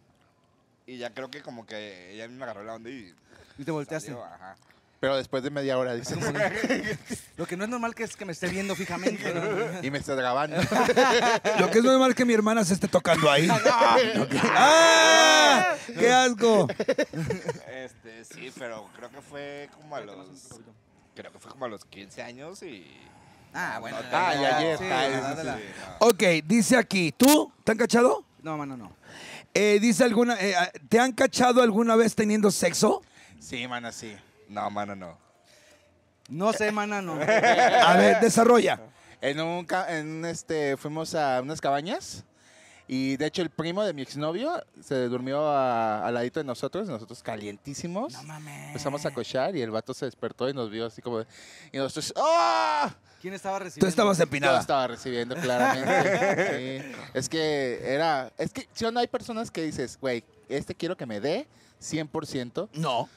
Y 0.86 0.98
ya 0.98 1.14
creo 1.14 1.30
que 1.30 1.42
como 1.42 1.66
que 1.66 2.14
ella 2.14 2.28
me 2.30 2.44
agarró 2.44 2.64
la 2.64 2.76
onda 2.76 2.90
y. 2.90 3.14
Y 3.58 3.64
te 3.66 3.72
volteaste. 3.72 4.10
salió, 4.12 4.24
ajá. 4.24 4.56
Pero 5.00 5.16
después 5.16 5.44
de 5.44 5.52
media 5.52 5.78
hora, 5.78 5.94
dice. 5.94 6.16
Lo 7.38 7.46
que 7.46 7.56
no 7.56 7.64
es 7.66 7.70
normal 7.70 7.94
que 7.94 8.04
es 8.04 8.16
que 8.16 8.26
me 8.26 8.32
esté 8.32 8.48
viendo 8.48 8.76
fijamente. 8.76 9.32
¿no? 9.34 9.42
y 9.84 9.92
me 9.92 10.00
está 10.00 10.16
grabando. 10.16 10.58
Lo 11.60 11.70
que 11.70 11.78
es 11.80 11.84
normal 11.84 12.16
que 12.16 12.26
mi 12.26 12.34
hermana 12.34 12.66
se 12.66 12.74
esté 12.74 12.88
tocando 12.88 13.30
ahí. 13.30 13.48
¡Ah! 14.56 15.76
¡Qué 15.88 16.12
asco! 16.12 16.68
Este, 17.72 18.26
sí, 18.26 18.52
pero 18.58 18.90
creo 18.96 19.10
que 19.10 19.22
fue 19.22 19.70
como 19.76 19.96
a 19.96 20.02
los. 20.02 20.28
Creo 21.16 21.32
que 21.32 21.40
fue 21.40 21.52
como 21.52 21.66
a 21.66 21.68
los 21.70 21.86
15 21.86 22.24
años 22.24 22.64
y. 22.64 22.86
Ah, 23.54 23.78
bueno. 23.80 23.98
No, 24.00 24.08
Ah, 24.12 24.36
y 24.36 24.46
ayer. 24.46 24.78
Sí, 24.78 24.84
Ah, 24.92 25.08
no, 25.10 25.30
sí, 25.42 25.46
dale. 25.48 25.62
sí. 25.62 25.68
no. 26.02 26.08
Ok, 26.08 26.24
dice 26.46 26.76
aquí, 26.78 27.12
¿tú? 27.16 27.52
¿Te 27.64 27.72
han 27.72 27.78
cachado? 27.78 28.24
No, 28.42 28.58
mano, 28.58 28.76
no. 28.78 28.92
Eh, 29.54 29.80
dice 29.80 30.04
alguna, 30.04 30.36
eh, 30.40 30.56
¿te 30.90 31.00
han 31.00 31.12
cachado 31.12 31.62
alguna 31.62 31.96
vez 31.96 32.14
teniendo 32.16 32.52
sexo? 32.52 33.02
Sí, 33.40 33.68
mana, 33.68 33.92
sí. 33.92 34.16
No, 34.50 34.70
mano, 34.70 34.96
no. 34.96 35.18
No 36.30 36.52
sé, 36.54 36.72
mana, 36.72 37.02
no. 37.02 37.14
A 37.14 37.96
ver, 37.98 38.20
desarrolla. 38.20 38.80
En 39.22 39.40
un, 39.40 39.66
ca- 39.66 39.98
en 39.98 40.26
este, 40.26 40.78
fuimos 40.78 41.16
a 41.16 41.42
unas 41.42 41.60
cabañas 41.62 42.24
y 42.88 43.18
de 43.18 43.26
hecho 43.26 43.42
el 43.42 43.50
primo 43.50 43.84
de 43.84 43.94
mi 43.94 44.02
exnovio 44.02 44.64
se 44.82 44.96
durmió 45.08 45.48
a- 45.48 46.06
al 46.06 46.14
ladito 46.14 46.40
de 46.40 46.44
nosotros, 46.46 46.88
nosotros 46.88 47.24
calientísimos. 47.24 48.14
No 48.14 48.24
mames. 48.24 48.68
Empezamos 48.68 49.06
a 49.06 49.12
cochar 49.12 49.56
y 49.56 49.62
el 49.62 49.72
vato 49.72 49.94
se 49.94 50.06
despertó 50.06 50.48
y 50.50 50.54
nos 50.54 50.70
vio 50.70 50.86
así 50.86 51.02
como... 51.02 51.22
Y 51.72 51.78
nosotros... 51.78 52.14
¡ah! 52.18 52.94
¿Quién 53.22 53.34
estaba 53.34 53.58
recibiendo? 53.60 53.86
Tú 53.86 53.90
estabas 53.90 54.18
Yo 54.18 54.24
empinada. 54.24 54.60
estaba 54.60 54.88
recibiendo 54.88 55.36
claramente. 55.36 56.82
sí. 56.84 56.92
Es 57.14 57.28
que 57.30 57.82
era... 57.84 58.32
Es 58.38 58.52
que 58.54 58.68
si 58.74 58.86
no 58.92 59.00
hay 59.00 59.08
personas 59.08 59.50
que 59.50 59.64
dices, 59.64 59.98
güey, 60.00 60.24
este 60.50 60.76
quiero 60.76 60.96
que 60.96 61.06
me 61.06 61.20
dé 61.20 61.48
100%. 61.82 62.70
No. 62.74 63.10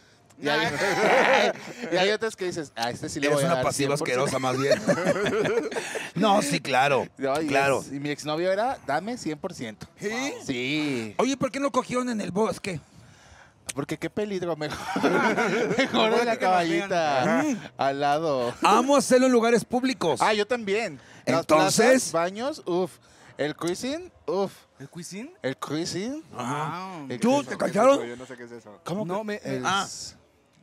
Y 0.42 0.48
hay, 0.48 0.68
y 1.92 1.96
hay 1.96 2.10
otras 2.10 2.34
que 2.36 2.46
dices, 2.46 2.72
a 2.76 2.90
este 2.90 3.08
sí 3.08 3.20
le 3.20 3.26
Eres 3.26 3.36
voy 3.36 3.44
a 3.44 3.46
una 3.48 3.54
dar 3.56 3.64
pasiva 3.64 3.94
100%. 3.94 4.02
asquerosa 4.02 4.38
más 4.38 4.58
bien. 4.58 4.80
no, 6.14 6.42
sí, 6.42 6.60
claro. 6.60 7.06
No, 7.18 7.40
y 7.40 7.46
claro. 7.46 7.80
es- 7.80 7.92
y 7.92 8.00
mi 8.00 8.10
exnovio 8.10 8.50
era, 8.52 8.78
dame 8.86 9.14
100%. 9.16 9.76
¿Sí? 9.98 10.32
Sí. 10.46 11.14
Oye, 11.18 11.36
¿por 11.36 11.50
qué 11.50 11.60
no 11.60 11.70
cogieron 11.70 12.08
en 12.10 12.20
el 12.20 12.30
bosque? 12.30 12.80
Porque 13.74 13.96
qué 13.98 14.10
peligro, 14.10 14.56
mejor, 14.56 14.78
mejor 15.78 16.12
en 16.14 16.26
la 16.26 16.36
caballita, 16.38 17.44
al 17.76 18.00
lado. 18.00 18.52
Amo 18.62 18.96
hacerlo 18.96 19.26
en 19.26 19.32
lugares 19.32 19.64
públicos. 19.64 20.20
Ah, 20.22 20.32
yo 20.34 20.46
también. 20.46 20.98
Las 21.24 21.40
Entonces- 21.40 21.76
plazas, 21.86 22.12
baños, 22.12 22.62
uff. 22.66 22.90
El 23.38 23.54
cruising, 23.56 24.12
uff. 24.26 24.52
¿El 24.78 24.88
cuisine? 24.90 25.32
El 25.42 25.56
cruising. 25.56 26.22
Wow. 26.32 27.06
El 27.08 27.20
¿Tú 27.20 27.28
cruising. 27.32 27.46
te 27.48 27.56
cacharon? 27.56 28.06
Yo 28.06 28.16
no 28.16 28.26
sé 28.26 28.36
qué 28.36 28.44
es 28.44 28.52
eso. 28.52 28.80
¿Cómo 28.84 29.04
No, 29.06 29.18
que- 29.20 29.24
me- 29.24 29.40
el- 29.44 29.62
Ah. 29.64 29.86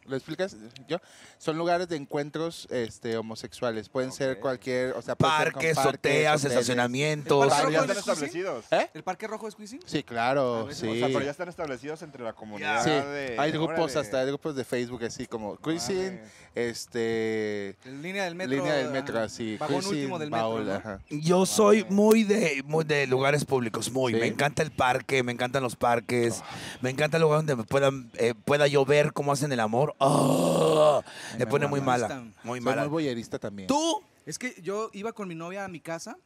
¿Lo 0.07 0.15
explicas? 0.15 0.55
Yo. 0.87 0.97
Son 1.37 1.57
lugares 1.57 1.87
de 1.89 1.95
encuentros 1.97 2.67
este, 2.71 3.17
homosexuales. 3.17 3.89
Pueden 3.89 4.11
ser 4.11 4.39
cualquier, 4.39 4.91
o 4.93 5.01
sea, 5.01 5.15
Parques, 5.15 5.53
parques, 5.53 5.77
azoteas, 5.77 6.35
hoteles. 6.39 6.57
estacionamientos. 6.57 7.43
El 7.43 7.49
parque 7.49 7.71
ya 7.73 7.79
rojo 7.81 7.91
están 7.91 7.97
es 7.97 8.19
cuisine? 8.19 8.39
establecidos. 8.41 8.65
¿Eh? 8.71 8.89
¿El 8.93 9.03
parque 9.03 9.27
rojo 9.27 9.47
es 9.47 9.55
cuisine? 9.55 9.81
Sí, 9.85 10.03
claro, 10.03 10.65
ver, 10.67 10.75
sí. 10.75 10.87
O 10.87 10.95
sea, 10.95 11.07
pero 11.07 11.21
ya 11.21 11.31
están 11.31 11.49
establecidos 11.49 12.01
entre 12.01 12.23
la 12.23 12.33
comunidad 12.33 12.83
Sí, 12.83 12.89
de... 12.89 13.35
hay 13.37 13.51
grupos 13.51 13.77
órale. 13.91 13.99
hasta 13.99 14.19
hay 14.19 14.27
grupos 14.27 14.55
de 14.55 14.63
Facebook 14.63 15.03
así 15.03 15.27
como 15.27 15.55
Cruising, 15.57 16.19
este 16.55 17.75
línea 17.85 18.25
del 18.25 18.35
metro. 18.35 18.55
línea 18.55 18.73
del 18.75 18.89
metro 18.91 19.19
así, 19.19 19.57
Vagón 19.57 19.77
Cruising, 19.81 19.97
último 19.99 20.19
del 20.19 20.31
metro. 20.31 20.49
baúl, 20.49 20.65
¿no? 20.67 20.73
ajá. 20.73 20.99
Yo 21.09 21.45
soy 21.45 21.85
muy 21.89 22.23
de, 22.23 22.63
muy 22.65 22.83
de 22.85 23.07
lugares 23.07 23.45
públicos, 23.45 23.91
muy. 23.91 24.13
Sí. 24.13 24.19
Me 24.19 24.27
encanta 24.27 24.63
el 24.63 24.71
parque, 24.71 25.23
me 25.23 25.31
encantan 25.31 25.63
los 25.63 25.75
parques, 25.75 26.41
me 26.81 26.89
encanta 26.89 27.17
el 27.17 27.23
lugar 27.23 27.39
donde 27.39 27.55
me 27.55 27.63
puedan, 27.63 28.09
eh, 28.15 28.33
pueda 28.45 28.67
yo 28.67 28.85
ver 28.85 29.13
cómo 29.13 29.31
hacen 29.31 29.51
el 29.51 29.59
amor. 29.59 29.95
¡Ah! 29.99 31.01
me 31.33 31.39
me 31.39 31.47
pone 31.47 31.67
muy 31.67 31.81
mala, 31.81 32.07
muy 32.43 32.59
Soy 32.59 32.65
mala. 32.65 32.81
muy 32.83 32.89
boyerista 32.89 33.39
también. 33.39 33.67
¿Tú? 33.67 34.01
Es 34.25 34.37
que 34.37 34.59
yo 34.61 34.89
iba 34.93 35.13
con 35.13 35.27
mi 35.27 35.35
novia 35.35 35.65
a 35.65 35.67
mi 35.67 35.79
casa 35.79 36.17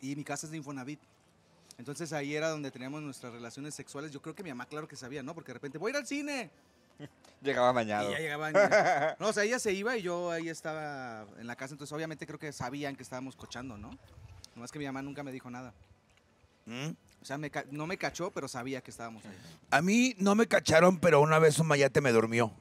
y 0.00 0.14
mi 0.16 0.24
casa 0.24 0.46
es 0.46 0.50
de 0.50 0.58
Infonavit. 0.58 1.00
Entonces 1.78 2.12
ahí 2.12 2.34
era 2.36 2.50
donde 2.50 2.70
teníamos 2.70 3.02
nuestras 3.02 3.32
relaciones 3.32 3.74
sexuales. 3.74 4.12
Yo 4.12 4.20
creo 4.20 4.34
que 4.34 4.42
mi 4.42 4.50
mamá, 4.50 4.66
claro 4.66 4.86
que 4.86 4.94
sabía, 4.96 5.22
¿no? 5.22 5.34
Porque 5.34 5.48
de 5.48 5.54
repente 5.54 5.78
voy 5.78 5.90
a 5.90 5.94
ir 5.94 5.96
al 5.96 6.06
cine. 6.06 6.50
Llegaba 7.42 7.72
mañado. 7.72 8.10
Y 8.10 8.12
ya 8.12 8.18
llegaban. 8.20 8.52
ya- 8.52 9.16
No, 9.20 9.28
o 9.28 9.32
sea, 9.32 9.44
ella 9.44 9.58
se 9.58 9.72
iba 9.72 9.96
y 9.96 10.02
yo 10.02 10.30
ahí 10.30 10.48
estaba 10.48 11.26
en 11.38 11.46
la 11.46 11.56
casa. 11.56 11.74
Entonces, 11.74 11.92
obviamente, 11.92 12.26
creo 12.26 12.38
que 12.38 12.52
sabían 12.52 12.94
que 12.94 13.02
estábamos 13.02 13.34
cochando, 13.34 13.76
¿no? 13.78 13.98
Nomás 14.54 14.70
que 14.70 14.78
mi 14.78 14.84
mamá 14.84 15.00
nunca 15.02 15.22
me 15.22 15.32
dijo 15.32 15.50
nada. 15.50 15.72
¿Mm? 16.66 16.90
O 17.22 17.24
sea, 17.24 17.38
me 17.38 17.52
no 17.70 17.86
me 17.86 17.98
cachó, 17.98 18.32
pero 18.32 18.48
sabía 18.48 18.80
que 18.80 18.90
estábamos 18.90 19.24
ahí. 19.24 19.36
A 19.70 19.80
mí 19.80 20.16
no 20.18 20.34
me 20.34 20.48
cacharon, 20.48 20.98
pero 20.98 21.20
una 21.20 21.38
vez 21.38 21.56
un 21.60 21.68
mayate 21.68 22.00
me 22.00 22.10
durmió. 22.10 22.52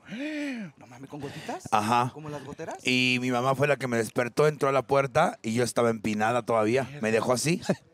No 0.77 0.85
mames, 0.85 1.09
¿con 1.09 1.19
gotitas? 1.19 1.67
Ajá. 1.71 2.11
¿Como 2.13 2.29
las 2.29 2.45
goteras? 2.45 2.77
Y 2.85 3.17
mi 3.21 3.31
mamá 3.31 3.55
fue 3.55 3.67
la 3.67 3.77
que 3.77 3.87
me 3.87 3.97
despertó, 3.97 4.47
entró 4.47 4.69
a 4.69 4.71
la 4.71 4.83
puerta 4.83 5.39
y 5.41 5.55
yo 5.55 5.63
estaba 5.63 5.89
empinada 5.89 6.43
todavía. 6.43 6.87
Me 7.01 7.11
dejó 7.11 7.33
así. 7.33 7.61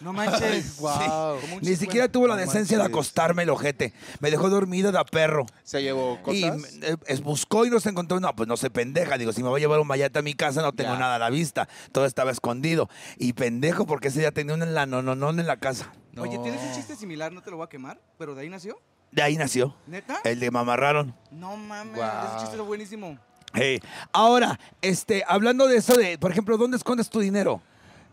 No 0.00 0.12
manches. 0.12 0.72
Como 0.78 1.56
un 1.56 1.60
Ni 1.62 1.74
siquiera 1.76 2.08
tuvo 2.08 2.26
la 2.26 2.34
No 2.34 2.40
decencia 2.40 2.76
de 2.78 2.84
acostarme 2.84 3.44
el 3.44 3.50
ojete. 3.50 3.92
Me 4.20 4.30
dejó 4.30 4.50
dormida 4.50 4.92
de 4.92 4.98
a 4.98 5.04
perro. 5.04 5.46
Se 5.64 5.82
llevó 5.82 6.18
Y 6.32 6.42
cosas. 6.48 6.74
eh, 6.82 6.96
es- 7.06 7.22
buscó 7.22 7.64
y 7.64 7.70
no 7.70 7.80
se 7.80 7.88
encontró. 7.88 8.20
No, 8.20 8.34
pues 8.36 8.48
no 8.48 8.56
se 8.56 8.68
pendeja. 8.70 9.16
Digo, 9.18 9.32
si 9.32 9.42
me 9.42 9.48
voy 9.48 9.60
a 9.60 9.64
llevar 9.64 9.80
un 9.80 9.86
mayate 9.86 10.18
a 10.18 10.22
mi 10.22 10.34
casa, 10.34 10.60
no 10.62 10.72
tengo 10.72 10.92
Ya. 10.92 10.98
nada 10.98 11.14
a 11.16 11.18
la 11.18 11.30
vista. 11.30 11.68
Todo 11.92 12.04
estaba 12.06 12.30
escondido. 12.30 12.88
Y 13.16 13.32
pendejo, 13.32 13.86
porque 13.86 14.08
ese 14.08 14.20
día 14.20 14.32
tenía 14.32 14.54
un 14.54 14.62
enlanononón 14.62 15.40
en 15.40 15.46
la 15.46 15.56
casa. 15.58 15.92
Oye, 16.18 16.38
¿tienes 16.38 16.62
un 16.62 16.72
chiste 16.74 16.96
similar? 16.96 17.32
No 17.32 17.42
te 17.42 17.50
lo 17.50 17.56
voy 17.58 17.64
a 17.64 17.68
quemar, 17.68 18.00
pero 18.18 18.34
de 18.34 18.42
ahí 18.42 18.48
nació. 18.50 18.78
De 19.12 19.22
ahí 19.22 19.36
nació. 19.36 19.74
¿Neta? 19.86 20.20
El 20.24 20.40
de 20.40 20.50
mamarraron. 20.50 21.14
No 21.30 21.56
mames, 21.56 21.96
Guau. 21.96 22.26
ese 22.26 22.40
chiste 22.40 22.56
es 22.56 22.62
buenísimo. 22.62 23.18
Eh, 23.54 23.80
ahora, 24.12 24.58
este, 24.82 25.24
hablando 25.26 25.66
de 25.68 25.76
eso 25.78 25.94
de, 25.94 26.18
por 26.18 26.30
ejemplo, 26.30 26.58
¿dónde 26.58 26.76
escondes 26.76 27.08
tu 27.08 27.20
dinero? 27.20 27.62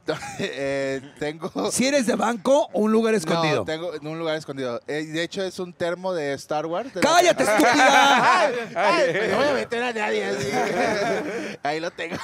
Eh, 0.39 1.01
tengo. 1.19 1.71
Si 1.71 1.87
eres 1.87 2.05
de 2.05 2.15
banco 2.15 2.67
o 2.73 2.81
un 2.81 2.91
lugar 2.91 3.13
escondido. 3.13 3.57
No, 3.57 3.65
tengo 3.65 3.93
en 3.93 4.05
un 4.07 4.19
lugar 4.19 4.35
escondido. 4.37 4.81
Eh, 4.87 5.05
de 5.05 5.23
hecho, 5.23 5.41
es 5.43 5.59
un 5.59 5.71
termo 5.73 6.13
de 6.13 6.33
Star 6.33 6.65
Wars. 6.65 6.93
de 6.93 7.01
la- 7.01 7.07
¡Cállate, 7.09 7.43
estúpida! 7.47 8.45
Ay, 8.45 8.53
ay, 8.75 9.27
no 9.31 9.37
voy 9.37 9.47
a 9.47 9.53
meter 9.53 9.83
a 9.83 9.93
nadie 9.93 10.25
así. 10.25 10.47
Ahí 11.63 11.79
lo 11.79 11.91
tengo. 11.91 12.17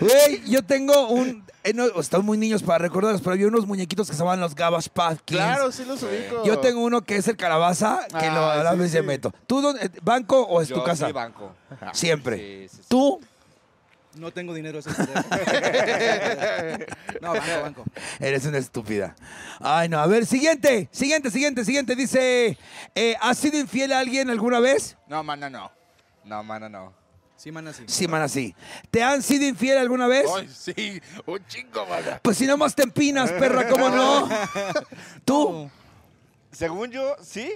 Güey, 0.00 0.42
yo 0.48 0.62
tengo 0.64 1.08
un. 1.08 1.44
eh, 1.64 1.72
no, 1.74 1.86
están 2.00 2.24
muy 2.24 2.38
niños 2.38 2.62
para 2.62 2.78
recordarlos, 2.78 3.20
pero 3.20 3.32
había 3.34 3.48
unos 3.48 3.66
muñequitos 3.66 4.06
que 4.08 4.12
se 4.14 4.18
llamaban 4.20 4.40
los 4.40 4.54
Gabas 4.54 4.88
Pumpkins. 4.88 5.38
Claro, 5.40 5.72
sí 5.72 5.84
los 5.84 6.02
ubico. 6.02 6.44
Yo 6.44 6.58
tengo 6.60 6.80
uno 6.82 7.02
que 7.02 7.16
es 7.16 7.26
el 7.28 7.36
calabaza, 7.36 8.00
que 8.08 8.26
lo, 8.30 8.44
Ah, 8.44 8.60
a 8.60 8.62
la 8.62 8.72
sí, 8.72 8.78
vez 8.78 8.90
sí. 8.90 8.96
ya 8.96 9.02
meto. 9.02 9.32
¿Tú 9.46 9.60
dónde, 9.60 9.90
banco 10.02 10.42
o 10.42 10.60
es 10.60 10.68
Yo 10.68 10.76
tu 10.76 10.84
casa? 10.84 11.06
sí, 11.06 11.12
banco. 11.12 11.52
Siempre. 11.92 12.36
Sí, 12.36 12.68
sí, 12.68 12.76
sí. 12.82 12.88
¿Tú? 12.88 13.20
No 14.14 14.30
tengo 14.30 14.52
dinero 14.54 14.78
ese 14.78 14.90
pendejo. 14.92 15.22
No, 17.22 17.32
banco, 17.34 17.60
banco. 17.62 17.84
Eres 18.18 18.44
una 18.46 18.58
estúpida. 18.58 19.14
Ay, 19.60 19.88
no. 19.88 20.00
A 20.00 20.06
ver, 20.08 20.26
siguiente, 20.26 20.88
siguiente, 20.90 21.30
siguiente, 21.30 21.64
siguiente. 21.64 21.94
Dice, 21.94 22.58
eh, 22.96 23.14
¿has 23.20 23.38
sido 23.38 23.58
infiel 23.58 23.92
a 23.92 24.00
alguien 24.00 24.28
alguna 24.28 24.58
vez? 24.58 24.96
No, 25.06 25.22
mana, 25.22 25.48
no. 25.48 25.70
No, 26.24 26.42
mano, 26.42 26.68
no. 26.68 26.92
Sí, 27.36 27.50
man, 27.50 27.72
sí. 27.74 27.84
Sí, 27.86 28.06
man, 28.06 28.22
así. 28.22 28.54
¿Te 28.90 29.02
han 29.02 29.22
sido 29.22 29.44
infiel 29.46 29.78
alguna 29.78 30.06
vez? 30.06 30.26
Ay, 30.32 30.48
sí, 30.48 31.00
un 31.26 31.44
chingo, 31.46 31.84
mana. 31.86 32.20
Pues 32.22 32.36
si 32.36 32.46
nomás 32.46 32.74
te 32.74 32.84
empinas, 32.84 33.30
perra, 33.32 33.68
¿cómo 33.68 33.88
no? 33.88 34.28
¿Tú? 35.24 35.70
Según 36.52 36.90
yo, 36.90 37.16
sí. 37.20 37.52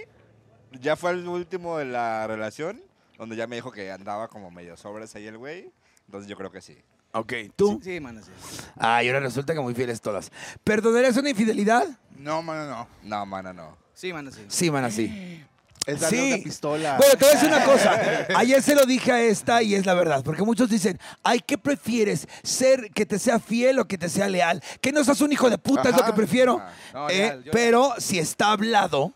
Ya 0.81 0.97
fue 0.97 1.11
el 1.11 1.25
último 1.27 1.77
de 1.77 1.85
la 1.85 2.27
relación, 2.27 2.81
donde 3.17 3.37
ya 3.37 3.47
me 3.47 3.55
dijo 3.55 3.71
que 3.71 3.89
andaba 3.89 4.27
como 4.27 4.51
medio 4.51 4.75
sobres 4.75 5.15
ahí 5.15 5.25
el 5.27 5.37
güey. 5.37 5.71
Entonces 6.07 6.29
yo 6.29 6.35
creo 6.35 6.51
que 6.51 6.61
sí. 6.61 6.77
Ok, 7.13 7.33
¿tú? 7.55 7.79
Sí, 7.83 7.99
man, 7.99 8.21
sí. 8.23 8.31
Ay, 8.77 9.07
ahora 9.07 9.19
resulta 9.21 9.53
que 9.53 9.59
muy 9.59 9.73
fieles 9.73 10.01
todas. 10.01 10.31
¿Perdonarías 10.63 11.15
una 11.17 11.29
infidelidad? 11.29 11.85
No, 12.17 12.41
mana, 12.41 12.67
no. 12.67 12.87
No, 13.03 13.25
mano, 13.25 13.53
no. 13.53 13.77
Sí, 13.93 14.11
man, 14.13 14.31
sí. 14.31 14.41
Sí, 14.47 14.71
man, 14.71 14.83
así. 14.83 15.43
Es 15.85 16.01
darle 16.01 16.17
Sí. 16.17 16.33
una 16.33 16.43
pistola. 16.43 16.97
Bueno, 16.97 17.13
te 17.13 17.25
voy 17.25 17.29
a 17.29 17.33
decir 17.33 17.47
una 17.47 17.63
cosa. 17.63 18.27
Ayer 18.35 18.61
se 18.61 18.75
lo 18.75 18.85
dije 18.85 19.11
a 19.11 19.21
esta 19.21 19.63
y 19.63 19.73
es 19.73 19.85
la 19.85 19.93
verdad. 19.93 20.21
Porque 20.23 20.43
muchos 20.43 20.69
dicen, 20.69 20.99
ay, 21.23 21.39
¿qué 21.39 21.57
prefieres? 21.57 22.27
¿Ser 22.43 22.91
que 22.93 23.05
te 23.05 23.17
sea 23.19 23.39
fiel 23.39 23.79
o 23.79 23.87
que 23.87 23.97
te 23.97 24.09
sea 24.09 24.27
leal? 24.27 24.61
Que 24.81 24.91
no 24.91 25.01
seas 25.05 25.21
un 25.21 25.31
hijo 25.31 25.49
de 25.49 25.57
puta, 25.57 25.89
es 25.89 25.95
lo 25.95 26.03
que 26.05 26.11
prefiero. 26.13 26.59
Ah, 26.61 26.73
no, 26.93 27.09
Eh, 27.09 27.15
leal, 27.17 27.43
yo 27.45 27.51
pero 27.53 27.93
si 27.99 28.19
está 28.19 28.51
hablado, 28.51 29.13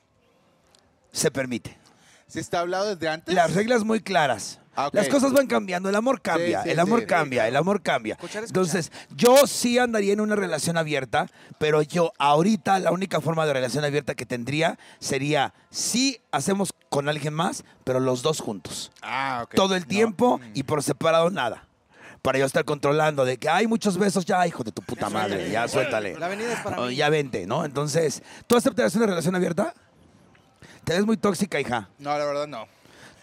se 1.12 1.30
permite. 1.30 1.78
Si 2.28 2.40
está 2.40 2.62
hablado 2.62 2.96
desde 2.96 3.10
antes. 3.10 3.36
Las 3.36 3.54
reglas 3.54 3.84
muy 3.84 4.00
claras. 4.00 4.60
Ah. 4.76 4.90
Las 4.94 5.10
cosas 5.10 5.34
van 5.34 5.48
cambiando, 5.48 5.90
el 5.90 5.96
amor 5.96 6.22
cambia, 6.22 6.60
Sí, 6.60 6.66
sí, 6.66 6.72
el 6.72 6.80
amor 6.80 7.02
sí. 7.02 7.06
cambia, 7.06 7.48
el 7.48 7.56
amor 7.58 7.82
cambia. 7.82 8.14
Escuchar, 8.14 8.44
escuchar. 8.44 8.62
Entonces, 8.64 8.92
yo 9.16 9.46
sí 9.46 9.78
andaría 9.78 10.14
en 10.14 10.22
una 10.22 10.36
relación 10.36 10.78
abierta, 10.78 11.28
pero 11.58 11.82
yo 11.82 12.14
ahorita 12.20 12.80
la 12.80 12.92
única 12.92 13.20
forma 13.20 13.46
de 13.46 13.54
relación 13.54 13.84
abierta 13.84 14.16
que 14.16 14.26
tendría 14.26 14.80
sería 15.00 15.54
sí 15.70 16.22
hacemos 16.32 16.72
con 16.90 17.10
alguien 17.10 17.34
más, 17.34 17.64
pero 17.84 18.00
los 18.00 18.22
dos 18.22 18.40
juntos. 18.40 18.92
Ah, 19.02 19.42
ok. 19.44 19.56
Todo 19.56 19.76
el 19.76 19.82
No. 19.82 19.88
tiempo 19.88 20.40
y 20.54 20.64
por 20.64 20.82
separado 20.84 21.30
nada. 21.30 21.66
Para 22.22 22.38
yo 22.38 22.46
estar 22.46 22.64
controlando 22.66 23.26
de 23.26 23.38
que 23.38 23.50
hay 23.50 23.66
muchos 23.68 23.98
besos, 23.98 24.26
ya, 24.26 24.46
hijo 24.46 24.64
de 24.64 24.72
tu 24.72 24.82
puta 24.84 25.10
madre, 25.10 25.50
ya 25.50 25.68
suéltale. 25.68 26.18
La 26.20 26.28
avenida 26.28 26.54
es 26.54 26.60
para 26.60 26.80
Oh, 26.80 26.86
mí. 26.86 26.96
ya 26.96 27.10
vente, 27.10 27.48
¿no? 27.48 27.66
Entonces, 27.66 28.22
¿tú 28.48 28.56
aceptarías 28.56 28.96
una 28.96 29.08
relación 29.08 29.36
abierta? 29.36 29.74
Te 30.84 30.94
ves 30.94 31.06
muy 31.06 31.18
tóxica, 31.18 31.60
hija. 31.60 31.90
No, 31.98 32.18
la 32.18 32.26
verdad 32.26 32.48
no. 32.48 32.68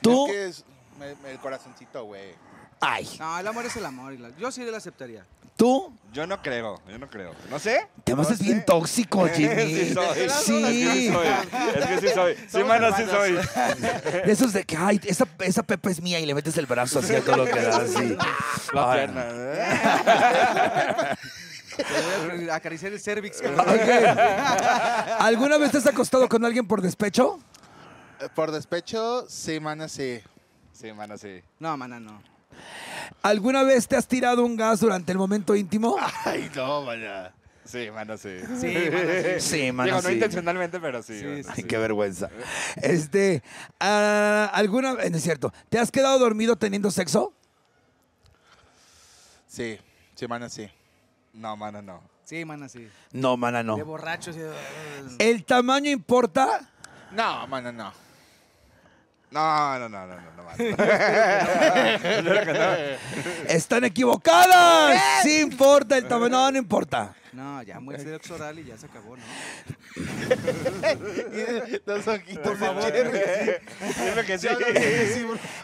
¿Tú? 0.02 0.26
Es 0.26 0.32
que 0.32 0.46
es 0.46 0.64
me- 0.98 1.14
me- 1.16 1.30
el 1.30 1.38
corazoncito, 1.38 2.04
güey. 2.04 2.34
Ay, 2.80 3.08
No, 3.18 3.38
el 3.40 3.46
amor 3.46 3.66
es 3.66 3.74
el 3.76 3.84
amor. 3.86 4.12
y 4.12 4.18
la- 4.18 4.30
Yo 4.36 4.50
sí 4.52 4.62
le 4.62 4.76
aceptaría. 4.76 5.24
¿tú? 5.56 5.92
Yo 6.12 6.24
no 6.24 6.40
creo, 6.40 6.80
yo 6.88 6.98
no 6.98 7.08
creo. 7.08 7.34
No 7.50 7.58
sé. 7.58 7.88
Te 8.04 8.14
vas 8.14 8.28
no 8.28 8.34
es 8.34 8.40
bien 8.40 8.64
tóxico, 8.64 9.26
Jimmy. 9.34 9.66
Sí 9.66 9.92
soy. 9.92 10.06
Es 10.16 10.16
que 10.16 10.28
sí. 10.30 11.12
Es 11.74 11.86
que 11.86 12.00
sí 12.00 12.08
soy. 12.14 12.36
Sí, 12.48 12.62
mano, 12.62 12.96
sí 12.96 13.02
soy. 13.10 13.32
De 14.24 14.30
esos 14.32 14.52
de 14.52 14.62
que, 14.64 14.76
ay, 14.76 15.00
esa, 15.04 15.26
esa 15.40 15.64
Pepe 15.64 15.90
es 15.90 16.00
mía 16.00 16.20
y 16.20 16.26
le 16.26 16.34
metes 16.34 16.56
el 16.58 16.66
brazo 16.66 17.00
así 17.00 17.12
a 17.16 17.24
todo 17.24 17.38
lo 17.38 17.44
que 17.46 17.60
da 17.60 17.76
así. 17.78 18.16
La 18.72 18.92
Ay, 18.92 18.98
pierna. 18.98 19.24
¿eh? 19.28 21.16
Te 21.76 22.36
voy 22.36 22.48
a 22.50 22.54
acariciar 22.54 22.92
el 22.92 23.00
cervix. 23.00 23.40
Ok. 23.42 23.56
¿Alguna 25.18 25.58
vez 25.58 25.70
te 25.72 25.78
has 25.78 25.86
acostado 25.86 26.28
con 26.28 26.44
alguien 26.44 26.66
por 26.68 26.82
despecho? 26.82 27.38
Eh, 28.20 28.28
Por 28.34 28.50
despecho, 28.52 29.26
sí, 29.28 29.58
mana, 29.60 29.88
sí. 29.88 30.20
Sí, 30.78 30.92
mano, 30.92 31.18
sí. 31.18 31.42
No, 31.58 31.76
mana, 31.76 31.98
no. 31.98 32.22
¿Alguna 33.22 33.64
vez 33.64 33.88
te 33.88 33.96
has 33.96 34.06
tirado 34.06 34.44
un 34.44 34.56
gas 34.56 34.78
durante 34.80 35.10
el 35.10 35.18
momento 35.18 35.56
íntimo? 35.56 35.96
Ay, 36.24 36.48
no, 36.54 36.84
vaya. 36.84 37.32
Sí, 37.64 37.90
mano, 37.90 38.16
sí. 38.16 38.38
Sí, 38.60 38.74
mana, 38.90 39.12
sí. 39.22 39.40
Sí, 39.40 39.72
mano, 39.72 39.86
Digo, 39.88 40.02
no 40.02 40.08
sí. 40.08 40.14
intencionalmente, 40.14 40.78
pero 40.78 41.02
sí. 41.02 41.18
Sí, 41.18 41.24
mano, 41.26 41.42
sí, 41.42 41.50
Ay, 41.56 41.64
qué 41.64 41.78
vergüenza. 41.78 42.30
Este, 42.76 43.42
ah, 43.80 44.50
¿alguna 44.54 44.94
vez, 44.94 45.12
es 45.12 45.22
cierto, 45.22 45.52
te 45.68 45.78
has 45.80 45.90
quedado 45.90 46.18
dormido 46.20 46.54
teniendo 46.56 46.90
sexo? 46.92 47.32
Sí, 49.48 49.78
sí, 50.14 50.28
mana, 50.28 50.48
sí. 50.48 50.70
No, 51.32 51.56
mano, 51.56 51.82
no. 51.82 52.00
Sí, 52.24 52.44
mana, 52.44 52.68
sí. 52.68 52.88
No, 53.12 53.36
mana, 53.36 53.58
De 53.58 53.64
no. 53.64 53.84
borrachos. 53.84 54.36
y- 54.36 54.40
¿El 55.18 55.44
tamaño 55.44 55.90
importa? 55.90 56.70
No, 57.10 57.46
mana, 57.48 57.72
no. 57.72 57.92
No, 59.30 59.78
no, 59.78 59.88
no, 59.88 60.06
no, 60.06 60.14
no, 60.14 60.22
no. 60.36 60.48
Están 63.48 63.84
equivocadas. 63.84 65.00
Sí 65.22 65.40
importa 65.40 65.96
el 65.98 66.08
tamaño. 66.08 66.30
No, 66.30 66.50
no 66.50 66.58
importa. 66.58 67.14
No, 67.32 67.62
ya 67.62 67.78
muy 67.78 67.96
sexo 67.98 68.34
oral 68.36 68.58
y 68.58 68.64
ya 68.64 68.76
se 68.78 68.86
acabó, 68.86 69.16
¿no? 69.16 69.22
Los 71.86 72.08
ojitos. 72.08 72.42
Por 72.42 72.56
favor. 72.56 72.90
Dime 72.92 74.24
que 74.26 74.38
sí. 74.38 74.48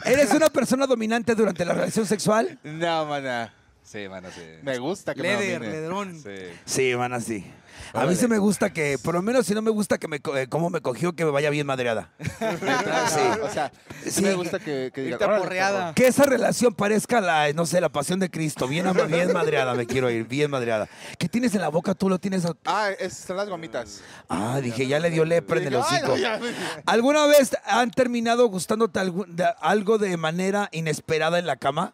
¿Eres 0.05 0.31
una 0.33 0.51
persona 0.51 0.87
dominante 0.87 1.35
durante 1.35 1.65
la 1.65 1.73
relación 1.73 2.05
sexual? 2.07 2.59
No, 2.63 3.07
mana. 3.07 3.53
Sí, 3.85 4.09
mano, 4.09 4.29
sí. 4.35 4.41
Me 4.63 4.79
gusta 4.79 5.15
que 5.15 5.23
me 5.23 5.37
Leder, 5.37 5.59
domine. 5.61 5.73
ledrón. 5.81 6.21
Sí. 6.21 6.31
Sí, 6.65 6.95
mana, 6.97 7.21
sí. 7.21 7.45
A 7.93 7.99
mí 7.99 8.05
Órale. 8.05 8.17
sí 8.17 8.29
me 8.29 8.39
gusta 8.39 8.73
que, 8.73 8.99
por 8.99 9.15
lo 9.15 9.21
menos 9.21 9.45
si 9.47 9.55
no 9.55 9.61
me 9.61 9.71
gusta 9.71 9.99
que 9.99 10.09
me, 10.09 10.21
co- 10.21 10.37
eh, 10.37 10.49
cómo 10.49 10.71
me 10.71 10.81
cogió, 10.81 11.13
que 11.13 11.25
me 11.25 11.31
vaya 11.31 11.51
bien 11.51 11.67
madreada. 11.67 12.11
Sí, 12.19 13.21
o 13.43 13.51
sea, 13.51 13.71
sí, 14.03 14.11
Sí. 14.11 14.23
me 14.23 14.35
gusta 14.35 14.59
que, 14.59 14.91
que 14.95 15.03
diga, 15.03 15.15
Irte 15.15 15.25
"Órale, 15.25 15.39
aporreada. 15.41 15.95
Que 15.95 16.07
esa 16.07 16.25
relación 16.25 16.73
parezca 16.75 17.21
la, 17.21 17.53
no 17.53 17.67
sé, 17.67 17.81
la 17.81 17.91
pasión 17.91 18.21
de 18.21 18.31
Cristo. 18.31 18.67
Bien, 18.69 18.87
ama- 18.87 19.05
bien 19.05 19.33
madreada, 19.33 19.75
me 19.75 19.87
quiero 19.87 20.11
ir, 20.11 20.27
bien 20.27 20.51
madreada. 20.51 20.89
¿Qué 21.19 21.29
tienes 21.29 21.55
en 21.55 21.61
la 21.61 21.69
boca? 21.69 21.95
Tú 21.95 22.09
lo 22.09 22.19
tienes. 22.19 22.45
a- 22.47 22.55
Ah, 22.65 22.91
es- 22.99 23.15
son 23.19 23.37
las 23.37 23.49
gomitas. 23.49 24.01
Ah, 24.29 24.61
dije, 24.63 24.87
ya 24.87 24.99
le 24.99 25.11
dio 25.11 25.25
lepra 25.25 25.59
en 25.61 25.65
el 25.67 25.75
Dije, 25.75 25.85
"Ay, 25.91 25.97
hocico. 25.99 26.09
no, 26.13 26.17
ya". 26.17 26.41
¿Alguna 26.87 27.27
vez 27.27 27.55
han 27.67 27.91
terminado 27.91 28.47
gustándote 28.49 28.99
de- 29.29 29.55
algo 29.61 29.99
de 29.99 30.17
manera 30.17 30.69
inesperada 30.73 31.39
en 31.39 31.47
la 31.47 31.57
cama? 31.57 31.93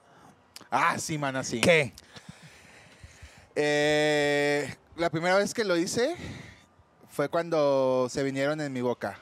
Ah, 0.71 0.99
sí, 0.99 1.19
mana, 1.19 1.43
sí. 1.43 1.61
¿Qué? 1.61 1.93
Eh, 3.57 4.73
la 4.97 5.11
primera 5.11 5.37
vez 5.37 5.53
que 5.53 5.65
lo 5.65 5.77
hice 5.77 6.15
fue 7.11 7.29
cuando 7.29 8.09
se 8.09 8.23
vinieron 8.23 8.61
en 8.61 8.73
mi 8.73 8.81
boca. 8.81 9.19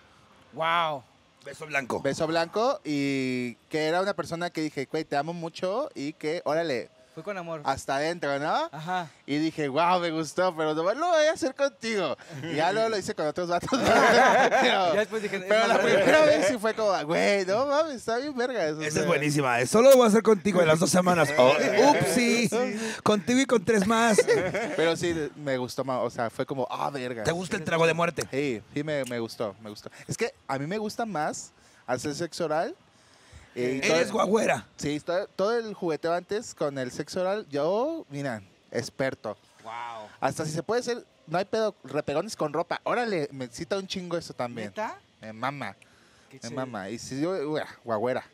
Wow. 0.53 1.03
Beso 1.45 1.67
blanco. 1.67 2.03
Beso 2.03 2.27
blanco 2.27 2.81
y 2.85 3.55
que 3.71 3.87
era 3.87 4.03
una 4.03 4.15
persona 4.15 4.51
que 4.51 4.61
dije, 4.61 4.87
güey, 4.91 5.05
te 5.05 5.17
amo 5.17 5.33
mucho 5.33 5.89
y 5.95 6.13
que, 6.13 6.43
órale, 6.45 6.91
Fue 7.19 7.25
con 7.25 7.37
amor. 7.37 7.63
hasta 7.65 7.97
adentro, 7.97 8.39
¿no? 8.39 8.69
Ajá. 8.71 9.09
Y 9.27 9.39
dije, 9.39 9.67
wow, 9.67 9.99
me 9.99 10.13
gustó, 10.13 10.55
pero 10.57 10.73
nomás 10.73 10.97
lo 10.97 11.09
voy 11.09 11.27
a 11.27 11.33
hacer 11.33 11.53
contigo. 11.53 12.17
Y 12.45 12.55
ya 12.55 12.71
luego 12.71 12.91
lo 12.91 12.97
hice 12.97 13.13
con 13.13 13.27
otros 13.27 13.49
vatos. 13.49 13.69
pero 13.73 14.95
Ya 14.95 15.01
después 15.01 15.21
dije, 15.21 15.41
pero 15.49 15.67
la 15.67 15.81
primera 15.81 16.25
vez 16.27 16.47
sí 16.47 16.59
fue 16.59 16.75
como, 16.75 16.93
güey, 17.07 17.45
no 17.45 17.67
mames, 17.67 17.97
está 17.97 18.19
bien 18.19 18.37
verga. 18.37 18.69
eso, 18.69 18.81
Esa 18.83 19.01
es 19.01 19.07
buenísima. 19.09 19.61
eh. 19.61 19.67
Solo 19.67 19.91
lo 19.91 19.97
voy 19.97 20.05
a 20.05 20.09
hacer 20.11 20.23
contigo 20.23 20.61
en 20.63 20.69
las 20.69 20.79
dos 20.79 20.91
semanas. 20.91 21.29
Oh, 21.41 21.55
upsi. 21.91 22.49
Contigo 23.03 23.41
y 23.41 23.47
con 23.47 23.65
tres 23.65 23.85
más. 23.85 24.19
Pero 24.77 24.97
sí, 24.97 25.29
me 25.37 25.57
gustó 25.57 25.83
más, 25.85 26.01
o 26.03 26.11
sea, 26.11 26.31
fue 26.31 26.47
como, 26.47 26.69
ah, 26.71 26.89
verga. 26.91 27.25
¿Te 27.25 27.33
gusta 27.33 27.57
el 27.57 27.65
trago 27.65 27.85
de 27.85 27.95
muerte? 27.95 28.29
Sí, 28.31 28.63
sí 28.73 28.85
me, 28.85 29.05
me 29.07 29.19
gustó, 29.19 29.57
me 29.61 29.71
gustó. 29.71 29.91
Es 30.07 30.17
que 30.17 30.33
a 30.47 30.57
mí 30.57 30.69
me 30.69 30.79
gusta 30.79 31.05
más 31.05 31.51
hacer 31.85 32.15
sexo 32.15 32.45
oral. 32.45 32.77
Eh, 33.61 33.81
Eres 33.83 34.13
guagüera. 34.13 34.67
Sí, 34.77 35.01
todo, 35.01 35.27
todo 35.29 35.57
el 35.59 35.75
jugueteo 35.75 36.13
antes 36.13 36.55
con 36.55 36.79
el 36.79 36.91
sexo 36.91 37.21
oral, 37.21 37.47
yo, 37.51 38.07
mira, 38.11 38.43
experto. 38.71 39.37
Wow. 39.65 40.09
Hasta 40.21 40.45
si 40.45 40.53
se 40.53 40.63
puede 40.63 40.81
hacer, 40.81 41.05
no 41.27 41.39
hay 41.39 41.45
pedo, 41.45 41.75
repegones 41.85 42.37
con 42.37 42.53
ropa. 42.53 42.81
Órale, 42.85 43.29
me 43.33 43.49
cita 43.49 43.77
un 43.77 43.87
chingo 43.87 44.17
eso 44.17 44.33
también. 44.35 44.69
¿Neta? 44.69 44.99
Me 45.21 45.33
mama, 45.33 45.77
Qué 46.31 46.39
me 46.45 46.51
mama. 46.57 46.89
Y 46.91 46.99
si 46.99 47.21
yo, 47.21 47.35
guagüera. 47.85 48.25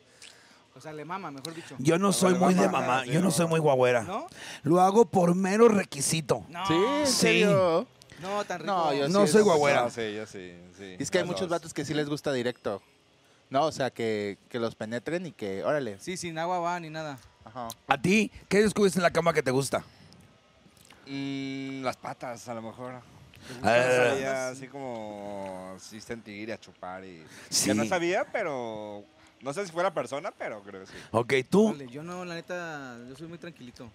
O 0.75 0.81
sea, 0.81 0.91
le 0.91 1.05
mama, 1.05 1.31
mejor 1.31 1.53
dicho. 1.55 1.75
Yo 1.79 1.97
no 1.97 2.11
soy 2.11 2.35
muy 2.35 2.53
de 2.53 2.67
mamá. 2.67 3.05
Yo 3.05 3.21
no 3.21 3.31
soy 3.31 3.47
muy 3.47 3.59
guagüera. 3.61 4.03
¿No? 4.03 4.27
Lo 4.63 4.81
hago 4.81 5.05
por 5.05 5.33
mero 5.33 5.69
requisito. 5.69 6.43
No. 6.49 6.65
Sí, 6.67 6.73
¿en 6.73 7.07
Sí. 7.07 7.13
serio? 7.13 7.87
No, 8.21 8.43
tan 8.45 8.59
rico. 8.59 8.71
No, 8.73 8.93
yo 8.93 9.07
No 9.07 9.25
sí 9.25 9.31
soy 9.33 9.39
es- 9.41 9.45
guagüera. 9.45 9.83
No, 9.83 9.89
sí, 9.89 10.13
yo 10.13 10.25
sí, 10.25 10.53
sí. 10.77 10.95
Y 10.99 11.03
es 11.03 11.09
que 11.09 11.19
hay 11.19 11.23
muchos 11.23 11.41
dos. 11.41 11.49
vatos 11.49 11.73
que 11.73 11.85
sí 11.85 11.93
les 11.93 12.09
gusta 12.09 12.31
directo. 12.33 12.81
No, 13.49 13.65
o 13.65 13.71
sea, 13.71 13.89
que, 13.91 14.37
que 14.49 14.59
los 14.59 14.75
penetren 14.75 15.25
y 15.25 15.31
que, 15.31 15.63
órale. 15.63 15.99
Sí, 15.99 16.17
sin 16.17 16.37
agua 16.37 16.59
va 16.59 16.79
ni 16.79 16.89
nada. 16.89 17.17
Ajá. 17.45 17.67
¿A 17.87 18.01
ti? 18.01 18.31
¿Qué 18.49 18.61
descubriste 18.61 18.99
en 18.99 19.03
la 19.03 19.11
cama 19.11 19.33
que 19.33 19.43
te 19.43 19.51
gusta? 19.51 19.83
Mm, 21.07 21.83
las 21.83 21.97
patas, 21.97 22.47
a 22.49 22.53
lo 22.55 22.61
mejor. 22.61 22.93
Ah, 22.95 23.03
No 23.61 24.09
sabía 24.09 24.47
así 24.49 24.67
como 24.67 25.75
sí 25.79 26.01
sentir 26.01 26.49
y 26.49 26.51
a 26.51 26.59
chupar 26.59 27.05
y 27.05 27.23
Sí. 27.49 27.65
que 27.69 27.75
no 27.75 27.85
sabía, 27.85 28.25
pero 28.31 29.03
no 29.41 29.53
sé 29.53 29.65
si 29.65 29.71
fuera 29.71 29.93
persona, 29.93 30.31
pero 30.35 30.61
creo 30.63 30.81
que 30.81 30.87
sí. 30.87 30.97
Ok, 31.11 31.33
tú. 31.47 31.71
Vale, 31.71 31.87
yo 31.87 32.01
no, 32.01 32.25
la 32.25 32.33
neta, 32.33 32.97
yo 33.07 33.15
soy 33.15 33.27
muy 33.27 33.37
tranquilito. 33.37 33.87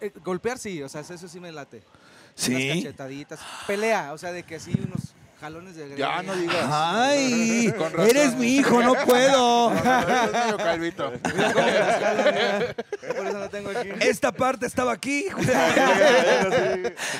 Eh, 0.00 0.12
Golpear 0.22 0.58
sí, 0.58 0.82
o 0.82 0.88
sea, 0.88 1.00
eso 1.00 1.16
sí 1.28 1.40
me 1.40 1.50
late. 1.52 1.78
Unas 1.78 2.34
Sí. 2.34 2.68
cachetaditas. 2.82 3.40
Pelea, 3.66 4.12
o 4.12 4.18
sea, 4.18 4.32
de 4.32 4.42
que 4.42 4.56
así 4.56 4.72
unos 4.78 5.13
jalones 5.44 5.76
de 5.76 5.94
Ya 5.94 6.22
no 6.22 6.34
digas. 6.34 6.66
Ay, 6.70 7.70
Con 7.78 7.92
razón. 7.92 8.08
eres 8.08 8.34
mi 8.36 8.56
hijo, 8.56 8.82
no 8.82 8.94
puedo. 9.04 9.72
Eres 9.74 10.32
medio 10.32 10.56
calvito. 10.56 11.12
Mira 11.34 11.52
cómo 11.52 11.66
me 11.66 11.72
las 11.72 12.02
jalan, 12.02 12.24
mira. 12.34 12.74
Por 13.14 13.26
eso 13.26 13.38
no 13.38 13.50
tengo 13.50 13.70
aquí. 13.70 13.88
Esta 14.00 14.32
parte 14.32 14.64
estaba 14.64 14.92
aquí. 14.92 15.26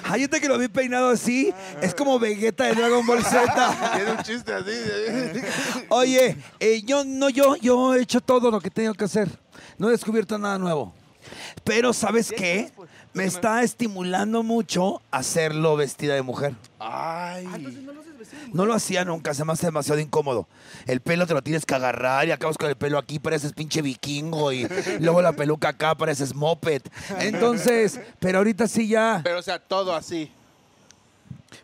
Ay, 0.04 0.22
yo 0.22 0.30
que 0.30 0.48
lo 0.48 0.56
vi 0.56 0.68
peinado 0.68 1.10
así. 1.10 1.52
Es 1.82 1.94
como 1.94 2.18
Vegeta 2.18 2.64
de 2.64 2.74
Dragon 2.74 3.06
Ball 3.06 3.22
Z. 3.22 3.92
Tiene 3.94 4.12
un 4.12 4.22
chiste 4.22 4.54
así. 4.54 5.42
Oye, 5.90 6.36
eh, 6.60 6.82
yo 6.82 7.04
no, 7.04 7.28
yo, 7.28 7.56
yo 7.56 7.94
he 7.94 8.00
hecho 8.00 8.22
todo 8.22 8.50
lo 8.50 8.58
que 8.58 8.70
tengo 8.70 8.94
que 8.94 9.04
hacer. 9.04 9.28
No 9.76 9.88
he 9.88 9.92
descubierto 9.92 10.38
nada 10.38 10.58
nuevo. 10.58 10.94
Pero, 11.62 11.92
¿sabes 11.92 12.32
qué? 12.34 12.72
Me 13.12 13.24
está 13.24 13.62
estimulando 13.62 14.42
mucho 14.42 15.00
hacerlo 15.10 15.76
vestida 15.76 16.14
de 16.14 16.22
mujer. 16.22 16.54
Ay. 16.80 17.46
Ah, 17.48 17.56
entonces 17.56 17.82
no 17.82 17.92
lo 17.92 18.02
No 18.52 18.66
lo 18.66 18.74
hacía 18.74 19.04
nunca, 19.04 19.34
se 19.34 19.44
me 19.44 19.52
hace 19.52 19.66
demasiado 19.66 20.00
incómodo. 20.00 20.46
El 20.86 21.00
pelo 21.00 21.26
te 21.26 21.34
lo 21.34 21.42
tienes 21.42 21.64
que 21.66 21.74
agarrar 21.74 22.26
y 22.28 22.32
acabas 22.32 22.56
con 22.58 22.68
el 22.68 22.76
pelo 22.76 22.98
aquí, 22.98 23.18
pareces 23.18 23.52
pinche 23.52 23.82
vikingo 23.82 24.52
y 24.52 24.68
luego 25.00 25.22
la 25.22 25.32
peluca 25.32 25.68
acá, 25.68 25.94
pareces 25.94 26.34
moped. 26.34 26.82
Entonces, 27.20 28.00
pero 28.20 28.38
ahorita 28.38 28.68
sí 28.68 28.88
ya, 28.88 29.20
Pero, 29.24 29.38
o 29.38 29.42
sea, 29.42 29.58
todo 29.58 29.94
así. 29.94 30.30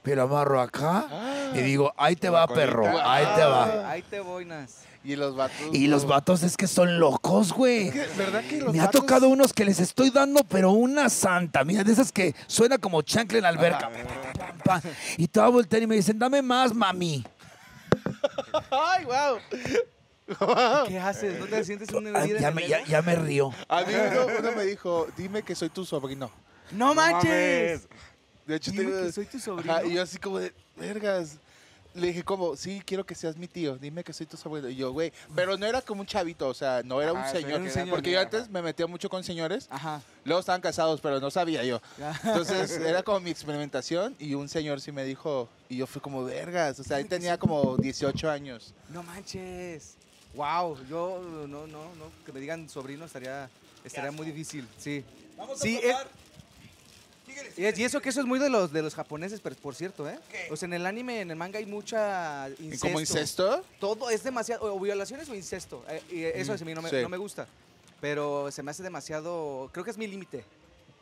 pero 0.03 0.23
amarro 0.23 0.61
acá 0.61 1.07
y 1.55 1.59
digo, 1.61 1.93
ahí 1.97 2.17
te 2.17 2.31
va, 2.31 2.47
perro, 2.47 2.87
ahí 3.03 3.27
te 3.37 3.43
va. 3.45 3.91
Ahí 3.91 4.03
te 4.03 4.21
voy, 4.21 4.45
Nas. 4.45 4.79
Y 5.03 5.17
los 5.17 5.35
vatos. 5.35 5.57
Y 5.73 5.87
los 5.87 6.07
vatos 6.07 6.43
es 6.43 6.59
que 6.59 6.67
son 6.67 6.99
locos, 7.01 7.55
güey. 7.55 7.91
¿Verdad 8.19 8.45
que 8.47 8.61
los 8.61 8.71
Me 8.75 8.81
ha 8.81 8.91
tocado 8.91 9.29
unos 9.29 9.55
que 9.55 9.65
les 9.65 9.81
estoy 9.81 10.11
dando, 10.11 10.45
pero 10.45 10.73
una 10.73 11.09
santa. 11.09 11.65
Mira, 11.65 11.85
de 11.85 11.93
esas 11.93 12.13
que 12.13 12.35
suena 12.47 12.77
como 12.77 13.01
chancle 13.01 13.39
en 13.39 13.45
la 13.45 13.49
alberca. 13.49 13.89
Pa, 13.89 14.30
pa, 14.75 14.81
pa. 14.81 14.89
Y 15.17 15.29
a 15.39 15.49
voltear 15.49 15.83
y 15.83 15.87
me 15.87 15.97
dicen, 15.97 16.19
dame 16.19 16.43
más, 16.43 16.75
mami. 16.75 17.25
Ay, 18.71 19.05
wow. 19.05 19.39
¿Qué 20.87 20.99
haces? 20.99 21.39
¿No 21.41 21.47
te 21.47 21.65
sientes 21.65 21.91
un 21.93 22.05
líder 22.05 22.41
ya, 22.41 22.51
me, 22.51 22.69
ya, 22.69 22.85
ya 22.85 23.03
me 23.03 23.17
río. 23.17 23.53
A 23.69 23.83
mí 23.83 23.93
uno, 23.95 24.27
uno 24.39 24.53
me 24.53 24.65
dijo, 24.65 25.09
dime 25.17 25.43
que 25.43 25.55
soy 25.55 25.71
tu 25.71 25.85
sobrino. 25.85 26.31
¡No 26.71 26.95
manches! 26.95 27.89
De 28.47 28.57
hecho, 28.57 28.71
Dime 28.71 28.85
tengo- 28.85 29.03
que 29.07 29.13
soy 29.13 29.27
tu 29.27 29.39
sobrino. 29.41 29.73
Ajá, 29.73 29.85
y 29.85 29.95
yo 29.95 30.03
así 30.03 30.19
como 30.19 30.39
de, 30.39 30.53
vergas. 30.77 31.37
Le 31.95 32.07
dije 32.09 32.23
como, 32.23 32.55
sí, 32.57 32.81
quiero 32.87 33.05
que 33.05 33.17
seas 33.17 33.37
mi 33.37 33.49
tío, 33.49 33.77
dime 33.77 34.05
que 34.05 34.13
soy 34.13 34.25
tu 34.27 34.37
sobrino. 34.37 34.69
Y 34.69 34.77
yo, 34.77 34.93
güey, 34.93 35.13
pero 35.35 35.57
no 35.59 35.67
era 35.67 35.83
como 35.83 36.03
un 36.03 36.07
chavito, 36.07 36.47
o 36.49 36.55
sea, 36.55 36.83
no 36.85 37.03
era 37.03 37.13
un 37.13 37.19
Ajá, 37.19 37.31
sí, 37.31 37.37
señor. 37.39 37.51
era 37.53 37.61
un 37.63 37.71
señor. 37.71 37.91
Porque 37.97 38.13
yo 38.13 38.21
antes 38.21 38.49
me 38.49 38.63
metía 38.63 38.87
mucho 38.87 39.09
con 39.11 39.25
señores, 39.25 39.67
Ajá. 39.71 40.01
luego 40.25 40.39
estaban 40.39 40.61
casados, 40.61 41.01
pero 41.01 41.19
no 41.19 41.31
sabía 41.33 41.65
yo. 41.65 41.81
Entonces 42.25 42.71
era 42.79 43.03
como 43.03 43.19
mi 43.19 43.31
experimentación 43.31 44.15
y 44.21 44.35
un 44.35 44.49
señor 44.49 44.81
sí 44.81 44.93
me 44.93 45.05
dijo, 45.05 45.49
y 45.69 45.79
yo 45.79 45.87
fui 45.89 46.01
como, 46.01 46.23
vergas, 46.25 46.79
o 46.79 46.85
sea, 46.85 46.99
ahí 46.99 47.05
tenía 47.05 47.39
como 47.39 47.77
18 47.77 48.31
años. 48.31 48.73
No 48.89 49.03
manches. 49.03 49.97
Wow, 50.35 50.79
yo 50.89 51.21
no, 51.49 51.67
no, 51.67 51.83
no, 51.97 52.13
que 52.25 52.31
me 52.33 52.39
digan 52.39 52.69
sobrino 52.69 53.05
estaría, 53.05 53.51
estaría 53.85 54.13
muy 54.13 54.27
difícil, 54.27 54.65
sí. 54.79 55.05
sí, 55.57 55.81
eh, 55.83 55.83
y, 55.83 55.89
es- 55.89 55.97
y 57.57 57.85
eso 57.85 58.01
que 58.01 58.09
eso 58.09 58.21
es 58.21 58.27
muy 58.27 58.39
de 58.39 58.49
los 58.51 58.73
de 58.73 58.83
los 58.83 58.95
japoneses, 58.95 59.41
pero 59.41 59.57
por 59.57 59.75
cierto, 59.75 60.09
¿eh? 60.09 60.19
O 60.51 60.57
sea, 60.57 60.67
en 60.67 60.75
el 60.75 60.87
anime, 60.87 61.21
en 61.21 61.31
el 61.31 61.37
manga 61.37 61.59
hay 61.59 61.67
mucha 61.67 62.49
¿Y 62.59 62.65
incesto. 62.67 62.87
como 62.87 63.01
incesto? 63.01 63.65
Todo 63.79 64.11
es 64.11 64.23
demasiado, 64.23 64.75
o 64.75 64.79
violaciones 64.81 65.29
o 65.29 65.35
incesto. 65.35 65.85
eh, 65.89 66.03
y 66.11 66.23
eso 66.25 66.53
a 66.53 66.57
mí 66.59 66.75
no 66.75 66.83
me, 66.83 66.91
sí. 66.91 66.97
no 67.03 67.09
me 67.09 67.17
gusta. 67.17 67.47
Pero 68.01 68.51
se 68.51 68.63
me 68.63 68.71
hace 68.71 68.83
demasiado, 68.83 69.69
creo 69.73 69.85
que 69.85 69.91
es 69.91 69.99
mi 69.99 70.07
límite. 70.07 70.45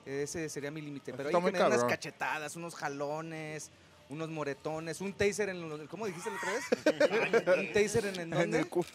Ese 0.04 0.48
sería 0.48 0.70
mi 0.70 0.80
límite. 0.80 1.12
Pero 1.12 1.28
hay 1.28 1.52
que 1.52 1.62
unas 1.62 1.84
cachetadas, 1.84 2.56
unos 2.56 2.74
jalones, 2.74 3.70
unos 4.08 4.28
moretones, 4.30 5.00
un 5.00 5.12
taser 5.12 5.50
en 5.50 5.68
los, 5.68 5.88
¿cómo 5.88 6.06
dijiste 6.06 6.30
la 6.30 6.36
otra 6.36 6.52
vez? 6.52 7.58
un 7.66 7.72
taser 7.72 8.06
en, 8.06 8.14
en, 8.14 8.20
En 8.20 8.30
dónde? 8.30 8.58
el 8.60 8.68
culo. 8.68 8.88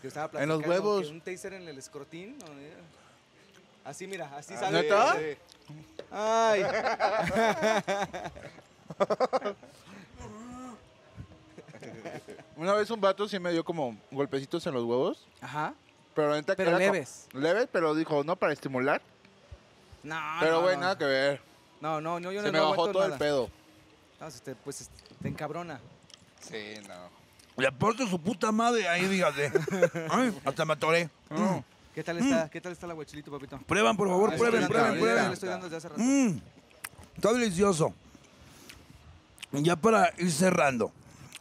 Que 0.00 0.08
estaba 0.08 0.42
En 0.42 0.48
los 0.48 0.58
platicando 0.58 0.68
huevos. 0.90 1.06
que 1.06 1.12
Un 1.12 1.20
taser 1.20 1.52
en 1.54 1.68
el 1.68 1.78
escrotín. 1.78 2.36
¿no? 2.38 2.46
Así, 3.84 4.06
mira, 4.06 4.30
así 4.36 4.54
Ah, 4.54 4.60
sale. 4.60 4.82
¿neta? 4.82 5.16
sí. 5.16 5.36
Ay. 6.10 6.62
Una 12.56 12.74
vez 12.74 12.90
un 12.90 13.00
vato 13.00 13.28
sí 13.28 13.38
me 13.38 13.50
dio 13.52 13.64
como 13.64 13.96
golpecitos 14.10 14.66
en 14.66 14.74
los 14.74 14.84
huevos. 14.84 15.26
Ajá. 15.40 15.74
Pero 16.14 16.30
la 16.30 16.36
neta 16.36 16.52
que 16.54 16.64
Pero 16.64 16.76
era 16.76 16.78
leves. 16.78 17.26
leves, 17.32 17.68
pero 17.72 17.94
dijo, 17.94 18.22
no 18.24 18.36
para 18.36 18.52
estimular. 18.52 19.00
No, 20.02 20.20
pero 20.40 20.52
no, 20.56 20.62
güey, 20.62 20.74
no. 20.76 20.82
nada 20.82 20.98
que 20.98 21.04
ver. 21.04 21.40
No, 21.80 22.00
no, 22.00 22.20
no, 22.20 22.30
yo 22.32 22.40
Se 22.42 22.48
no 22.48 22.52
me 22.52 22.58
no 22.58 22.64
bajó 22.70 22.74
aguanto 22.74 22.92
todo 22.92 23.02
el 23.04 23.08
nada. 23.10 23.18
pedo. 23.18 23.50
No, 24.20 24.26
este, 24.26 24.54
pues 24.54 24.82
este, 24.82 25.14
te 25.22 25.28
encabrona. 25.28 25.80
Sí, 26.40 26.74
no. 26.86 27.22
Le 27.56 27.66
aporto 27.68 28.06
su 28.06 28.20
puta 28.20 28.52
madre 28.52 28.88
ahí, 28.88 29.06
fíjate. 29.06 29.52
Ay, 30.10 30.38
hasta 30.44 30.64
me 30.64 30.72
atoré. 30.74 31.08
Mm. 31.30 31.58
¿Qué 31.94 32.02
tal 32.02 32.18
está? 32.18 32.48
¿Qué 32.48 32.60
tal 32.60 32.72
está 32.72 32.86
el 32.86 32.92
aguachilito, 32.92 33.30
papito? 33.30 33.58
Prueban, 33.66 33.96
por 33.96 34.08
favor, 34.08 34.30
Ah, 34.32 34.36
prueben, 34.36 34.66
prueben, 34.66 34.98
prueben. 34.98 35.28
Le 35.28 35.34
estoy 35.34 35.48
dando 35.48 35.66
desde 35.66 35.76
hace 35.76 35.88
rato. 35.90 36.00
Mm, 36.02 36.38
está 37.16 37.32
delicioso. 37.34 37.94
Ya 39.52 39.76
para 39.76 40.12
ir 40.16 40.32
cerrando. 40.32 40.90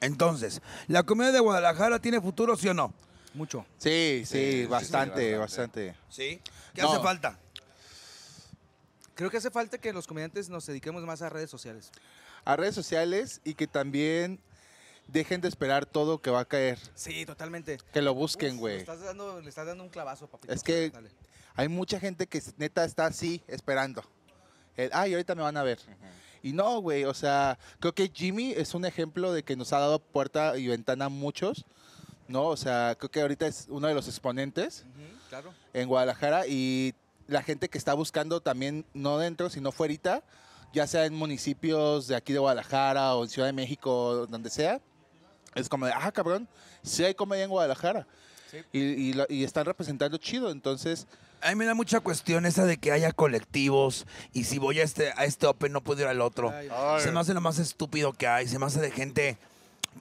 Entonces, 0.01 0.61
¿la 0.87 1.03
comida 1.03 1.31
de 1.31 1.39
Guadalajara 1.39 1.99
tiene 1.99 2.19
futuro, 2.19 2.57
sí 2.57 2.67
o 2.67 2.73
no? 2.73 2.93
Mucho. 3.33 3.65
Sí, 3.77 4.23
sí, 4.25 4.63
sí, 4.63 4.65
bastante, 4.65 5.31
sí, 5.31 5.37
bastante. 5.37 5.95
Sí. 6.09 6.41
¿Qué 6.73 6.81
No. 6.81 6.91
hace 6.91 7.01
falta? 7.01 7.39
Creo 9.15 9.29
que 9.29 9.37
hace 9.37 9.51
falta 9.51 9.77
que 9.77 9.93
los 9.93 10.05
comediantes 10.07 10.49
nos 10.49 10.65
dediquemos 10.65 11.03
más 11.03 11.21
a 11.21 11.29
redes 11.29 11.49
sociales. 11.49 11.91
A 12.43 12.57
redes 12.57 12.75
sociales 12.75 13.39
y 13.45 13.53
que 13.53 13.67
también 13.67 14.39
dejen 15.11 15.41
de 15.41 15.47
esperar 15.47 15.85
todo 15.85 16.21
que 16.21 16.29
va 16.29 16.41
a 16.41 16.45
caer. 16.45 16.79
Sí, 16.95 17.25
totalmente. 17.25 17.77
Que 17.93 18.01
lo 18.01 18.13
busquen, 18.13 18.57
güey. 18.57 18.75
Le 18.75 18.81
estás 18.81 19.01
dando, 19.01 19.41
le 19.41 19.49
estás 19.49 19.67
dando 19.67 19.83
un 19.83 19.89
clavazo, 19.89 20.27
papito. 20.27 20.53
Es 20.53 20.63
que 20.63 20.89
Dale. 20.89 21.09
hay 21.55 21.67
mucha 21.67 21.99
gente 21.99 22.27
que 22.27 22.41
neta 22.57 22.85
está 22.85 23.05
así, 23.05 23.41
esperando. 23.47 24.03
El, 24.77 24.89
ay, 24.93 25.13
ahorita 25.13 25.35
me 25.35 25.41
van 25.41 25.57
a 25.57 25.63
ver. 25.63 25.79
Y 26.43 26.53
no, 26.53 26.79
güey, 26.81 27.03
o 27.05 27.13
sea, 27.13 27.59
creo 27.79 27.93
que 27.93 28.09
Jimmy 28.13 28.51
es 28.51 28.73
un 28.73 28.85
ejemplo 28.85 29.31
de 29.31 29.43
que 29.43 29.55
nos 29.55 29.73
ha 29.73 29.79
dado 29.79 29.99
puerta 29.99 30.57
y 30.57 30.67
ventana 30.67 31.05
a 31.05 31.09
muchos, 31.09 31.65
¿no? 32.27 32.45
O 32.45 32.57
sea, 32.57 32.95
creo 32.97 33.11
que 33.11 33.21
ahorita 33.21 33.45
es 33.45 33.67
uno 33.69 33.87
de 33.87 33.93
los 33.93 34.07
exponentes 34.07 34.85
claro. 35.29 35.53
en 35.73 35.87
Guadalajara 35.87 36.47
y 36.47 36.95
la 37.27 37.43
gente 37.43 37.69
que 37.69 37.77
está 37.77 37.93
buscando 37.93 38.41
también, 38.41 38.85
no 38.93 39.19
dentro, 39.19 39.49
sino 39.49 39.71
fuera, 39.71 40.23
ya 40.73 40.87
sea 40.87 41.05
en 41.05 41.13
municipios 41.13 42.07
de 42.07 42.15
aquí 42.15 42.33
de 42.33 42.39
Guadalajara 42.39 43.15
o 43.15 43.23
en 43.23 43.29
Ciudad 43.29 43.47
de 43.47 43.53
México, 43.53 44.25
donde 44.27 44.49
sea, 44.49 44.81
es 45.55 45.69
como 45.69 45.85
de, 45.85 45.93
ah, 45.93 46.11
cabrón, 46.11 46.47
sí 46.83 47.03
hay 47.03 47.13
comedia 47.15 47.43
en 47.43 47.49
Guadalajara. 47.49 48.07
Sí. 48.49 48.57
Y, 48.73 48.79
y 48.79 49.13
lo- 49.13 49.25
y 49.29 49.43
están 49.43 49.65
representando 49.65 50.17
chido, 50.17 50.51
entonces... 50.51 51.07
A 51.43 51.49
mí 51.49 51.55
me 51.55 51.65
da 51.65 51.73
mucha 51.73 51.99
cuestión 52.01 52.45
esa 52.45 52.65
de 52.65 52.77
que 52.77 52.91
haya 52.91 53.11
colectivos 53.13 54.05
y 54.31 54.43
si 54.43 54.59
voy 54.59 54.79
a 54.79 54.83
este, 54.83 55.11
a 55.15 55.25
este 55.25 55.47
Open 55.47 55.71
no 55.71 55.81
puedo 55.81 56.01
ir 56.01 56.07
al 56.07 56.21
otro. 56.21 56.51
Ay, 56.51 56.69
Se 57.01 57.11
me 57.11 57.19
hace 57.19 57.33
lo 57.33 57.41
más 57.41 57.57
estúpido 57.57 58.13
que 58.13 58.27
hay. 58.27 58.47
Se 58.47 58.59
me 58.59 58.67
hace 58.67 58.79
de 58.79 58.91
gente 58.91 59.37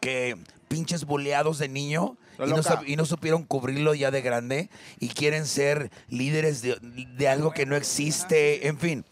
que 0.03 0.37
pinches 0.69 1.07
boleados 1.07 1.59
de 1.59 1.69
niño 1.69 2.17
y 2.39 2.51
no, 2.97 3.03
y 3.05 3.07
supieron 3.07 3.45
cubrirlo 3.45 3.95
ya 3.95 4.11
de 4.11 4.21
grande 4.21 4.69
y 4.99 5.09
quieren 5.09 5.47
ser 5.47 5.91
líderes 6.09 6.61
de, 6.61 6.77
de 7.17 7.29
algo 7.29 7.53
que 7.53 7.65
no 7.65 7.75
existe. 7.75 8.67
En 8.69 8.79
fin. 8.79 9.05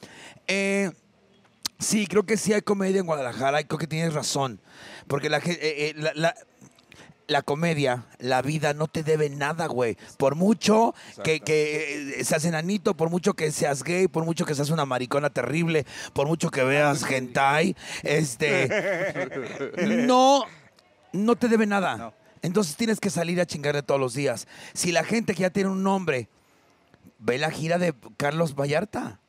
Eh, 0.49 0.91
sí, 1.79 2.07
creo 2.07 2.25
que 2.25 2.37
sí 2.37 2.53
hay 2.53 2.63
comedia 2.63 3.01
en 3.01 3.07
Guadalajara 3.07 3.61
y 3.61 3.65
creo 3.65 3.79
que 3.79 3.87
tienes 3.87 4.15
razón. 4.15 4.61
Porque 5.07 5.29
la, 5.29 5.39
eh, 5.39 5.43
eh, 5.61 5.95
la, 5.97 6.13
la- 6.15 6.35
la 7.27 7.43
comedia, 7.43 8.07
la 8.21 8.41
vida 8.41 8.73
no 8.73 8.87
te 8.87 9.03
debe 9.03 9.29
nada, 9.29 9.67
güey. 9.67 9.99
Por 10.17 10.35
mucho 10.35 10.95
que, 11.23 11.41
que 11.41 12.21
eh, 12.21 12.25
seas 12.25 12.47
enanito, 12.47 12.97
por 12.97 13.11
mucho 13.11 13.35
que 13.35 13.53
seas 13.53 13.83
gay, 13.85 14.09
por 14.09 14.25
mucho 14.25 14.47
que 14.47 14.55
seas 14.55 14.71
una 14.71 14.87
maricona 14.87 15.29
terrible, 15.29 15.85
por 16.15 16.27
mucho 16.27 16.51
que 16.51 16.65
veas 16.65 17.03
hentai, 17.03 17.77
este, 18.03 18.71
no, 20.07 20.43
no 21.13 21.37
te 21.37 21.49
debe 21.49 21.67
nada. 21.67 21.97
No. 21.99 22.15
Entonces 22.41 22.77
tienes 22.77 22.99
que 22.99 23.11
salir 23.11 23.39
a 23.43 23.47
chingarle 23.47 23.83
todos 23.83 24.01
los 24.01 24.15
días. 24.15 24.49
Si 24.73 24.91
la 24.91 25.05
gente 25.05 25.35
que 25.35 25.43
ya 25.43 25.51
tiene 25.51 25.69
un 25.69 25.83
nombre 25.83 26.31
ve 27.19 27.37
la 27.37 27.51
gira 27.51 27.77
de 27.77 27.95
Carlos 28.17 28.55
Vallarta. 28.55 29.21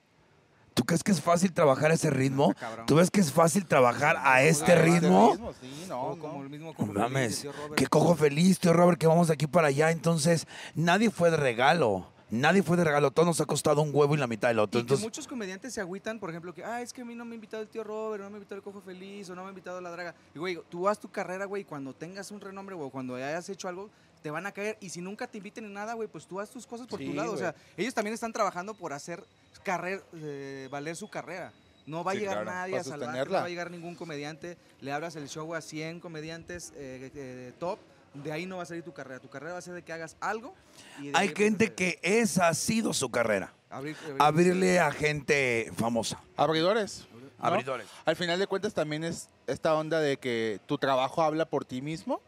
¿Tú 0.80 0.86
crees 0.86 1.03
que 1.03 1.11
es 1.11 1.19
fácil 1.19 1.51
trabajar 1.51 1.91
a 1.91 1.93
ese 1.95 2.09
ritmo? 2.09 2.53
Cabrón. 2.57 2.86
¿Tú 2.86 2.95
ves 2.95 3.11
que 3.11 3.19
es 3.19 3.34
fácil 3.34 3.65
trabajar 3.65 4.15
a 4.23 4.43
este 4.43 4.71
Ah, 4.71 4.75
ritmo? 4.82 5.36
Sí, 5.59 5.86
no, 5.89 6.01
O 6.01 6.15
no. 6.15 6.21
como 6.21 6.41
el 6.43 6.49
mismo 6.49 6.67
No 6.67 6.73
Cojo 6.73 6.88
Feliz, 6.93 7.01
mames, 7.01 7.41
tío 7.41 7.51
que 7.75 7.88
cojo 7.88 8.15
feliz, 8.15 8.59
tío 8.59 8.71
Robert, 8.71 8.97
que 8.97 9.05
vamos 9.05 9.27
de 9.27 9.34
aquí 9.34 9.45
para 9.45 9.67
allá. 9.67 9.91
Entonces, 9.91 10.47
nadie 10.75 11.09
fue 11.11 11.32
de 11.32 11.36
regalo. 11.38 12.07
Nadie 12.32 12.63
fue 12.63 12.77
de 12.77 12.86
regalo. 12.86 13.11
Todo 13.11 13.25
nos 13.25 13.41
ha 13.41 13.45
costado 13.45 13.82
un 13.82 13.89
huevo 13.93 14.13
y 14.15 14.17
la 14.19 14.27
mitad 14.27 14.47
del 14.47 14.59
otro. 14.59 14.80
Y 14.80 14.84
que 14.84 14.86
Entonces, 14.86 15.03
muchos 15.03 15.27
comediantes 15.27 15.73
se 15.73 15.82
agüitan, 15.82 16.17
por 16.17 16.30
ejemplo, 16.30 16.53
que, 16.53 16.63
ah, 16.63 16.82
es 16.82 16.93
que 16.93 17.01
a 17.01 17.05
mí 17.05 17.13
no 17.13 17.25
me 17.25 17.34
ha 17.34 17.36
invitado 17.36 17.61
el 17.61 17.67
tío 17.67 17.84
Robert, 17.84 18.23
no 18.23 18.30
me 18.30 18.36
ha 18.36 18.38
invitado 18.38 18.55
el 18.57 18.63
Cojo 18.63 18.80
Feliz, 18.80 19.30
o 19.30 19.36
no 19.36 19.41
me 19.41 19.47
ha 19.47 19.49
invitado 19.49 19.82
la 19.82 19.89
Draga. 19.91 20.15
Y, 20.34 20.39
güey, 20.39 20.57
tú 20.69 20.88
haz 20.88 20.97
tu 20.97 21.09
carrera, 21.09 21.43
güey, 21.43 21.65
cuando 21.65 21.91
tengas 21.93 22.32
un 22.32 22.39
renombre, 22.39 22.75
güey, 22.75 22.88
o 22.88 22.91
cuando 22.91 23.15
hayas 23.15 23.49
hecho 23.49 23.67
algo, 23.67 23.89
te 24.22 24.32
van 24.32 24.45
a 24.45 24.51
caer. 24.51 24.78
Y 24.82 24.89
si 24.89 25.01
nunca 25.01 25.28
te 25.28 25.38
inviten 25.38 25.65
en 25.65 25.74
nada, 25.74 25.93
güey, 25.93 26.07
pues 26.07 26.26
tú 26.28 26.39
haz 26.39 26.49
tus 26.49 26.65
cosas 26.67 26.88
por 26.88 26.99
Sí, 26.99 27.05
tu 27.07 27.13
lado. 27.13 27.30
O 27.30 27.32
güey. 27.34 27.41
sea, 27.43 27.55
ellos 27.78 27.93
también 27.93 28.13
están 28.13 28.34
trabajando 28.34 28.74
por 28.74 28.93
hacer 28.93 29.24
carrera, 29.63 30.01
eh, 30.15 30.67
valer 30.72 30.95
su 30.95 31.09
carrera. 31.09 31.51
No 31.86 32.03
va 32.03 32.11
a 32.11 32.13
Sí, 32.13 32.20
llegar 32.22 32.43
claro, 32.43 32.51
nadie 32.51 32.78
a 32.78 32.84
salvarte, 32.84 33.26
no 33.30 33.39
va 33.39 33.45
a 33.45 33.49
llegar 33.49 33.72
ningún 33.72 33.95
comediante. 33.95 34.57
Le 34.82 34.91
abras 34.91 35.15
el 35.15 35.28
show 35.28 35.53
a 35.55 35.61
100 35.61 35.99
comediantes 35.99 36.72
eh, 36.76 37.09
eh, 37.15 37.53
top. 37.59 37.80
De 38.13 38.32
ahí 38.32 38.45
no 38.45 38.57
va 38.57 38.63
a 38.63 38.65
salir 38.65 38.84
tu 38.84 38.93
carrera. 38.93 39.20
Tu 39.20 39.30
carrera 39.30 39.53
va 39.53 39.59
a 39.59 39.61
ser 39.61 39.74
de 39.74 39.82
que 39.84 39.93
hagas 39.93 40.15
algo. 40.20 40.53
y 41.01 41.11
hay 41.15 41.30
gente 41.36 41.74
que 41.74 41.99
esa 42.01 42.47
ha 42.49 42.53
sido 42.53 42.93
su 42.93 43.09
carrera. 43.09 43.53
a 43.72 43.78
abrir- 43.78 43.95
Abrirle 44.20 44.80
a 44.80 44.91
gente 44.91 45.72
famosa. 45.78 46.20
Abridores. 46.36 47.07
¿no? 47.13 47.20
Abridores. 47.47 47.88
Al 48.05 48.15
final 48.15 48.38
de 48.39 48.47
cuentas 48.47 48.74
también 48.74 49.03
es 49.03 49.30
esta 49.47 49.74
onda 49.76 49.99
de 49.99 50.17
que 50.17 50.59
tu 50.65 50.78
trabajo 50.78 51.22
habla 51.22 51.45
por 51.45 51.65
ti 51.65 51.82
mismo. 51.82 52.20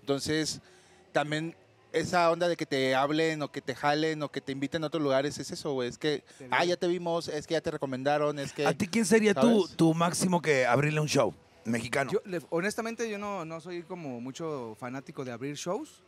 Entonces, 0.00 0.60
también 1.16 1.56
esa 1.94 2.30
onda 2.30 2.46
de 2.46 2.58
que 2.58 2.66
te 2.66 2.94
hablen 2.94 3.40
o 3.40 3.50
que 3.50 3.62
te 3.62 3.74
jalen 3.74 4.22
o 4.22 4.28
que 4.30 4.42
te 4.42 4.52
inviten 4.52 4.84
a 4.84 4.88
otros 4.88 5.02
lugares 5.02 5.38
es 5.38 5.50
eso, 5.50 5.72
güey. 5.72 5.88
Es 5.88 5.96
que, 5.96 6.22
ah, 6.50 6.62
ya 6.62 6.76
te 6.76 6.86
vimos, 6.86 7.28
es 7.28 7.46
que 7.46 7.54
ya 7.54 7.62
te 7.62 7.70
recomendaron, 7.70 8.38
es 8.38 8.52
que... 8.52 8.66
¿A 8.66 8.74
ti 8.74 8.86
quién 8.86 9.06
sería 9.06 9.32
tu, 9.32 9.66
tu 9.68 9.94
máximo 9.94 10.42
que 10.42 10.66
abrirle 10.66 11.00
un 11.00 11.08
show 11.08 11.32
mexicano? 11.64 12.10
Yo, 12.12 12.20
le- 12.26 12.42
honestamente, 12.50 13.08
yo 13.08 13.16
no, 13.16 13.46
no 13.46 13.62
soy 13.62 13.82
como 13.82 14.20
mucho 14.20 14.76
fanático 14.78 15.24
de 15.24 15.32
abrir 15.32 15.54
shows, 15.56 16.02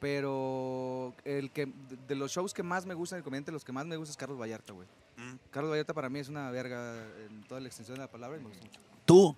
pero 0.00 1.14
el 1.24 1.52
que 1.52 1.66
de, 1.66 1.96
de 2.08 2.14
los 2.16 2.32
shows 2.32 2.52
que 2.52 2.64
más 2.64 2.84
me 2.84 2.94
gustan, 2.94 3.18
el 3.18 3.22
comediante, 3.22 3.52
los 3.52 3.64
que 3.64 3.70
más 3.70 3.86
me 3.86 3.96
gusta 3.96 4.10
es 4.10 4.16
Carlos 4.16 4.40
Vallarta, 4.40 4.72
güey. 4.72 4.88
Mm. 5.18 5.36
Carlos 5.52 5.70
Vallarta 5.70 5.94
para 5.94 6.08
mí 6.08 6.18
es 6.18 6.28
una 6.28 6.50
verga 6.50 7.04
en 7.28 7.44
toda 7.44 7.60
la 7.60 7.68
extensión 7.68 7.94
de 7.96 8.02
la 8.02 8.10
palabra 8.10 8.38
y 8.38 8.40
me 8.40 8.48
gusta 8.48 8.64
mucho. 8.64 8.80
Tú. 9.04 9.36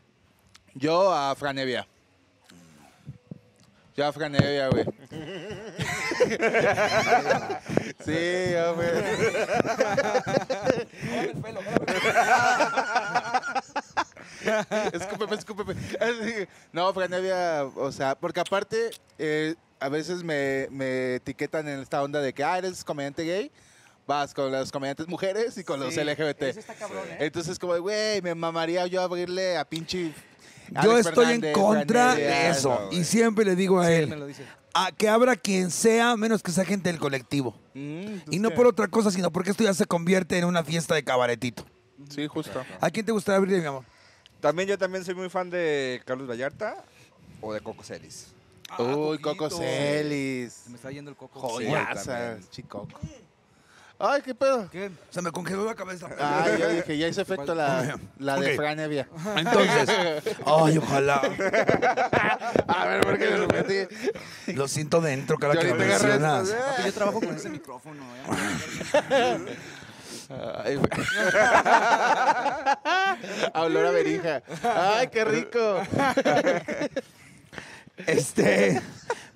Yo 0.75 1.13
a 1.13 1.35
Franevia. 1.35 1.87
Yo 3.97 4.07
a 4.07 4.13
Franevia, 4.15 4.69
güey. 4.69 4.87
Sí, 8.05 8.55
hombre. 8.55 8.87
escúpeme, 14.93 15.37
escúpeme. 15.37 15.75
No, 16.73 16.93
Franevia, 16.95 17.65
o 17.75 17.91
sea, 17.91 18.15
porque 18.15 18.41
aparte, 18.41 18.91
eh, 19.19 19.55
a 19.81 19.89
veces 19.89 20.23
me, 20.23 20.69
me 20.71 21.17
etiquetan 21.17 21.67
en 21.69 21.81
esta 21.81 22.03
onda 22.03 22.21
de 22.21 22.33
que, 22.33 22.45
ah, 22.45 22.59
eres 22.59 22.85
comediante 22.85 23.25
gay. 23.25 23.51
Vas 24.07 24.33
con 24.35 24.51
las 24.51 24.73
comediantes 24.73 25.07
mujeres 25.09 25.57
y 25.59 25.65
con 25.65 25.79
los 25.79 25.95
LGBT. 25.95 26.43
Eso 26.43 26.61
está 26.61 26.75
cabrón, 26.75 27.07
¿eh? 27.11 27.19
Entonces, 27.21 27.59
como, 27.59 27.75
de, 27.75 27.81
güey, 27.81 28.23
me 28.23 28.35
mamaría 28.35 28.87
yo 28.87 29.03
abrirle 29.03 29.57
a 29.57 29.65
pinche. 29.65 30.13
Yo 30.83 30.93
Alex 30.93 31.09
estoy 31.09 31.25
en 31.27 31.41
Fernández, 31.41 31.53
contra 31.53 32.13
Fran 32.13 32.17
de 32.17 32.49
eso. 32.49 32.89
no, 32.91 32.97
Y 32.97 33.05
siempre 33.05 33.45
le 33.45 33.55
digo 33.57 33.81
a 33.81 33.87
Sí, 33.87 33.93
él, 33.93 34.03
él 34.05 34.09
me 34.11 34.17
lo 34.17 34.27
dice. 34.27 34.45
A 34.75 34.93
que 34.93 35.09
abra 35.09 35.37
quien 35.37 35.71
sea, 35.71 36.17
menos 36.17 36.43
que 36.43 36.53
sea 36.53 36.65
gente 36.65 36.91
del 36.91 36.99
colectivo. 37.01 37.55
Mm, 37.75 38.17
Y 38.31 38.39
no 38.39 38.51
¿qué? 38.51 38.55
por 38.57 38.67
otra 38.67 38.89
cosa, 38.89 39.11
sino 39.11 39.31
porque 39.31 39.51
esto 39.51 39.65
ya 39.65 39.75
se 39.75 39.87
convierte 39.87 40.39
en 40.39 40.45
una 40.45 40.63
fiesta 40.65 40.95
de 40.95 41.03
cabaretito. 41.05 41.65
Sí, 42.09 42.27
justo. 42.27 42.63
¿A 42.81 42.91
quién 42.91 43.05
te 43.07 43.13
gustaría 43.13 43.37
abrirle, 43.39 43.61
mi 43.61 43.67
amor? 43.67 43.85
También 44.41 44.69
yo 44.69 44.79
también 44.79 45.05
soy 45.05 45.15
muy 45.15 45.29
fan 45.29 45.51
de 45.51 46.01
Carlos 46.07 46.29
Vallarta 46.29 46.83
o 47.41 47.53
de 47.53 47.61
Coco 47.61 47.83
Celis. 47.85 48.29
Ah, 48.71 48.83
Uy. 48.83 49.19
Coco 49.19 49.51
Celis. 49.51 50.53
Se 50.53 50.71
me 50.71 50.77
está 50.77 50.91
yendo 50.91 51.11
el 51.11 51.17
coco. 51.17 51.39
Joyaza, 51.41 52.05
también. 52.31 52.51
chicoco. 52.51 52.99
Ay, 54.03 54.23
qué 54.23 54.35
pedo. 54.35 54.67
¿Qué? 54.71 54.91
Se 55.11 55.21
me 55.21 55.31
congeló 55.31 55.67
la 55.67 55.75
cabeza. 55.75 56.09
Ay, 56.19 56.59
yo 56.59 56.71
dije, 56.71 56.97
ya 56.97 57.07
hizo 57.09 57.21
efecto 57.21 57.55
la, 57.55 57.99
la 58.19 58.37
de 58.41 58.53
Ok. 58.53 58.57
Fran 58.57 58.81
Evia. 58.81 59.07
Entonces, 59.37 59.91
ay, 60.47 60.79
ojalá. 60.79 61.17
A 62.67 62.87
ver, 62.87 63.01
¿por 63.03 63.19
qué 63.19 63.27
de 63.27 63.37
repente? 63.37 63.89
Lo 64.55 64.69
siento 64.69 65.03
dentro 65.03 65.37
cada 65.39 65.53
Yo 65.55 65.61
que 65.61 65.75
mencionas. 65.75 66.49
esto, 66.49 66.59
Papi, 66.67 66.83
yo 66.87 66.93
trabajo 66.95 67.21
con 67.21 67.35
ese 67.37 67.51
micrófono. 67.51 68.03
¿eh? 68.17 69.57
Ay, 70.65 70.77
güey. 70.77 70.89
A 73.53 73.63
olor 73.63 73.85
a 73.87 73.91
verija. 73.91 74.43
Ay, 74.65 75.09
qué 75.09 75.25
rico. 75.27 75.83
Este, 78.07 78.81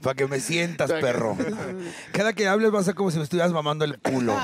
Para 0.05 0.15
que 0.15 0.27
me 0.29 0.39
sientas, 0.39 0.93
perro. 0.93 1.37
Cada 2.13 2.33
que 2.35 2.47
hables 2.47 2.73
va 2.73 2.79
a 2.81 2.85
ser 2.85 2.95
como 2.95 3.11
si 3.11 3.17
me 3.17 3.25
estuvieras 3.25 3.53
mamando 3.53 3.85
el 3.85 3.99
culo. 3.99 4.37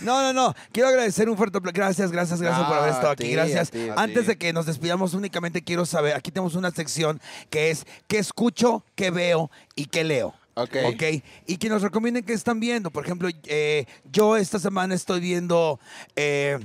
No, 0.00 0.22
no, 0.22 0.32
no. 0.32 0.54
Quiero 0.72 0.88
agradecer 0.88 1.28
un 1.28 1.36
fuerte. 1.36 1.58
Gracias, 1.62 2.10
gracias, 2.10 2.40
gracias 2.40 2.66
por 2.66 2.76
haber 2.76 2.90
Ah, 2.90 2.94
estado 2.94 3.10
a 3.10 3.12
aquí. 3.12 3.30
Gracias. 3.30 3.68
a 3.68 3.70
ti, 3.70 3.88
a 3.90 3.94
Antes 3.94 4.26
de 4.26 4.36
que 4.36 4.52
nos 4.52 4.66
despidamos, 4.66 5.14
únicamente 5.14 5.62
quiero 5.62 5.86
saber, 5.86 6.14
aquí 6.14 6.30
tenemos 6.30 6.54
una 6.54 6.70
sección 6.70 7.20
que 7.50 7.70
es 7.70 7.84
qué 8.08 8.18
escucho, 8.18 8.84
qué 8.94 9.10
veo 9.10 9.50
y 9.74 9.84
qué 9.86 10.02
leo. 10.04 10.34
Ok. 10.54 10.76
Ok. 10.86 11.02
Y 11.46 11.58
que 11.58 11.68
nos 11.68 11.82
recomienden 11.82 12.24
qué 12.24 12.32
están 12.32 12.58
viendo. 12.58 12.90
Por 12.90 13.04
ejemplo, 13.04 13.28
eh, 13.44 13.84
yo 14.10 14.36
esta 14.38 14.58
semana 14.58 14.94
estoy 14.94 15.20
viendo 15.20 15.78
eh, 16.16 16.58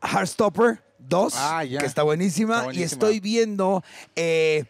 Heartstopper 0.00 0.80
2, 1.00 1.34
Ah, 1.36 1.62
que 1.66 1.86
está 1.86 2.04
buenísima. 2.04 2.60
Está 2.60 2.72
Y 2.74 2.82
estoy 2.84 3.18
viendo 3.20 3.82
eh, 4.14 4.64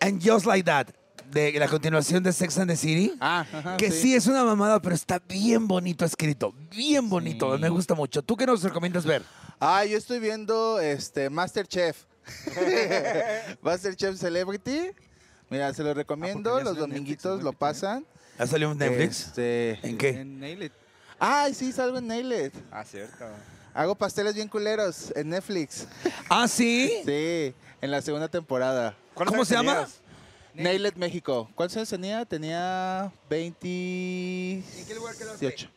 And 0.00 0.22
Just 0.22 0.44
Like 0.44 0.64
That, 0.64 0.88
de 1.30 1.52
la 1.58 1.68
continuación 1.68 2.22
de 2.22 2.32
Sex 2.32 2.58
and 2.58 2.70
the 2.70 2.76
City. 2.76 3.12
Ah, 3.20 3.44
ajá, 3.52 3.76
que 3.76 3.90
sí. 3.90 4.14
es 4.14 4.26
una 4.26 4.44
mamada, 4.44 4.80
pero 4.80 4.94
está 4.94 5.18
bien 5.18 5.66
bonito 5.66 6.04
escrito. 6.04 6.54
Bien 6.70 7.08
bonito. 7.08 7.58
Me 7.58 7.68
gusta 7.68 7.94
mucho. 7.94 8.22
¿Tú 8.22 8.36
qué 8.36 8.46
nos 8.46 8.62
recomiendas 8.62 9.04
ver? 9.04 9.22
Ah, 9.60 9.84
yo 9.84 9.96
estoy 9.96 10.18
viendo 10.20 10.80
este 10.80 11.30
Masterchef. 11.30 12.04
Masterchef 13.62 14.18
Celebrity. 14.18 14.90
Mira, 15.50 15.72
se 15.74 15.82
lo 15.82 15.94
recomiendo. 15.94 16.54
Ah, 16.54 16.58
ya 16.58 16.64
Los 16.64 16.72
salió 16.74 16.86
Netflix, 16.86 17.22
dominguitos 17.22 17.42
lo 17.42 17.52
pasan. 17.52 18.06
¿Ha 18.38 18.46
salido 18.46 18.72
en 18.72 18.78
Netflix? 18.78 19.26
Este, 19.28 19.78
¿En 19.82 19.98
qué? 19.98 20.08
En 20.10 20.40
Nail 20.40 20.62
It. 20.64 20.72
Ay, 21.18 21.54
sí, 21.54 21.72
salgo 21.72 21.98
en 21.98 22.06
Nail 22.08 22.32
It. 22.32 22.54
Ah, 22.70 22.84
cierto. 22.84 23.24
Hago 23.72 23.94
pasteles 23.94 24.34
bien 24.34 24.48
culeros 24.48 25.12
en 25.16 25.30
Netflix. 25.30 25.86
Ah, 26.28 26.48
sí. 26.48 26.92
Sí, 27.04 27.54
en 27.80 27.90
la 27.90 28.00
segunda 28.02 28.28
temporada. 28.28 28.96
¿Cuántos 29.14 29.32
¿Cómo 29.34 29.44
se 29.44 29.54
llama? 29.54 29.72
tenías? 29.74 30.00
Nail 30.54 30.86
It 30.86 30.96
México. 30.96 31.50
¿Cuántos 31.54 31.76
años 31.76 31.88
tenía? 31.88 32.24
Tenía 32.24 33.12
20... 33.28 33.66
¿En 34.54 34.64
qué 34.86 34.94
lugar 34.94 35.14
quedaste? 35.16 35.46
18. 35.46 35.68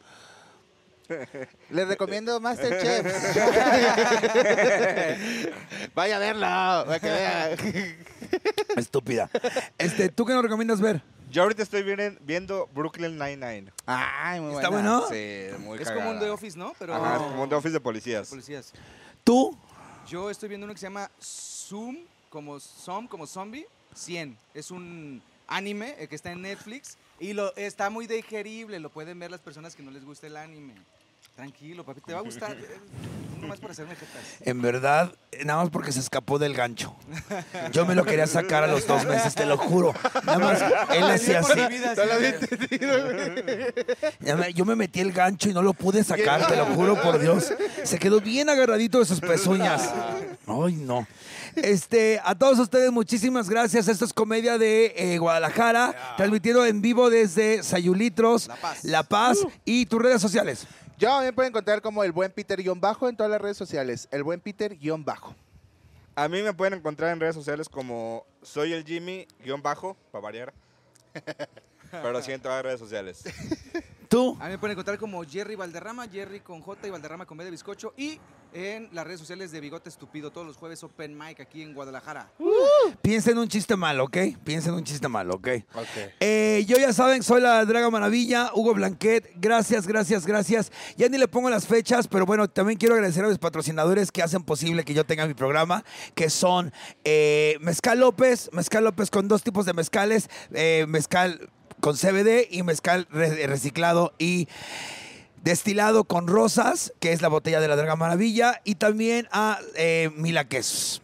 Les 1.70 1.88
recomiendo 1.88 2.40
Masterchef. 2.40 3.06
Vaya 5.96 6.18
a 6.18 6.20
verlo, 6.20 6.46
para 6.86 7.00
que 7.00 7.10
vea. 7.10 7.50
Estúpida. 8.78 9.30
Este, 9.78 10.10
¿Tú 10.10 10.26
qué 10.26 10.34
nos 10.34 10.44
recomiendas 10.44 10.82
ver? 10.82 11.02
Yo 11.30 11.44
ahorita 11.44 11.64
estoy 11.64 11.84
viendo, 11.84 12.18
viendo 12.22 12.70
Brooklyn 12.74 13.18
Nine-Nine. 13.18 13.72
Ay, 13.86 14.40
muy 14.42 14.56
¿Está 14.56 14.70
buena. 14.70 15.00
bueno? 15.00 15.08
Sí, 15.10 15.48
muy 15.60 15.78
Es 15.80 15.86
cagada. 15.88 16.04
como 16.06 16.12
un 16.16 16.20
The 16.20 16.30
Office, 16.30 16.58
¿no? 16.58 16.74
Pero 16.80 16.96
Ajá, 16.96 17.16
es 17.16 17.22
como 17.22 17.44
un 17.44 17.50
The 17.50 17.56
Office 17.56 17.74
de 17.74 17.80
policías. 17.80 18.30
policías. 18.30 18.72
¿Tú? 19.24 19.58
Yo 20.08 20.30
estoy 20.30 20.50
viendo 20.50 20.66
uno 20.66 20.74
que 20.74 20.80
se 20.80 20.86
llama 20.86 21.10
Zoom, 21.22 21.98
como 22.30 22.60
Zoom, 22.60 23.08
como 23.08 23.28
zombie, 23.28 23.66
100. 23.96 24.38
Es 24.54 24.72
un 24.72 25.22
anime 25.48 25.96
eh, 25.98 26.08
que 26.08 26.16
está 26.16 26.32
en 26.32 26.42
Netflix 26.42 26.98
y 27.20 27.34
lo 27.34 27.56
está 27.56 27.90
muy 27.90 28.08
digerible, 28.08 28.80
lo 28.80 28.90
pueden 28.90 29.20
ver 29.20 29.32
las 29.32 29.42
personas 29.42 29.76
que 29.76 29.84
no 29.84 29.92
les 29.92 30.06
gusta 30.06 30.28
el 30.28 30.38
anime. 30.38 30.74
Tranquilo, 31.36 31.84
papi, 31.84 32.02
te 32.02 32.14
va 32.14 32.20
a 32.20 32.24
gustar. 32.24 32.52
eh, 32.60 32.80
Nomás 33.40 33.60
por 33.60 33.70
hacerme 33.70 33.96
jetas. 33.96 34.18
En 34.42 34.62
verdad, 34.62 35.14
nada 35.46 35.62
más 35.62 35.70
porque 35.70 35.92
se 35.92 36.00
escapó 36.00 36.40
del 36.40 36.56
gancho. 36.56 36.96
Yo 37.72 37.86
me 37.86 37.94
lo 37.94 38.04
quería 38.04 38.26
sacar 38.26 38.64
a 38.64 38.68
los 38.68 38.88
dos 38.88 39.06
meses, 39.06 39.36
te 39.36 39.46
lo 39.46 39.58
juro. 39.58 39.94
Nada 40.26 40.40
más, 40.40 40.62
él 40.96 41.04
hacía 41.04 41.40
así. 41.42 41.60
Yo 44.56 44.66
me 44.66 44.76
metí 44.76 45.02
el 45.02 45.12
gancho 45.12 45.50
y 45.50 45.54
no 45.54 45.62
lo 45.62 45.74
pude 45.74 46.04
sacar, 46.04 46.48
te 46.48 46.56
lo 46.56 46.66
juro 46.66 47.00
por 47.00 47.20
Dios. 47.20 47.54
Se 47.84 48.00
quedó 48.00 48.20
bien 48.22 48.50
agarradito 48.50 48.98
de 49.00 49.06
sus 49.06 49.20
pezuñas. 49.20 49.94
Ay, 50.48 50.74
no. 50.74 51.08
Este, 51.64 52.22
a 52.24 52.36
todos 52.36 52.60
ustedes, 52.60 52.92
muchísimas 52.92 53.50
gracias. 53.50 53.88
Esto 53.88 54.06
es 54.06 54.14
Comedia 54.14 54.58
de 54.58 54.94
eh, 54.96 55.18
Guadalajara, 55.18 56.16
transmitiendo 56.16 56.66
en 56.66 56.82
vivo 56.82 57.10
desde 57.10 57.64
Sayulitros, 57.64 58.48
La 58.48 58.56
Paz. 58.56 58.84
La 58.84 59.04
Paz 59.04 59.38
y 59.66 59.86
tus 59.88 60.02
redes 60.02 60.22
sociales. 60.22 60.68
Yo 61.00 61.20
me 61.22 61.34
pueden 61.34 61.52
encontrar 61.52 61.82
como 61.82 62.04
el 62.04 62.12
buen 62.12 62.32
Peter-bajo 62.32 63.10
en 63.10 63.18
todas 63.18 63.32
las 63.32 63.42
redes 63.42 63.58
sociales. 63.58 64.08
El 64.12 64.24
buen 64.24 64.40
Peter-bajo. 64.40 65.36
A 66.16 66.28
mí 66.28 66.42
me 66.42 66.54
pueden 66.54 66.76
encontrar 66.76 67.12
en 67.12 67.20
redes 67.20 67.36
sociales 67.36 67.70
como 67.70 68.26
soy 68.42 68.74
el 68.74 68.84
Jimmy, 68.84 69.28
guion 69.44 69.62
bajo, 69.62 69.98
para 70.12 70.24
variar. 70.24 70.54
Pero 71.92 72.22
sí 72.22 72.32
en 72.32 72.42
todas 72.42 72.58
las 72.58 72.66
redes 72.66 72.80
sociales. 72.80 73.24
¿Tú? 74.08 74.38
A 74.40 74.46
mí 74.46 74.52
me 74.52 74.58
pueden 74.58 74.74
encontrar 74.74 74.98
como 74.98 75.24
Jerry 75.24 75.56
Valderrama, 75.56 76.08
Jerry 76.08 76.40
con 76.40 76.62
J 76.62 76.88
y 76.88 76.90
Valderrama 76.90 77.26
con 77.26 77.38
B 77.38 77.44
de 77.44 77.52
bizcocho. 77.52 77.94
Y 77.98 78.20
en 78.54 78.90
las 78.94 79.06
redes 79.06 79.20
sociales 79.20 79.52
de 79.52 79.60
Bigote 79.60 79.90
Estúpido, 79.90 80.32
todos 80.32 80.48
los 80.48 80.58
jueves 80.58 80.82
Open 80.84 81.18
Mic 81.18 81.40
aquí 81.40 81.62
en 81.62 81.74
Guadalajara. 81.74 82.32
Piensa 83.02 83.32
en 83.32 83.38
un 83.38 83.48
chiste 83.48 83.76
malo, 83.76 84.06
¿ok? 84.06 84.18
Piensa 84.44 84.70
en 84.70 84.76
un 84.76 84.84
chiste 84.84 85.08
malo, 85.08 85.36
¿ok? 85.36 85.48
Ok. 85.76 86.14
Eh, 86.20 86.64
yo 86.68 86.78
ya 86.78 86.94
saben, 86.94 87.24
soy 87.24 87.42
la 87.42 87.66
Draga 87.66 87.90
Maravilla, 87.90 88.52
Hugo 88.54 88.74
Blanquet. 88.74 89.32
Gracias, 89.36 89.86
gracias, 89.86 90.26
gracias. 90.26 90.72
Ya 90.96 91.10
ni 91.10 91.18
le 91.18 91.28
pongo 91.28 91.50
las 91.50 91.68
fechas, 91.68 92.08
pero 92.08 92.26
bueno, 92.26 92.48
también 92.48 92.80
quiero 92.80 92.96
agradecer 92.96 93.26
a 93.26 93.28
mis 93.28 93.38
patrocinadores 93.38 94.12
que 94.12 94.24
hacen 94.24 94.44
posible 94.44 94.84
que 94.84 94.94
yo 94.94 95.06
tenga 95.06 95.28
mi 95.28 95.34
programa, 95.34 95.84
que 96.16 96.30
son 96.30 96.72
eh, 97.04 97.58
Mezcal 97.62 98.00
López, 98.00 98.50
Mezcal 98.54 98.84
López 98.84 99.12
con 99.12 99.28
dos 99.28 99.44
tipos 99.44 99.66
de 99.66 99.74
mezcales, 99.74 100.30
eh, 100.52 100.86
mezcal 100.88 101.50
con 101.82 101.96
CBD 101.96 102.48
y 102.50 102.64
mezcal 102.64 103.08
re- 103.12 103.48
reciclado 103.48 104.14
y 104.18 104.48
destilado 105.44 106.04
con 106.04 106.28
rosas, 106.28 106.94
que 107.00 107.12
es 107.14 107.22
la 107.22 107.28
botella 107.28 107.60
de 107.60 107.68
la 107.68 107.76
Draga 107.76 107.96
Maravilla, 107.96 108.62
y 108.64 108.76
también 108.76 109.28
a 109.32 109.60
eh, 109.76 110.12
Mila 110.16 110.46
Quesos. 110.46 111.02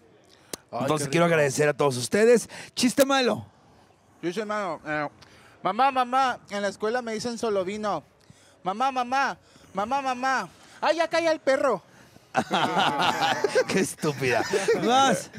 Ay, 0.72 0.80
Entonces 0.82 1.08
quiero 1.10 1.26
agradecer 1.26 1.70
a 1.70 1.74
todos 1.74 1.96
ustedes. 1.98 2.50
Chiste 2.76 3.06
malo. 3.06 3.46
Soy 4.22 4.34
hermano. 4.40 4.82
eh, 4.86 5.08
mamá, 5.62 5.92
mamá, 5.92 6.40
en 6.50 6.62
la 6.62 6.68
escuela 6.70 7.02
me 7.02 7.14
dicen 7.14 7.38
solo 7.38 7.64
vino. 7.64 8.04
Mamá, 8.64 8.92
mamá, 8.92 9.38
mamá, 9.74 10.02
mamá. 10.02 10.50
Ay, 10.82 10.98
ya 10.98 11.08
calla 11.08 11.32
el 11.32 11.40
perro. 11.40 11.82
Qué 13.68 13.80
estúpida. 13.80 14.44
Más. 14.84 15.30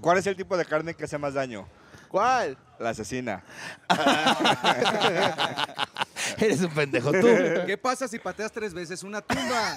¿Cuál 0.00 0.18
es 0.18 0.26
el 0.26 0.36
tipo 0.36 0.56
de 0.56 0.64
carne 0.64 0.94
que 0.94 1.04
hace 1.04 1.18
más 1.18 1.34
daño? 1.34 1.66
¿Cuál? 2.08 2.56
La 2.82 2.90
asesina. 2.90 3.42
Eres 6.38 6.60
un 6.62 6.70
pendejo 6.70 7.12
tú. 7.12 7.28
¿Qué 7.64 7.78
pasa 7.80 8.08
si 8.08 8.18
pateas 8.18 8.50
tres 8.50 8.74
veces 8.74 9.04
una 9.04 9.20
tumba? 9.20 9.74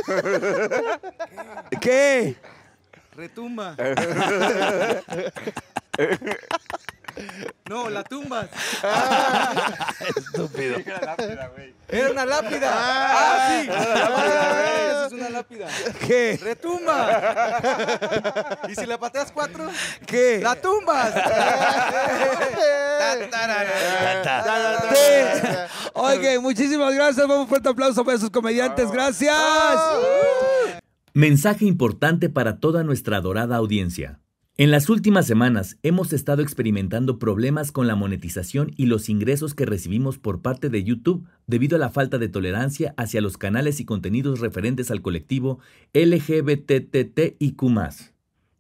¿Qué? 1.80 2.36
Retumba. 3.16 3.76
No, 7.70 7.90
la 7.90 8.04
tumba. 8.04 8.50
Estúpido. 10.18 10.78
Era 11.88 12.12
una 12.12 12.26
lápida. 12.26 12.70
Ah, 12.72 13.50
sí. 13.50 13.70
Eso 13.70 15.06
es 15.08 15.14
una 15.14 15.30
lápida. 15.30 15.68
¿Qué? 16.06 16.38
Retumba. 16.42 17.60
¿Y 18.70 18.76
si 18.76 18.86
la 18.86 19.00
pateas 19.00 19.32
cuatro? 19.32 19.70
¿Qué? 20.06 20.42
La 20.44 20.56
tumbas. 20.56 21.14
Oye, 25.94 26.40
muchísimas 26.40 26.94
gracias. 26.94 27.26
Vamos 27.28 27.44
un 27.44 27.48
fuerte 27.48 27.70
aplauso 27.70 28.04
para 28.04 28.18
esos 28.18 28.30
comediantes. 28.30 28.92
Gracias. 28.92 29.38
Mensaje 31.14 31.66
importante 31.66 32.30
para 32.30 32.60
toda 32.60 32.84
nuestra 32.84 33.18
adorada 33.18 33.56
audiencia. 33.56 34.20
En 34.58 34.72
las 34.72 34.90
últimas 34.90 35.28
semanas 35.28 35.78
hemos 35.84 36.14
estado 36.14 36.42
experimentando 36.42 37.20
problemas 37.20 37.74
con 37.74 37.88
la 37.88 37.96
monetización 37.98 38.72
y 38.78 38.86
los 38.86 39.10
ingresos 39.10 39.54
que 39.54 39.66
recibimos 39.66 40.18
por 40.18 40.42
parte 40.42 40.70
de 40.70 40.82
YouTube 40.82 41.28
debido 41.46 41.76
a 41.76 41.80
la 41.80 41.90
falta 41.90 42.20
de 42.20 42.30
tolerancia 42.30 42.94
hacia 42.96 43.20
los 43.20 43.38
canales 43.38 43.82
y 43.82 43.86
contenidos 43.86 44.40
referentes 44.40 44.92
al 44.92 45.02
colectivo 45.02 45.60
LGBTTIQ. 45.94 47.64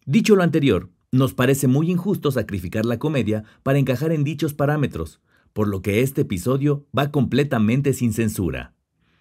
Dicho 0.05 0.35
lo 0.35 0.43
anterior, 0.43 0.89
nos 1.13 1.33
parece 1.33 1.67
muy 1.69 1.89
injusto 1.89 2.29
sacrificar 2.29 2.85
la 2.85 2.99
comedia 2.99 3.45
para 3.63 3.79
encajar 3.79 4.11
en 4.11 4.25
dichos 4.25 4.53
parámetros, 4.53 5.21
por 5.53 5.69
lo 5.69 5.81
que 5.81 6.01
este 6.01 6.23
episodio 6.23 6.85
va 6.95 7.09
completamente 7.09 7.93
sin 7.93 8.11
censura. 8.11 8.73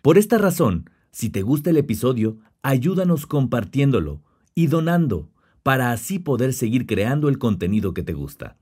Por 0.02 0.18
esta 0.18 0.38
razón, 0.38 0.90
si 1.12 1.30
te 1.30 1.42
gusta 1.42 1.70
el 1.70 1.76
episodio, 1.76 2.38
ayúdanos 2.62 3.26
compartiéndolo 3.26 4.24
y 4.56 4.66
donando 4.66 5.30
para 5.64 5.92
así 5.92 6.18
poder 6.18 6.52
seguir 6.52 6.86
creando 6.86 7.28
el 7.30 7.38
contenido 7.38 7.94
que 7.94 8.02
te 8.02 8.12
gusta. 8.12 8.58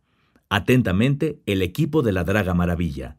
Atentamente, 0.49 1.43
el 1.47 1.61
equipo 1.61 2.01
de 2.03 2.13
la 2.13 2.23
Draga 2.23 2.55
Maravilla. 2.55 3.19